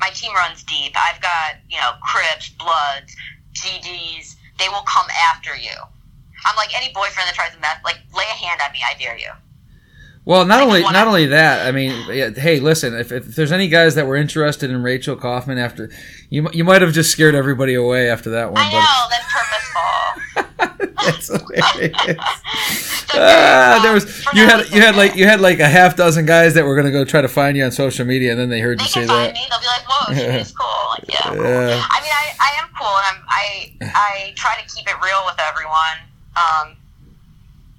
my 0.00 0.10
team 0.10 0.32
runs 0.34 0.62
deep. 0.62 0.92
I've 0.96 1.20
got 1.20 1.56
you 1.68 1.78
know 1.78 1.92
Crips, 2.02 2.50
Bloods, 2.50 3.14
GDs. 3.54 4.36
They 4.58 4.68
will 4.68 4.84
come 4.88 5.06
after 5.30 5.54
you. 5.56 5.76
I'm 6.46 6.56
like 6.56 6.74
any 6.76 6.92
boyfriend 6.92 7.28
that 7.28 7.34
tries 7.34 7.52
to 7.54 7.60
mess, 7.60 7.78
like 7.84 7.98
lay 8.16 8.24
a 8.24 8.36
hand 8.36 8.60
on 8.64 8.72
me. 8.72 8.78
I 8.88 8.96
dare 8.98 9.18
you. 9.18 9.30
Well, 10.24 10.44
not 10.44 10.60
only 10.60 10.82
not 10.82 11.06
only 11.06 11.26
that. 11.26 11.66
I 11.66 11.72
mean, 11.72 11.92
hey, 12.34 12.58
listen. 12.58 12.94
If, 12.94 13.12
if 13.12 13.36
there's 13.36 13.52
any 13.52 13.68
guys 13.68 13.94
that 13.94 14.06
were 14.06 14.16
interested 14.16 14.70
in 14.70 14.82
Rachel 14.82 15.14
Kaufman 15.14 15.56
after, 15.56 15.88
you 16.30 16.48
you 16.52 16.64
might 16.64 16.82
have 16.82 16.92
just 16.92 17.12
scared 17.12 17.36
everybody 17.36 17.74
away 17.74 18.10
after 18.10 18.30
that 18.30 18.52
one. 18.52 18.60
I 18.60 18.72
know 18.72 19.06
that's 19.08 19.24
purposeful. 19.32 20.35
that's 21.04 21.26
hilarious. 21.28 21.96
So, 23.06 23.18
ah, 23.20 23.76
um, 23.76 23.82
there 23.82 23.92
was 23.92 24.04
you 24.34 24.46
had 24.46 24.68
you 24.70 24.80
had 24.80 24.96
like 24.96 25.16
you 25.16 25.26
had 25.26 25.40
like 25.40 25.60
a 25.60 25.68
half 25.68 25.96
dozen 25.96 26.26
guys 26.26 26.54
that 26.54 26.64
were 26.64 26.74
gonna 26.76 26.90
go 26.90 27.04
try 27.04 27.20
to 27.20 27.28
find 27.28 27.56
you 27.56 27.64
on 27.64 27.72
social 27.72 28.04
media, 28.06 28.32
and 28.32 28.40
then 28.40 28.48
they 28.48 28.60
heard 28.60 28.78
They 28.78 28.84
you 28.84 28.88
say 28.90 29.06
that. 29.06 29.34
me. 29.34 29.40
They'll 29.50 29.60
be 29.60 29.66
like, 29.66 29.84
"Whoa, 29.88 30.38
she's 30.38 30.52
cool." 30.58 30.90
Like, 30.90 31.04
yeah. 31.08 31.22
cool. 31.22 31.44
Yeah. 31.44 31.82
I 31.90 32.00
mean, 32.00 32.12
I, 32.12 32.26
I 32.40 32.62
am 32.62 32.68
cool, 32.78 32.96
and 32.96 33.06
I'm 33.10 33.24
I 33.28 33.72
I 33.94 34.32
try 34.36 34.56
to 34.60 34.74
keep 34.74 34.86
it 34.88 34.96
real 35.02 35.22
with 35.26 35.36
everyone, 35.38 35.98
um, 36.36 36.76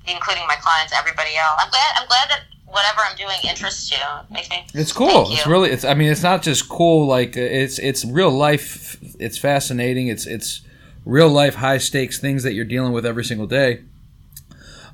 including 0.08 0.46
my 0.48 0.56
clients, 0.62 0.94
everybody 0.98 1.36
else. 1.36 1.60
I'm 1.62 1.70
glad 1.70 1.94
I'm 2.00 2.08
glad 2.08 2.30
that 2.30 2.42
whatever 2.68 3.02
I'm 3.10 3.16
doing 3.18 3.38
interests 3.50 3.92
you. 3.92 3.98
Makes 4.30 4.50
me. 4.50 4.66
It's 4.74 4.92
cool. 4.92 5.32
It's 5.32 5.48
really. 5.48 5.70
It's. 5.72 5.84
I 5.86 5.94
mean, 5.94 6.12
it's 6.12 6.24
not 6.24 6.42
just 6.42 6.70
cool. 6.70 7.06
Like 7.08 7.36
it's. 7.36 7.80
It's 7.80 8.06
real 8.06 8.32
life. 8.32 8.98
It's 9.20 9.38
fascinating. 9.38 10.08
It's. 10.08 10.26
It's 10.26 10.62
real 11.08 11.30
life, 11.30 11.56
high 11.56 11.78
stakes 11.78 12.20
things 12.20 12.44
that 12.44 12.54
you're 12.54 12.66
dealing 12.66 12.92
with 12.94 13.06
every 13.06 13.24
single 13.24 13.48
day. 13.48 13.82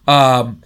Um. 0.07 0.61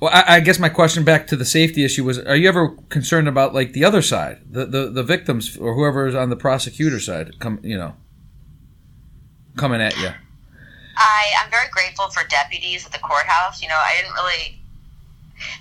Well, 0.00 0.12
I, 0.14 0.36
I 0.36 0.40
guess 0.40 0.60
my 0.60 0.68
question 0.68 1.02
back 1.02 1.26
to 1.26 1.36
the 1.36 1.44
safety 1.44 1.84
issue 1.84 2.04
was: 2.04 2.18
Are 2.20 2.36
you 2.36 2.48
ever 2.48 2.76
concerned 2.88 3.26
about 3.26 3.52
like 3.52 3.72
the 3.72 3.84
other 3.84 4.00
side, 4.00 4.38
the 4.48 4.64
the, 4.64 4.90
the 4.90 5.02
victims 5.02 5.56
or 5.56 5.74
whoever 5.74 6.06
is 6.06 6.14
on 6.14 6.30
the 6.30 6.36
prosecutor 6.36 7.00
side, 7.00 7.40
come 7.40 7.58
you 7.62 7.76
know, 7.76 7.94
coming 9.56 9.80
at 9.80 9.98
you? 9.98 10.10
I 10.96 11.32
I'm 11.42 11.50
very 11.50 11.68
grateful 11.70 12.08
for 12.10 12.22
deputies 12.28 12.86
at 12.86 12.92
the 12.92 12.98
courthouse. 12.98 13.60
You 13.60 13.68
know, 13.68 13.78
I 13.78 13.96
didn't 13.96 14.14
really. 14.14 14.54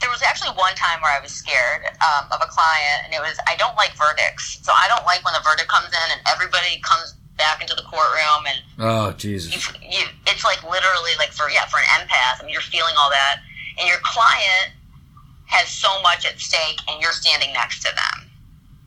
There 0.01 0.09
was 0.09 0.21
actually 0.21 0.53
one 0.57 0.73
time 0.73 1.01
where 1.01 1.13
I 1.13 1.21
was 1.21 1.31
scared 1.31 1.85
um, 2.01 2.25
of 2.29 2.41
a 2.41 2.49
client, 2.49 3.05
and 3.05 3.13
it 3.13 3.21
was 3.21 3.37
I 3.47 3.55
don't 3.57 3.75
like 3.75 3.97
verdicts, 3.97 4.61
so 4.61 4.71
I 4.71 4.87
don't 4.87 5.05
like 5.05 5.25
when 5.25 5.33
the 5.33 5.41
verdict 5.41 5.69
comes 5.69 5.89
in 5.89 6.07
and 6.13 6.21
everybody 6.29 6.81
comes 6.85 7.16
back 7.37 7.61
into 7.61 7.75
the 7.75 7.83
courtroom 7.83 8.45
and 8.47 8.57
Oh 8.79 9.11
Jesus! 9.13 9.53
you, 9.53 9.89
you 9.89 10.05
it's 10.25 10.43
like 10.43 10.63
literally 10.63 11.11
like 11.17 11.31
for 11.31 11.49
yeah 11.49 11.65
for 11.65 11.77
an 11.77 11.85
empath. 11.85 12.41
I 12.41 12.43
mean, 12.43 12.53
you're 12.53 12.61
feeling 12.61 12.93
all 12.99 13.09
that, 13.09 13.39
and 13.79 13.87
your 13.87 13.99
client 14.03 14.71
has 15.45 15.69
so 15.69 16.01
much 16.01 16.25
at 16.25 16.39
stake, 16.39 16.79
and 16.89 17.01
you're 17.01 17.11
standing 17.13 17.53
next 17.53 17.79
to 17.83 17.89
them. 17.95 18.29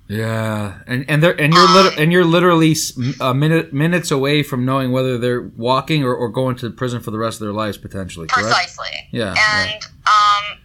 Yeah, 0.08 0.80
and 0.88 1.04
and 1.08 1.22
they're 1.22 1.40
and 1.40 1.54
you're 1.54 1.72
lit- 1.72 1.96
and 1.98 2.10
you're 2.12 2.24
literally 2.24 2.74
a 3.20 3.32
minute 3.32 3.72
minutes 3.72 4.10
away 4.10 4.42
from 4.42 4.64
knowing 4.64 4.90
whether 4.90 5.16
they're 5.16 5.42
walking 5.56 6.02
or, 6.02 6.12
or 6.14 6.28
going 6.28 6.56
to 6.56 6.70
prison 6.70 7.00
for 7.00 7.12
the 7.12 7.18
rest 7.18 7.40
of 7.40 7.46
their 7.46 7.52
lives 7.52 7.78
potentially. 7.78 8.26
Correct? 8.26 8.48
Precisely. 8.48 9.08
Yeah, 9.12 9.34
And 9.38 9.84
um, 9.84 10.58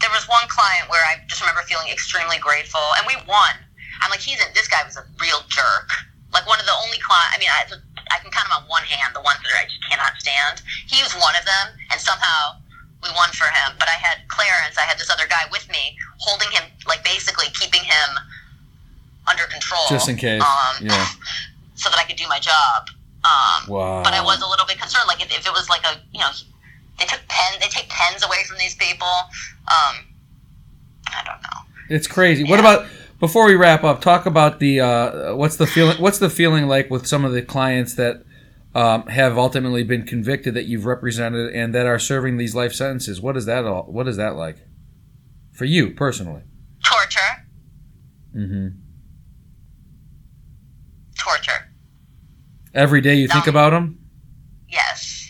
there 0.00 0.10
was 0.10 0.24
one 0.28 0.46
client 0.46 0.88
where 0.88 1.02
I 1.04 1.16
just 1.26 1.40
remember 1.40 1.62
feeling 1.62 1.88
extremely 1.88 2.38
grateful, 2.38 2.80
and 2.98 3.04
we 3.08 3.14
won. 3.26 3.50
I'm 4.02 4.10
like, 4.10 4.20
he's 4.20 4.40
a, 4.40 4.54
this 4.54 4.68
guy 4.68 4.84
was 4.84 4.96
a 4.96 5.04
real 5.20 5.40
jerk. 5.48 5.90
Like 6.32 6.48
one 6.48 6.58
of 6.58 6.66
the 6.66 6.76
only 6.84 6.98
client. 7.04 7.30
I 7.34 7.38
mean, 7.38 7.52
I, 7.52 7.62
I 8.10 8.16
can 8.24 8.32
count 8.32 8.48
him 8.48 8.56
on 8.56 8.64
one 8.68 8.82
hand. 8.88 9.12
The 9.14 9.20
ones 9.20 9.38
that 9.44 9.52
I 9.60 9.64
just 9.68 9.84
cannot 9.84 10.16
stand. 10.18 10.64
He 10.88 11.02
was 11.04 11.12
one 11.20 11.36
of 11.36 11.44
them, 11.44 11.76
and 11.92 12.00
somehow 12.00 12.56
we 13.04 13.12
won 13.12 13.28
for 13.36 13.46
him. 13.52 13.76
But 13.78 13.88
I 13.88 13.98
had 14.00 14.24
Clarence. 14.28 14.78
I 14.80 14.88
had 14.88 14.96
this 14.98 15.10
other 15.12 15.28
guy 15.28 15.44
with 15.52 15.68
me, 15.68 15.96
holding 16.18 16.48
him, 16.50 16.64
like 16.88 17.04
basically 17.04 17.46
keeping 17.52 17.84
him 17.84 18.10
under 19.28 19.44
control, 19.44 19.84
Just 19.88 20.08
in 20.08 20.16
case, 20.16 20.42
Um, 20.42 20.86
yeah. 20.88 21.06
So 21.74 21.90
that 21.90 21.98
I 21.98 22.04
could 22.04 22.16
do 22.16 22.28
my 22.28 22.38
job. 22.38 22.88
Um, 23.24 23.66
Wow. 23.68 24.02
but 24.04 24.12
I 24.14 24.22
was 24.22 24.40
a 24.42 24.46
little 24.46 24.66
bit 24.66 24.78
concerned. 24.78 25.04
Like 25.08 25.20
if, 25.22 25.30
if 25.36 25.46
it 25.46 25.52
was 25.52 25.68
like 25.68 25.84
a 25.84 26.00
you 26.12 26.20
know 26.20 26.30
they 26.98 27.06
took 27.06 27.20
pen 27.28 27.58
they 27.60 27.66
take 27.68 27.88
pens 27.88 28.22
away 28.24 28.44
from 28.48 28.58
these 28.58 28.74
people. 28.76 29.08
Um, 29.66 30.06
I 31.08 31.22
don't 31.24 31.42
know. 31.42 31.58
It's 31.88 32.06
crazy. 32.06 32.44
What 32.44 32.60
about 32.60 32.86
before 33.22 33.46
we 33.46 33.54
wrap 33.54 33.84
up? 33.84 34.00
Talk 34.00 34.26
about 34.26 34.58
the 34.58 34.80
uh, 34.80 35.36
what's 35.36 35.54
the 35.54 35.66
feeling? 35.66 35.96
What's 35.98 36.18
the 36.18 36.28
feeling 36.28 36.66
like 36.66 36.90
with 36.90 37.06
some 37.06 37.24
of 37.24 37.32
the 37.32 37.40
clients 37.40 37.94
that 37.94 38.24
um, 38.74 39.06
have 39.06 39.38
ultimately 39.38 39.84
been 39.84 40.02
convicted 40.04 40.54
that 40.54 40.64
you've 40.64 40.86
represented 40.86 41.54
and 41.54 41.72
that 41.72 41.86
are 41.86 42.00
serving 42.00 42.36
these 42.36 42.56
life 42.56 42.72
sentences? 42.74 43.20
What 43.20 43.36
is 43.36 43.46
that 43.46 43.64
all? 43.64 43.84
What 43.84 44.08
is 44.08 44.16
that 44.16 44.34
like 44.34 44.56
for 45.52 45.66
you 45.66 45.92
personally? 45.92 46.42
Torture, 46.84 47.46
hmm 48.32 48.68
torture. 51.16 51.68
Every 52.74 53.00
day 53.00 53.14
you 53.14 53.28
think 53.28 53.46
Um, 53.46 53.54
about 53.54 53.70
them. 53.70 54.00
Yes. 54.68 55.28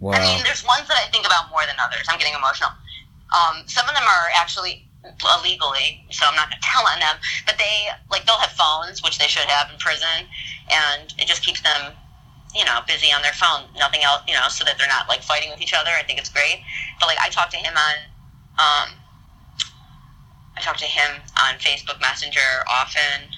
Wow. 0.00 0.12
I 0.12 0.20
mean, 0.20 0.42
there's 0.42 0.64
ones 0.64 0.88
that 0.88 0.96
I 0.96 1.10
think 1.10 1.26
about 1.26 1.50
more 1.50 1.66
than 1.66 1.76
others. 1.84 2.06
I'm 2.08 2.18
getting 2.18 2.32
emotional. 2.32 2.70
Um, 3.36 3.64
some 3.66 3.86
of 3.86 3.94
them 3.94 4.04
are 4.04 4.28
actually 4.40 4.87
illegally, 5.04 6.04
so 6.10 6.26
I'm 6.26 6.34
not 6.34 6.50
going 6.50 6.60
to 6.60 6.66
tell 6.66 6.86
on 6.86 6.98
them. 7.00 7.16
But 7.46 7.58
they 7.58 7.88
like 8.10 8.26
they'll 8.26 8.38
have 8.38 8.52
phones, 8.52 9.02
which 9.02 9.18
they 9.18 9.26
should 9.28 9.46
have 9.46 9.70
in 9.70 9.78
prison, 9.78 10.26
and 10.70 11.14
it 11.18 11.26
just 11.26 11.44
keeps 11.44 11.60
them, 11.62 11.92
you 12.54 12.64
know, 12.64 12.80
busy 12.86 13.12
on 13.12 13.22
their 13.22 13.32
phone. 13.32 13.64
Nothing 13.76 14.02
else, 14.02 14.22
you 14.26 14.34
know, 14.34 14.48
so 14.48 14.64
that 14.64 14.78
they're 14.78 14.88
not 14.88 15.08
like 15.08 15.22
fighting 15.22 15.50
with 15.50 15.60
each 15.60 15.74
other. 15.74 15.90
I 15.90 16.02
think 16.02 16.18
it's 16.18 16.30
great. 16.30 16.62
But 17.00 17.06
like 17.06 17.18
I 17.20 17.28
talked 17.28 17.52
to 17.52 17.58
him 17.58 17.74
on, 17.76 17.94
um, 18.58 18.88
I 20.56 20.60
talk 20.60 20.76
to 20.78 20.86
him 20.86 21.22
on 21.42 21.54
Facebook 21.58 22.00
Messenger 22.00 22.64
often. 22.70 23.30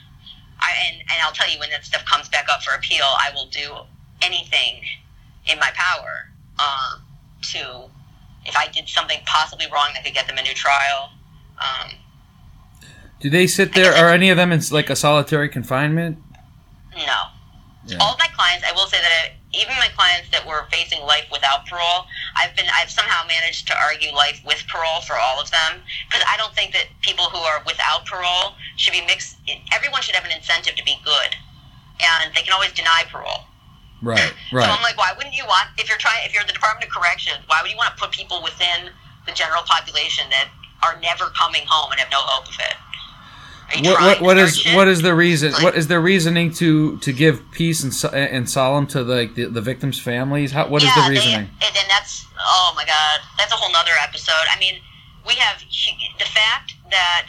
I 0.60 0.72
and, 0.88 1.00
and 1.00 1.18
I'll 1.22 1.32
tell 1.32 1.50
you 1.50 1.58
when 1.58 1.70
that 1.70 1.84
stuff 1.84 2.04
comes 2.04 2.28
back 2.28 2.48
up 2.50 2.62
for 2.62 2.74
appeal, 2.74 3.04
I 3.04 3.30
will 3.34 3.46
do 3.46 3.76
anything 4.22 4.82
in 5.46 5.58
my 5.58 5.70
power 5.74 6.28
um, 6.58 7.00
to 7.42 7.88
if 8.44 8.56
I 8.56 8.68
did 8.68 8.88
something 8.88 9.18
possibly 9.26 9.66
wrong 9.72 9.90
that 9.94 10.04
could 10.04 10.14
get 10.14 10.26
them 10.26 10.38
a 10.38 10.42
new 10.42 10.54
trial. 10.54 11.10
Um, 11.60 11.90
Do 13.20 13.28
they 13.30 13.46
sit 13.46 13.74
there? 13.74 13.92
Are 13.92 14.08
any 14.10 14.30
of 14.30 14.36
them 14.36 14.52
in 14.52 14.60
like 14.70 14.90
a 14.90 14.96
solitary 14.96 15.48
confinement? 15.48 16.18
no, 16.96 17.20
Yeah. 17.86 17.98
all 18.00 18.12
of 18.14 18.18
my 18.18 18.28
clients, 18.34 18.64
I 18.66 18.72
will 18.72 18.86
say 18.86 18.98
that 19.00 19.12
I, 19.12 19.32
even 19.52 19.74
my 19.76 19.88
clients 19.96 20.28
that 20.30 20.46
were 20.46 20.66
facing 20.70 21.02
life 21.02 21.26
without 21.32 21.66
parole, 21.66 22.06
I've 22.36 22.54
been 22.56 22.66
I've 22.72 22.90
somehow 22.90 23.26
managed 23.26 23.66
to 23.68 23.74
argue 23.76 24.12
life 24.12 24.40
with 24.44 24.64
parole 24.68 25.00
for 25.02 25.16
all 25.16 25.40
of 25.40 25.50
them 25.50 25.80
because 26.08 26.24
I 26.28 26.36
don't 26.36 26.54
think 26.54 26.72
that 26.72 26.86
people 27.02 27.24
who 27.26 27.38
are 27.38 27.62
without 27.66 28.06
parole 28.06 28.54
should 28.76 28.92
be 28.92 29.04
mixed. 29.06 29.36
Everyone 29.72 30.02
should 30.02 30.14
have 30.14 30.24
an 30.24 30.32
incentive 30.32 30.74
to 30.76 30.84
be 30.84 30.96
good, 31.04 31.36
and 32.00 32.32
they 32.34 32.42
can 32.42 32.52
always 32.52 32.72
deny 32.72 33.04
parole. 33.10 33.44
Right. 34.02 34.32
right. 34.52 34.64
So 34.64 34.70
I'm 34.70 34.82
like, 34.82 34.96
why 34.96 35.12
wouldn't 35.16 35.36
you 35.36 35.44
want 35.44 35.68
if 35.76 35.88
you're 35.88 35.98
trying 35.98 36.24
if 36.24 36.32
you're 36.32 36.44
the 36.44 36.54
Department 36.56 36.86
of 36.88 36.92
Corrections, 36.94 37.38
why 37.46 37.60
would 37.60 37.70
you 37.70 37.76
want 37.76 37.94
to 37.96 38.00
put 38.00 38.12
people 38.12 38.42
within 38.42 38.90
the 39.26 39.32
general 39.32 39.62
population 39.62 40.24
that 40.30 40.48
are 40.82 40.98
never 41.00 41.26
coming 41.30 41.62
home 41.66 41.90
and 41.92 42.00
have 42.00 42.10
no 42.10 42.20
hope 42.20 42.48
of 42.48 42.54
it? 42.58 42.76
What, 43.84 44.00
what, 44.00 44.20
what 44.20 44.38
is 44.38 44.64
what 44.74 44.88
is 44.88 45.00
the 45.02 45.14
reason? 45.14 45.52
What 45.62 45.76
is 45.76 45.86
their 45.86 46.00
reasoning 46.00 46.52
to 46.54 46.98
to 46.98 47.12
give 47.12 47.40
peace 47.52 47.84
and 47.84 48.14
and 48.14 48.50
solemn 48.50 48.86
to 48.88 49.02
like 49.02 49.36
the, 49.36 49.44
the 49.46 49.60
victims' 49.60 49.98
families? 49.98 50.50
How, 50.50 50.66
what 50.66 50.82
is 50.82 50.88
yeah, 50.88 51.04
the 51.04 51.10
reasoning? 51.10 51.50
They, 51.60 51.66
and 51.66 51.88
that's 51.88 52.26
oh 52.36 52.72
my 52.74 52.84
god, 52.84 53.20
that's 53.38 53.52
a 53.52 53.56
whole 53.56 53.70
nother 53.70 53.92
episode. 54.02 54.44
I 54.50 54.58
mean, 54.58 54.80
we 55.24 55.34
have 55.34 55.60
the 55.60 56.24
fact 56.24 56.74
that 56.90 57.28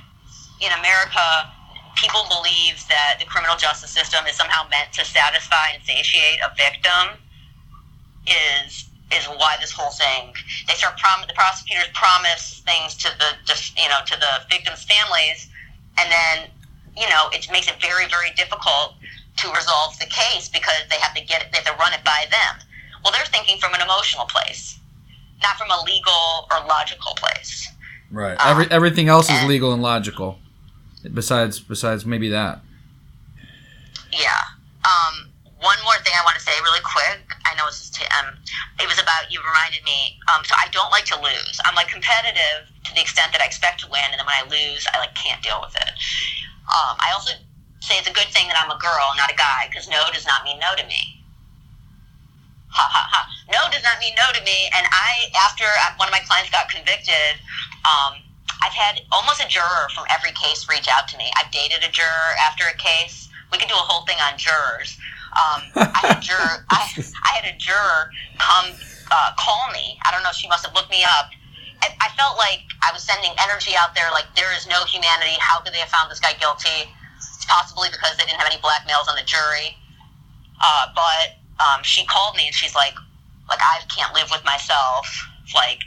in 0.59 0.71
America, 0.79 1.51
people 1.95 2.25
believe 2.29 2.83
that 2.89 3.17
the 3.19 3.25
criminal 3.25 3.55
justice 3.55 3.91
system 3.91 4.25
is 4.25 4.35
somehow 4.35 4.67
meant 4.69 4.91
to 4.93 5.05
satisfy 5.05 5.69
and 5.73 5.83
satiate 5.83 6.39
a 6.41 6.49
victim 6.57 7.21
is 8.25 8.85
is 9.13 9.25
why 9.25 9.57
this 9.59 9.71
whole 9.71 9.91
thing 9.91 10.33
they 10.67 10.73
start 10.73 10.97
prom- 10.97 11.27
the 11.27 11.33
prosecutors 11.33 11.87
promise 11.93 12.61
things 12.65 12.95
to 12.97 13.09
the 13.17 13.35
you 13.77 13.89
know 13.89 13.99
to 14.05 14.19
the 14.19 14.45
victims' 14.49 14.83
families, 14.83 15.49
and 15.97 16.11
then 16.11 16.49
you 16.95 17.07
know 17.09 17.29
it 17.33 17.47
makes 17.51 17.67
it 17.67 17.75
very 17.81 18.07
very 18.07 18.31
difficult 18.35 18.95
to 19.37 19.51
resolve 19.51 19.97
the 19.99 20.05
case 20.05 20.49
because 20.49 20.83
they 20.89 20.97
have 20.97 21.13
to 21.15 21.23
get 21.23 21.41
it, 21.41 21.47
they 21.51 21.57
have 21.57 21.65
to 21.65 21.79
run 21.79 21.93
it 21.93 22.03
by 22.03 22.25
them. 22.29 22.61
Well, 23.03 23.11
they're 23.13 23.25
thinking 23.25 23.57
from 23.59 23.73
an 23.73 23.81
emotional 23.81 24.25
place, 24.25 24.79
not 25.41 25.55
from 25.57 25.71
a 25.71 25.81
legal 25.83 26.47
or 26.51 26.67
logical 26.67 27.13
place. 27.15 27.67
Right. 28.11 28.33
Um, 28.33 28.51
Every, 28.51 28.71
everything 28.71 29.07
else 29.07 29.29
is 29.29 29.43
legal 29.45 29.73
and 29.73 29.81
logical. 29.81 30.37
Besides 31.13 31.59
besides 31.59 32.05
maybe 32.05 32.29
that. 32.29 32.61
Yeah. 34.11 34.41
Um, 34.85 35.30
one 35.61 35.77
more 35.85 35.97
thing 36.01 36.13
I 36.17 36.25
want 36.25 36.37
to 36.37 36.43
say 36.43 36.53
really 36.65 36.81
quick. 36.81 37.21
I 37.45 37.53
know 37.53 37.69
it's 37.69 37.89
just 37.89 38.01
um, 38.17 38.33
it 38.81 38.89
was 38.89 38.97
about 38.97 39.29
you 39.29 39.37
reminded 39.45 39.85
me. 39.85 40.17
Um, 40.33 40.41
so 40.41 40.57
I 40.57 40.65
don't 40.73 40.89
like 40.89 41.05
to 41.13 41.17
lose. 41.21 41.61
I'm 41.65 41.77
like 41.77 41.87
competitive 41.87 42.65
to 42.85 42.91
the 42.97 43.01
extent 43.01 43.29
that 43.33 43.41
I 43.41 43.45
expect 43.45 43.85
to 43.85 43.87
win, 43.89 44.09
and 44.09 44.17
then 44.17 44.25
when 44.25 44.37
I 44.37 44.45
lose, 44.49 44.89
I 44.89 44.97
like 44.97 45.13
can't 45.13 45.41
deal 45.45 45.61
with 45.61 45.77
it. 45.77 45.93
Um, 46.65 46.97
I 46.97 47.13
also 47.13 47.37
say 47.85 48.01
it's 48.01 48.09
a 48.09 48.13
good 48.13 48.29
thing 48.33 48.49
that 48.49 48.57
I'm 48.57 48.73
a 48.73 48.79
girl, 48.81 49.13
not 49.17 49.29
a 49.29 49.37
guy, 49.37 49.69
because 49.69 49.85
no 49.85 50.01
does 50.09 50.25
not 50.25 50.41
mean 50.41 50.57
no 50.57 50.73
to 50.77 50.85
me. 50.89 51.21
Ha 52.71 52.85
ha 52.87 53.03
ha. 53.05 53.21
No 53.51 53.61
does 53.69 53.83
not 53.83 53.99
mean 53.99 54.15
no 54.15 54.25
to 54.33 54.41
me. 54.41 54.71
And 54.73 54.87
I, 54.89 55.27
after 55.45 55.67
uh, 55.67 55.93
one 56.01 56.07
of 56.07 56.15
my 56.15 56.23
clients 56.23 56.49
got 56.49 56.71
convicted, 56.71 57.37
um, 57.83 58.17
I've 58.63 58.73
had 58.73 59.01
almost 59.11 59.43
a 59.43 59.47
juror 59.49 59.91
from 59.93 60.05
every 60.09 60.31
case 60.31 60.65
reach 60.69 60.87
out 60.87 61.09
to 61.11 61.17
me. 61.17 61.29
I've 61.35 61.51
dated 61.51 61.83
a 61.83 61.91
juror 61.91 62.31
after 62.47 62.63
a 62.65 62.77
case. 62.77 63.27
We 63.51 63.57
can 63.57 63.67
do 63.67 63.75
a 63.75 63.83
whole 63.83 64.07
thing 64.07 64.17
on 64.23 64.39
jurors. 64.39 64.95
Um, 65.31 65.63
I 65.75 65.99
had 66.03 66.17
a 66.17 66.21
juror. 66.21 66.65
I, 66.69 66.83
I 67.23 67.31
had 67.39 67.47
a 67.47 67.55
juror 67.57 68.11
come 68.39 68.75
uh, 69.11 69.31
call 69.39 69.71
me. 69.71 69.99
I 70.03 70.11
don't 70.11 70.23
know. 70.23 70.31
She 70.35 70.47
must 70.47 70.65
have 70.65 70.75
looked 70.75 70.91
me 70.91 71.03
up. 71.03 71.31
I, 71.81 71.91
I 71.99 72.09
felt 72.19 72.37
like 72.37 72.63
I 72.83 72.91
was 72.91 73.03
sending 73.03 73.31
energy 73.43 73.73
out 73.79 73.95
there. 73.95 74.11
Like 74.11 74.27
there 74.35 74.51
is 74.55 74.67
no 74.67 74.83
humanity. 74.85 75.35
How 75.39 75.59
could 75.59 75.73
they 75.73 75.83
have 75.83 75.89
found 75.91 76.11
this 76.11 76.19
guy 76.19 76.33
guilty? 76.39 76.91
It's 77.17 77.45
possibly 77.45 77.89
because 77.91 78.17
they 78.17 78.25
didn't 78.27 78.39
have 78.39 78.49
any 78.51 78.61
black 78.61 78.83
males 78.87 79.07
on 79.07 79.15
the 79.15 79.25
jury. 79.25 79.75
Uh, 80.59 80.91
but 80.93 81.39
um, 81.59 81.81
she 81.83 82.05
called 82.05 82.35
me 82.35 82.47
and 82.47 82.55
she's 82.55 82.75
like, 82.75 82.95
like 83.49 83.59
I 83.61 83.81
can't 83.87 84.13
live 84.13 84.29
with 84.31 84.43
myself. 84.45 85.07
Like 85.55 85.79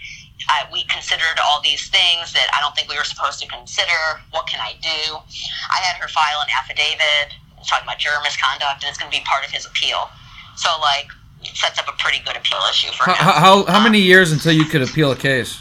I, 0.49 0.67
we 0.73 0.85
considered 0.85 1.41
all 1.41 1.61
these 1.63 1.89
things 1.89 2.33
that 2.33 2.49
I 2.53 2.61
don't 2.61 2.75
think 2.75 2.89
we 2.89 2.97
were 2.97 3.07
supposed 3.07 3.41
to 3.41 3.47
consider. 3.49 4.21
What 4.31 4.47
can 4.47 4.61
I 4.61 4.75
do? 4.83 5.21
I 5.73 5.81
had 5.81 5.97
her 6.01 6.09
file 6.09 6.43
an 6.43 6.49
affidavit 6.53 7.33
talking 7.67 7.87
about 7.87 7.99
juror 7.99 8.21
misconduct, 8.23 8.83
and 8.83 8.89
it's 8.91 8.99
going 8.99 9.11
to 9.11 9.17
be 9.17 9.25
part 9.25 9.45
of 9.45 9.51
his 9.51 9.67
appeal. 9.67 10.09
So 10.57 10.71
like, 10.81 11.09
it 11.43 11.57
sets 11.57 11.79
up 11.79 11.89
a 11.89 11.97
pretty 11.99 12.21
good 12.25 12.37
appeal 12.37 12.61
issue 12.71 12.93
for 12.93 13.05
How, 13.11 13.15
him. 13.15 13.25
how, 13.43 13.65
how 13.67 13.79
Um, 13.79 13.85
many 13.85 13.99
years 14.01 14.33
until 14.33 14.53
you 14.53 14.65
could 14.65 14.83
appeal 14.83 15.13
a 15.13 15.17
case, 15.17 15.59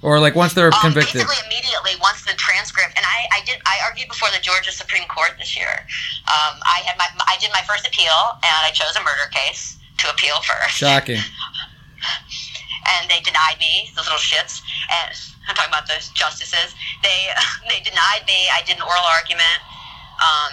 or 0.00 0.18
like 0.20 0.34
once 0.34 0.54
they're 0.54 0.72
Um, 0.72 0.80
convicted? 0.80 1.20
Basically, 1.26 1.36
immediately 1.46 1.92
once 2.00 2.22
the 2.24 2.32
transcript, 2.34 2.94
and 2.96 3.04
I, 3.04 3.26
I 3.36 3.40
did, 3.44 3.58
I 3.66 3.78
argued 3.84 4.08
before 4.08 4.30
the 4.32 4.40
Georgia 4.40 4.72
Supreme 4.72 5.04
Court 5.08 5.34
this 5.38 5.56
year. 5.56 5.84
Um, 6.28 6.60
I 6.64 6.80
had 6.86 6.96
my, 6.96 7.08
I 7.26 7.36
did 7.40 7.50
my 7.52 7.62
first 7.62 7.86
appeal, 7.86 8.38
and 8.42 8.60
I 8.64 8.70
chose 8.72 8.96
a 8.96 9.00
murder 9.04 9.28
case 9.32 9.76
to 9.98 10.10
appeal 10.10 10.40
first. 10.42 10.76
Shocking. 10.78 11.20
and 12.88 13.10
they 13.10 13.20
denied 13.20 13.58
me, 13.58 13.90
those 13.96 14.06
little 14.06 14.18
shits. 14.22 14.62
And 14.88 15.12
I'm 15.48 15.54
talking 15.56 15.72
about 15.72 15.88
those 15.88 16.08
justices. 16.10 16.72
They 17.02 17.28
they 17.68 17.80
denied 17.80 18.24
me. 18.26 18.48
I 18.52 18.62
did 18.64 18.76
an 18.76 18.82
oral 18.82 19.04
argument. 19.18 19.60
Um, 20.18 20.50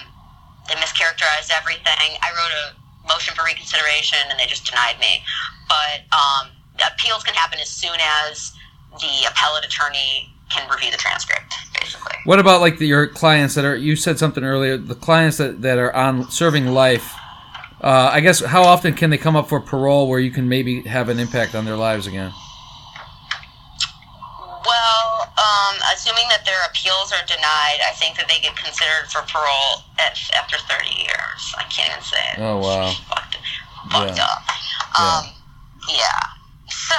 they 0.68 0.76
mischaracterized 0.76 1.52
everything. 1.56 2.18
I 2.22 2.30
wrote 2.32 2.52
a 2.52 3.08
motion 3.08 3.36
for 3.36 3.46
reconsideration, 3.46 4.20
and 4.30 4.40
they 4.40 4.46
just 4.46 4.66
denied 4.66 5.00
me. 5.00 5.24
But 5.68 6.06
um, 6.14 6.50
appeals 6.86 7.24
can 7.24 7.34
happen 7.34 7.60
as 7.60 7.70
soon 7.70 7.98
as 8.30 8.54
the 9.00 9.28
appellate 9.30 9.66
attorney 9.66 10.30
can 10.50 10.70
review 10.70 10.92
the 10.92 10.98
transcript, 10.98 11.54
basically. 11.80 12.14
What 12.26 12.40
about 12.40 12.62
like 12.62 12.78
the, 12.78 12.88
your 12.88 13.08
clients 13.08 13.56
that 13.56 13.66
are? 13.66 13.76
You 13.76 13.96
said 13.96 14.20
something 14.20 14.44
earlier. 14.44 14.78
The 14.78 14.96
clients 14.96 15.38
that, 15.38 15.62
that 15.62 15.78
are 15.78 15.94
on 15.96 16.30
serving 16.30 16.68
life. 16.68 17.14
Uh, 17.82 18.10
I 18.12 18.22
guess 18.22 18.44
how 18.44 18.64
often 18.64 18.94
can 18.94 19.10
they 19.10 19.18
come 19.18 19.36
up 19.36 19.50
for 19.50 19.60
parole 19.60 20.08
where 20.08 20.20
you 20.20 20.32
can 20.32 20.48
maybe 20.48 20.82
have 20.82 21.10
an 21.10 21.20
impact 21.20 21.56
on 21.56 21.66
their 21.66 21.76
lives 21.76 22.08
again? 22.08 22.32
Well, 24.66 25.30
um, 25.38 25.76
assuming 25.94 26.26
that 26.30 26.42
their 26.46 26.58
appeals 26.70 27.14
are 27.14 27.22
denied, 27.28 27.80
I 27.86 27.94
think 27.96 28.18
that 28.18 28.28
they 28.28 28.40
get 28.42 28.56
considered 28.58 29.06
for 29.14 29.22
parole 29.30 29.86
at, 30.00 30.18
after 30.34 30.58
30 30.58 30.90
years. 31.06 31.42
I 31.58 31.64
can't 31.70 31.90
even 31.94 32.02
say 32.04 32.18
it. 32.34 32.40
Oh 32.42 32.58
wow. 32.60 32.92
fucked, 33.08 33.38
fucked 33.92 34.18
Yeah. 34.18 34.26
up. 34.26 34.42
Um, 34.98 35.24
yeah. 35.90 36.20
So, 36.70 36.98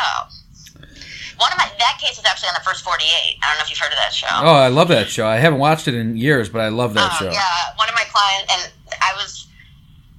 one 1.38 1.50
of 1.52 1.58
my 1.58 1.68
that 1.78 1.98
case 2.00 2.16
was 2.16 2.24
actually 2.24 2.48
on 2.48 2.54
the 2.54 2.64
first 2.64 2.84
48. 2.84 3.02
I 3.42 3.48
don't 3.50 3.58
know 3.58 3.64
if 3.64 3.70
you've 3.70 3.78
heard 3.78 3.92
of 3.92 3.98
that 3.98 4.14
show. 4.14 4.30
Oh, 4.30 4.54
I 4.54 4.68
love 4.68 4.88
that 4.88 5.08
show. 5.08 5.26
I 5.26 5.36
haven't 5.36 5.58
watched 5.58 5.88
it 5.88 5.94
in 5.94 6.16
years, 6.16 6.48
but 6.48 6.60
I 6.60 6.68
love 6.68 6.94
that 6.94 7.10
Um, 7.12 7.18
show. 7.18 7.30
Yeah, 7.32 7.74
one 7.76 7.88
of 7.88 7.94
my 7.94 8.04
clients, 8.14 8.52
and 8.54 8.62
I 9.02 9.12
was, 9.14 9.46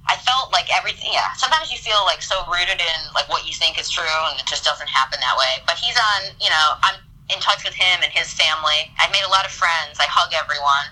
I 0.06 0.16
felt 0.16 0.52
like 0.52 0.68
everything. 0.76 1.10
Yeah, 1.12 1.32
sometimes 1.36 1.72
you 1.72 1.78
feel 1.78 2.04
like 2.04 2.20
so 2.22 2.44
rooted 2.46 2.78
in 2.80 2.98
like 3.14 3.28
what 3.28 3.46
you 3.46 3.52
think 3.54 3.80
is 3.80 3.88
true, 3.90 4.04
and 4.30 4.38
it 4.38 4.46
just 4.46 4.64
doesn't 4.64 4.88
happen 4.88 5.18
that 5.20 5.36
way. 5.38 5.62
But 5.66 5.76
he's 5.78 5.96
on, 5.96 6.30
you 6.40 6.50
know, 6.50 6.74
I'm 6.82 6.94
in 7.28 7.38
touch 7.40 7.64
with 7.64 7.74
him 7.74 8.00
and 8.02 8.12
his 8.12 8.32
family. 8.32 8.90
I've 8.98 9.12
made 9.12 9.24
a 9.24 9.30
lot 9.30 9.44
of 9.44 9.52
friends. 9.52 10.00
I 10.00 10.08
hug 10.08 10.32
everyone. 10.32 10.88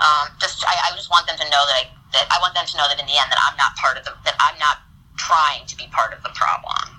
Um, 0.00 0.32
just, 0.40 0.64
I, 0.64 0.92
I 0.92 0.96
just 0.96 1.10
want 1.10 1.26
them 1.26 1.36
to 1.36 1.44
know 1.44 1.64
that 1.66 1.76
I 1.84 1.96
that 2.12 2.28
I 2.30 2.38
want 2.40 2.54
them 2.54 2.66
to 2.66 2.76
know 2.76 2.88
that 2.88 2.98
in 2.98 3.06
the 3.06 3.12
end 3.12 3.30
that 3.30 3.38
I'm 3.50 3.56
not 3.56 3.76
part 3.76 3.98
of 3.98 4.04
the 4.04 4.12
that 4.24 4.36
I'm 4.40 4.58
not 4.58 4.78
trying 5.16 5.66
to 5.66 5.76
be 5.76 5.86
part 5.90 6.12
of 6.12 6.22
the 6.22 6.30
problem. 6.30 6.96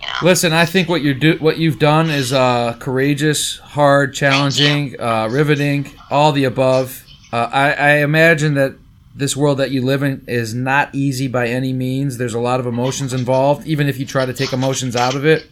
You 0.00 0.06
know? 0.06 0.12
Listen, 0.22 0.52
I 0.52 0.66
think 0.66 0.88
what 0.88 1.02
you 1.02 1.14
do, 1.14 1.36
what 1.38 1.58
you've 1.58 1.78
done, 1.78 2.10
is 2.10 2.32
uh, 2.32 2.76
courageous, 2.78 3.58
hard, 3.58 4.14
challenging, 4.14 4.98
uh, 5.00 5.28
riveting, 5.30 5.90
all 6.10 6.32
the 6.32 6.44
above. 6.44 7.04
Uh, 7.32 7.48
I, 7.50 7.72
I 7.72 7.90
imagine 7.98 8.54
that 8.54 8.76
this 9.14 9.34
world 9.34 9.58
that 9.58 9.70
you 9.70 9.82
live 9.82 10.02
in 10.02 10.24
is 10.28 10.54
not 10.54 10.94
easy 10.94 11.28
by 11.28 11.48
any 11.48 11.72
means. 11.72 12.18
There's 12.18 12.34
a 12.34 12.40
lot 12.40 12.60
of 12.60 12.66
emotions 12.66 13.14
involved, 13.14 13.66
even 13.66 13.88
if 13.88 13.98
you 13.98 14.04
try 14.04 14.26
to 14.26 14.34
take 14.34 14.52
emotions 14.52 14.94
out 14.94 15.14
of 15.14 15.24
it. 15.24 15.48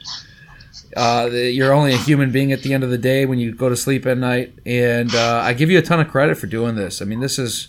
Uh, 0.96 1.28
you're 1.30 1.72
only 1.72 1.92
a 1.92 1.96
human 1.96 2.30
being 2.30 2.52
at 2.52 2.62
the 2.62 2.72
end 2.72 2.84
of 2.84 2.90
the 2.90 2.98
day 2.98 3.26
when 3.26 3.38
you 3.38 3.52
go 3.52 3.68
to 3.68 3.76
sleep 3.76 4.06
at 4.06 4.18
night, 4.18 4.58
and 4.64 5.14
uh, 5.14 5.42
I 5.44 5.52
give 5.52 5.70
you 5.70 5.78
a 5.78 5.82
ton 5.82 6.00
of 6.00 6.08
credit 6.08 6.36
for 6.38 6.46
doing 6.46 6.76
this. 6.76 7.02
I 7.02 7.04
mean, 7.04 7.20
this 7.20 7.38
is 7.38 7.68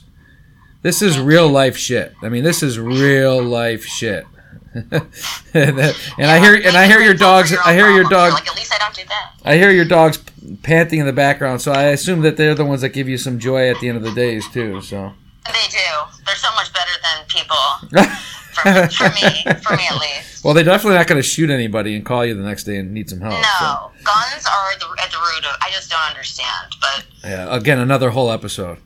this 0.82 1.02
is 1.02 1.20
real 1.20 1.48
life 1.48 1.78
shit. 1.78 2.14
I 2.22 2.30
mean, 2.30 2.44
this 2.44 2.62
is 2.62 2.78
real 2.78 3.42
life 3.42 3.84
shit. 3.86 4.26
and, 4.76 5.80
I 6.20 6.40
hear 6.40 6.56
and 6.56 6.78
I 6.78 6.86
hear 6.86 7.00
your 7.00 7.14
dogs. 7.14 7.54
I 7.66 7.74
hear 7.74 7.90
your 7.90 8.04
dog. 8.04 8.34
Like 8.34 8.48
at 8.48 8.56
least 8.56 8.74
I 8.74 8.78
don't 8.78 8.94
do 8.94 9.04
that. 9.06 9.32
I 9.44 9.56
hear 9.56 9.72
your 9.72 9.86
dogs 9.86 10.20
panting 10.64 11.00
in 11.00 11.06
the 11.06 11.14
background, 11.14 11.62
so 11.62 11.72
I 11.72 11.86
assume 11.86 12.22
that 12.22 12.38
they're 12.38 12.56
the 12.56 12.66
ones 12.66 12.82
that 12.82 12.90
give 12.90 13.08
you 13.08 13.18
some 13.18 13.40
joy 13.40 13.70
at 13.70 13.80
the 13.80 13.88
end 13.88 13.98
of 13.98 14.04
the 14.04 14.12
days 14.12 14.48
too. 14.50 14.82
So. 14.82 15.14
They 15.46 15.54
do. 15.70 15.78
They're 16.26 16.36
so 16.36 16.54
much 16.56 16.74
better 16.74 16.92
than 17.02 17.26
people. 17.28 18.16
For, 18.66 19.10
me, 19.10 19.62
for 19.62 19.76
me 19.78 19.84
at 19.90 20.00
least. 20.00 20.44
well, 20.44 20.54
they're 20.54 20.64
definitely 20.64 20.98
not 20.98 21.08
going 21.08 21.22
to 21.22 21.28
shoot 21.28 21.50
anybody 21.50 21.96
and 21.96 22.06
call 22.06 22.26
you 22.26 22.34
the 22.34 22.44
next 22.44 22.64
day 22.64 22.78
and 22.78 22.94
need 22.94 23.10
some 23.10 23.22
help. 23.22 23.34
so. 23.34 23.66
No, 23.66 23.92
guns 24.04 24.46
are 24.46 24.80
the, 24.80 25.02
at 25.04 25.12
the 25.12 25.18
root 25.18 25.46
of. 25.46 25.56
I 25.62 25.70
just 25.72 25.90
don't 25.90 26.02
understand. 26.10 26.72
But 26.82 27.06
Yeah. 27.24 27.56
Again, 27.56 27.80
another 27.80 28.10
whole 28.10 28.32
episode. 28.32 28.78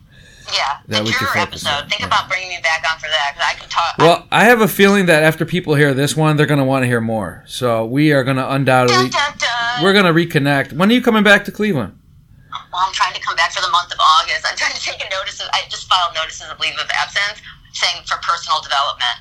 yeah, 0.52 0.78
That 0.88 1.04
could 1.06 1.14
focus 1.14 1.36
episode. 1.36 1.68
on, 1.84 1.88
Think 1.88 2.00
yeah. 2.00 2.06
about 2.08 2.28
bringing 2.28 2.48
me 2.50 2.58
back 2.62 2.84
on 2.90 2.98
for 2.98 3.06
that 3.08 3.32
because 3.34 3.48
I 3.48 3.54
could 3.60 3.70
talk. 3.70 3.94
Well, 3.98 4.26
I 4.30 4.44
have 4.44 4.60
a 4.60 4.68
feeling 4.68 5.06
that 5.06 5.22
after 5.22 5.44
people 5.46 5.74
hear 5.74 5.94
this 5.94 6.16
one, 6.16 6.36
they're 6.36 6.46
going 6.46 6.58
to 6.58 6.64
want 6.64 6.82
to 6.82 6.86
hear 6.86 7.00
more. 7.00 7.44
So 7.46 7.84
we 7.86 8.12
are 8.12 8.24
going 8.24 8.36
to 8.36 8.52
undoubtedly. 8.52 9.08
dun, 9.08 9.10
dun, 9.10 9.38
dun. 9.38 9.82
We're 9.82 9.92
going 9.92 10.06
to 10.06 10.12
reconnect. 10.12 10.72
When 10.72 10.90
are 10.90 10.94
you 10.94 11.02
coming 11.02 11.22
back 11.22 11.44
to 11.46 11.52
Cleveland? 11.52 11.96
Well, 12.72 12.82
I'm 12.86 12.92
trying 12.92 13.14
to 13.14 13.20
come 13.20 13.36
back 13.36 13.52
for 13.52 13.60
the 13.62 13.70
month 13.70 13.92
of 13.92 13.98
August. 14.00 14.44
I'm 14.48 14.56
trying 14.56 14.72
to 14.74 14.80
take 14.80 15.00
a 15.04 15.08
notice. 15.10 15.40
Of, 15.40 15.48
I 15.52 15.62
just 15.68 15.88
filed 15.88 16.14
notices 16.14 16.48
of 16.50 16.58
leave 16.58 16.74
of 16.74 16.88
absence, 16.94 17.40
saying 17.72 18.02
for 18.06 18.16
personal 18.18 18.60
development. 18.62 19.16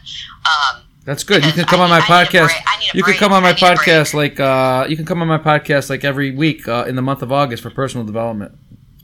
Um, 0.45 0.81
That's 1.05 1.23
good. 1.23 1.45
You 1.45 1.51
can 1.51 1.65
come 1.65 1.81
I 1.81 1.83
on 1.85 1.89
my 1.89 1.99
need- 1.99 2.05
I 2.09 2.23
need 2.23 2.27
a 2.27 2.29
podcast. 2.31 2.45
break. 2.47 2.63
I 2.67 2.79
need 2.79 2.89
a 2.93 2.97
You 2.97 3.03
can 3.03 3.13
come 3.15 3.33
on 3.33 3.41
my 3.43 3.49
I 3.49 3.51
need 3.53 3.61
a 3.63 3.65
break. 3.75 3.79
podcast 3.79 4.13
like 4.13 4.39
uh, 4.39 4.85
you 4.89 4.95
can 4.95 5.05
come 5.05 5.21
on 5.21 5.27
my 5.27 5.37
podcast 5.37 5.89
like 5.89 6.03
every 6.03 6.31
week 6.31 6.67
uh, 6.67 6.85
in 6.87 6.95
the 6.95 7.01
month 7.01 7.21
of 7.21 7.31
August 7.31 7.63
for 7.63 7.69
personal 7.69 8.05
development. 8.05 8.53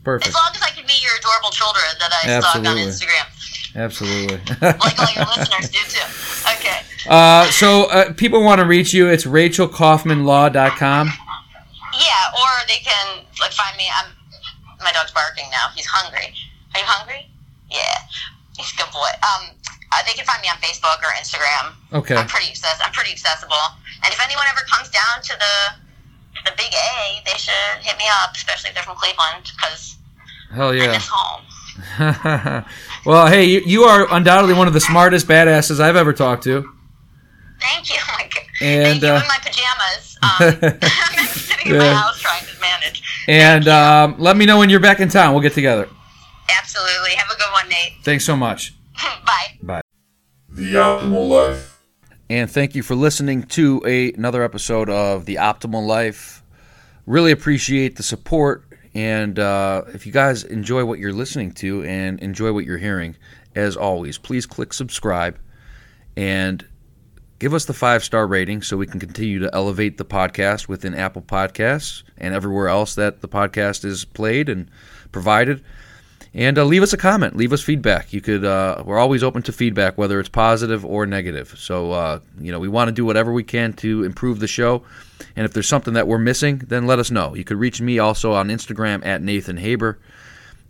It's 0.08 0.28
as 0.28 0.34
long 0.34 0.50
as 0.54 0.62
I 0.62 0.70
can 0.70 0.86
meet 0.86 1.02
your 1.02 1.10
adorable 1.18 1.50
children 1.50 1.82
that 1.98 2.12
I 2.22 2.38
stalk 2.40 2.56
on 2.56 2.76
Instagram, 2.76 3.26
Absolutely. 3.74 4.36
like 4.62 4.98
all 5.00 5.12
your 5.16 5.24
listeners 5.36 5.68
do 5.68 5.78
too. 5.88 6.06
Okay. 6.60 6.78
uh, 7.08 7.50
so 7.50 7.86
uh, 7.90 8.12
people 8.12 8.40
want 8.44 8.60
to 8.60 8.66
reach 8.66 8.94
you. 8.94 9.08
It's 9.08 9.24
rachelkaufmanlaw.com. 9.24 11.08
Yeah, 11.08 12.12
or 12.38 12.66
they 12.68 12.76
can 12.84 13.24
like 13.40 13.52
find 13.52 13.76
me. 13.76 13.86
I'm 13.98 14.12
my 14.84 14.92
dog's 14.92 15.10
barking 15.10 15.46
now. 15.50 15.68
He's 15.74 15.86
hungry. 15.86 16.32
Are 16.74 16.78
you 16.80 16.86
hungry? 16.86 17.28
Yeah, 17.68 17.98
he's 18.56 18.72
a 18.72 18.76
good 18.76 18.90
boy. 18.92 19.08
Um, 19.22 19.50
uh, 19.92 20.02
they 20.06 20.12
can 20.12 20.24
find 20.26 20.40
me 20.42 20.48
on 20.48 20.56
Facebook 20.58 20.98
or 21.02 21.12
Instagram. 21.20 21.72
Okay. 21.92 22.16
I'm 22.16 22.26
pretty 22.26 22.48
access- 22.50 22.80
I'm 22.84 22.92
pretty 22.92 23.12
accessible. 23.12 23.56
And 24.04 24.12
if 24.12 24.20
anyone 24.24 24.44
ever 24.50 24.60
comes 24.70 24.88
down 24.90 25.22
to 25.22 25.32
the 25.38 25.54
the 26.44 26.52
big 26.56 26.72
A, 26.72 27.22
they 27.24 27.36
should 27.38 27.78
hit 27.80 27.96
me 27.98 28.04
up, 28.22 28.34
especially 28.34 28.68
if 28.70 28.74
they're 28.74 28.84
from 28.84 28.96
Cleveland, 28.96 29.50
because 29.56 29.96
Hell 30.52 30.70
I 30.70 30.74
yeah. 30.74 30.92
miss 30.92 31.08
home. 31.10 31.42
well, 33.04 33.26
hey, 33.26 33.44
you, 33.44 33.62
you 33.66 33.82
are 33.82 34.06
undoubtedly 34.14 34.54
one 34.54 34.66
of 34.68 34.72
the 34.74 34.80
smartest 34.80 35.26
badasses 35.26 35.80
I've 35.80 35.96
ever 35.96 36.12
talked 36.12 36.44
to. 36.44 36.68
Thank 37.60 37.90
you. 37.90 37.96
Oh 38.08 38.14
my 38.18 38.28
God. 38.28 38.42
And, 38.62 39.00
Thank 39.00 39.02
you 39.02 39.08
uh, 39.08 39.20
in 39.20 39.28
my 39.28 39.38
pajamas. 39.42 40.18
Um, 40.22 40.80
I'm 41.18 41.26
sitting 41.26 41.72
in 41.72 41.78
my 41.78 41.84
Yeah. 41.84 41.94
house 41.94 42.18
trying 42.20 42.44
to 42.46 42.60
manage. 42.60 43.02
And 43.28 43.68
um, 43.68 44.14
let 44.18 44.36
me 44.36 44.46
know 44.46 44.58
when 44.58 44.70
you're 44.70 44.80
back 44.80 45.00
in 45.00 45.08
town. 45.08 45.32
We'll 45.34 45.42
get 45.42 45.52
together. 45.52 45.88
Absolutely. 46.58 47.10
Have 47.16 47.30
a 47.30 47.38
good 47.38 47.52
one, 47.52 47.68
Nate. 47.68 47.92
Thanks 48.02 48.24
so 48.24 48.36
much. 48.36 48.74
Bye. 49.24 49.58
Bye. 49.62 49.80
The 50.48 50.74
Optimal 50.74 51.28
Life. 51.28 51.82
And 52.28 52.50
thank 52.50 52.74
you 52.74 52.82
for 52.82 52.94
listening 52.94 53.44
to 53.44 53.82
a, 53.86 54.12
another 54.12 54.42
episode 54.42 54.90
of 54.90 55.26
The 55.26 55.36
Optimal 55.36 55.86
Life. 55.86 56.42
Really 57.06 57.30
appreciate 57.30 57.96
the 57.96 58.02
support. 58.02 58.64
And 58.94 59.38
uh, 59.38 59.82
if 59.88 60.06
you 60.06 60.12
guys 60.12 60.42
enjoy 60.42 60.84
what 60.84 60.98
you're 60.98 61.12
listening 61.12 61.52
to 61.52 61.84
and 61.84 62.18
enjoy 62.20 62.52
what 62.52 62.64
you're 62.64 62.78
hearing, 62.78 63.16
as 63.54 63.76
always, 63.76 64.18
please 64.18 64.46
click 64.46 64.72
subscribe 64.72 65.38
and 66.16 66.66
give 67.38 67.54
us 67.54 67.66
the 67.66 67.74
five 67.74 68.02
star 68.02 68.26
rating 68.26 68.62
so 68.62 68.76
we 68.76 68.86
can 68.86 68.98
continue 68.98 69.38
to 69.40 69.54
elevate 69.54 69.98
the 69.98 70.04
podcast 70.04 70.66
within 70.68 70.94
Apple 70.94 71.22
Podcasts 71.22 72.02
and 72.18 72.34
everywhere 72.34 72.68
else 72.68 72.94
that 72.94 73.20
the 73.20 73.28
podcast 73.28 73.84
is 73.84 74.04
played 74.04 74.48
and 74.48 74.70
provided. 75.12 75.62
And 76.36 76.58
uh, 76.58 76.64
leave 76.64 76.82
us 76.82 76.92
a 76.92 76.98
comment. 76.98 77.34
Leave 77.34 77.54
us 77.54 77.62
feedback. 77.62 78.12
You 78.12 78.20
could. 78.20 78.44
Uh, 78.44 78.82
we're 78.84 78.98
always 78.98 79.24
open 79.24 79.40
to 79.44 79.52
feedback, 79.52 79.96
whether 79.96 80.20
it's 80.20 80.28
positive 80.28 80.84
or 80.84 81.06
negative. 81.06 81.54
So 81.56 81.92
uh, 81.92 82.20
you 82.38 82.52
know, 82.52 82.60
we 82.60 82.68
want 82.68 82.88
to 82.88 82.92
do 82.92 83.06
whatever 83.06 83.32
we 83.32 83.42
can 83.42 83.72
to 83.74 84.04
improve 84.04 84.38
the 84.38 84.46
show. 84.46 84.82
And 85.34 85.46
if 85.46 85.54
there's 85.54 85.66
something 85.66 85.94
that 85.94 86.06
we're 86.06 86.18
missing, 86.18 86.58
then 86.58 86.86
let 86.86 86.98
us 86.98 87.10
know. 87.10 87.34
You 87.34 87.42
could 87.42 87.56
reach 87.56 87.80
me 87.80 87.98
also 87.98 88.34
on 88.34 88.48
Instagram 88.48 89.04
at 89.06 89.22
Nathan 89.22 89.56
Haber. 89.56 89.98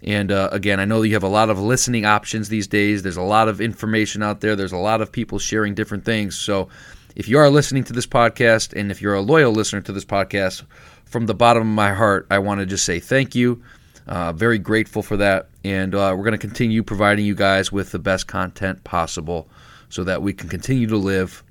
And 0.05 0.31
uh, 0.31 0.51
again, 0.53 0.79
I 0.79 0.85
know 0.85 1.01
that 1.01 1.09
you 1.09 1.15
have 1.15 1.25
a 1.25 1.29
lot 1.29 1.51
of 1.51 1.59
listening 1.59 2.07
options 2.07 2.49
these 2.49 2.69
days. 2.69 3.03
There's 3.03 3.17
a 3.17 3.23
lot 3.23 3.49
of 3.49 3.61
information 3.61 4.23
out 4.23 4.41
there. 4.41 4.55
There's 4.55 4.71
a 4.71 4.77
lot 4.77 5.01
of 5.01 5.11
people 5.11 5.41
sharing 5.41 5.75
different 5.75 6.05
things. 6.05 6.39
So 6.39 6.69
if 7.17 7.29
you 7.29 7.39
are 7.39 7.51
listening 7.51 7.83
to 7.85 7.93
this 7.93 8.07
podcast 8.07 8.79
and 8.79 8.93
if 8.93 9.03
you're 9.03 9.15
a 9.15 9.21
loyal 9.21 9.51
listener 9.51 9.81
to 9.81 9.93
this 9.93 10.05
podcast, 10.05 10.63
from 11.07 11.27
the 11.27 11.35
bottom 11.35 11.63
of 11.63 11.75
my 11.75 11.93
heart, 11.93 12.27
I 12.31 12.39
want 12.39 12.61
to 12.61 12.67
just 12.67 12.85
say 12.85 13.01
thank 13.01 13.35
you. 13.35 13.63
Uh, 14.07 14.33
very 14.33 14.59
grateful 14.59 15.03
for 15.03 15.17
that. 15.17 15.49
And 15.67 15.97
uh, 15.97 16.15
we're 16.17 16.23
going 16.23 16.31
to 16.31 16.39
continue 16.39 16.85
providing 16.85 17.27
you 17.27 17.35
guys 17.35 17.73
with 17.73 17.91
the 17.91 17.99
best 17.99 18.29
content 18.29 18.85
possible 18.85 19.49
so 19.89 20.05
that 20.05 20.23
we 20.23 20.33
can 20.33 20.49
continue 20.49 20.87
to 20.87 20.97
live 20.97 21.43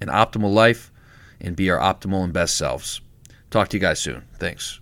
an 0.00 0.08
optimal 0.08 0.54
life 0.54 0.90
and 1.38 1.54
be 1.54 1.68
our 1.70 1.78
optimal 1.78 2.24
and 2.24 2.32
best 2.32 2.56
selves. 2.56 3.02
Talk 3.50 3.68
to 3.68 3.76
you 3.76 3.80
guys 3.82 4.00
soon. 4.00 4.22
Thanks. 4.38 4.80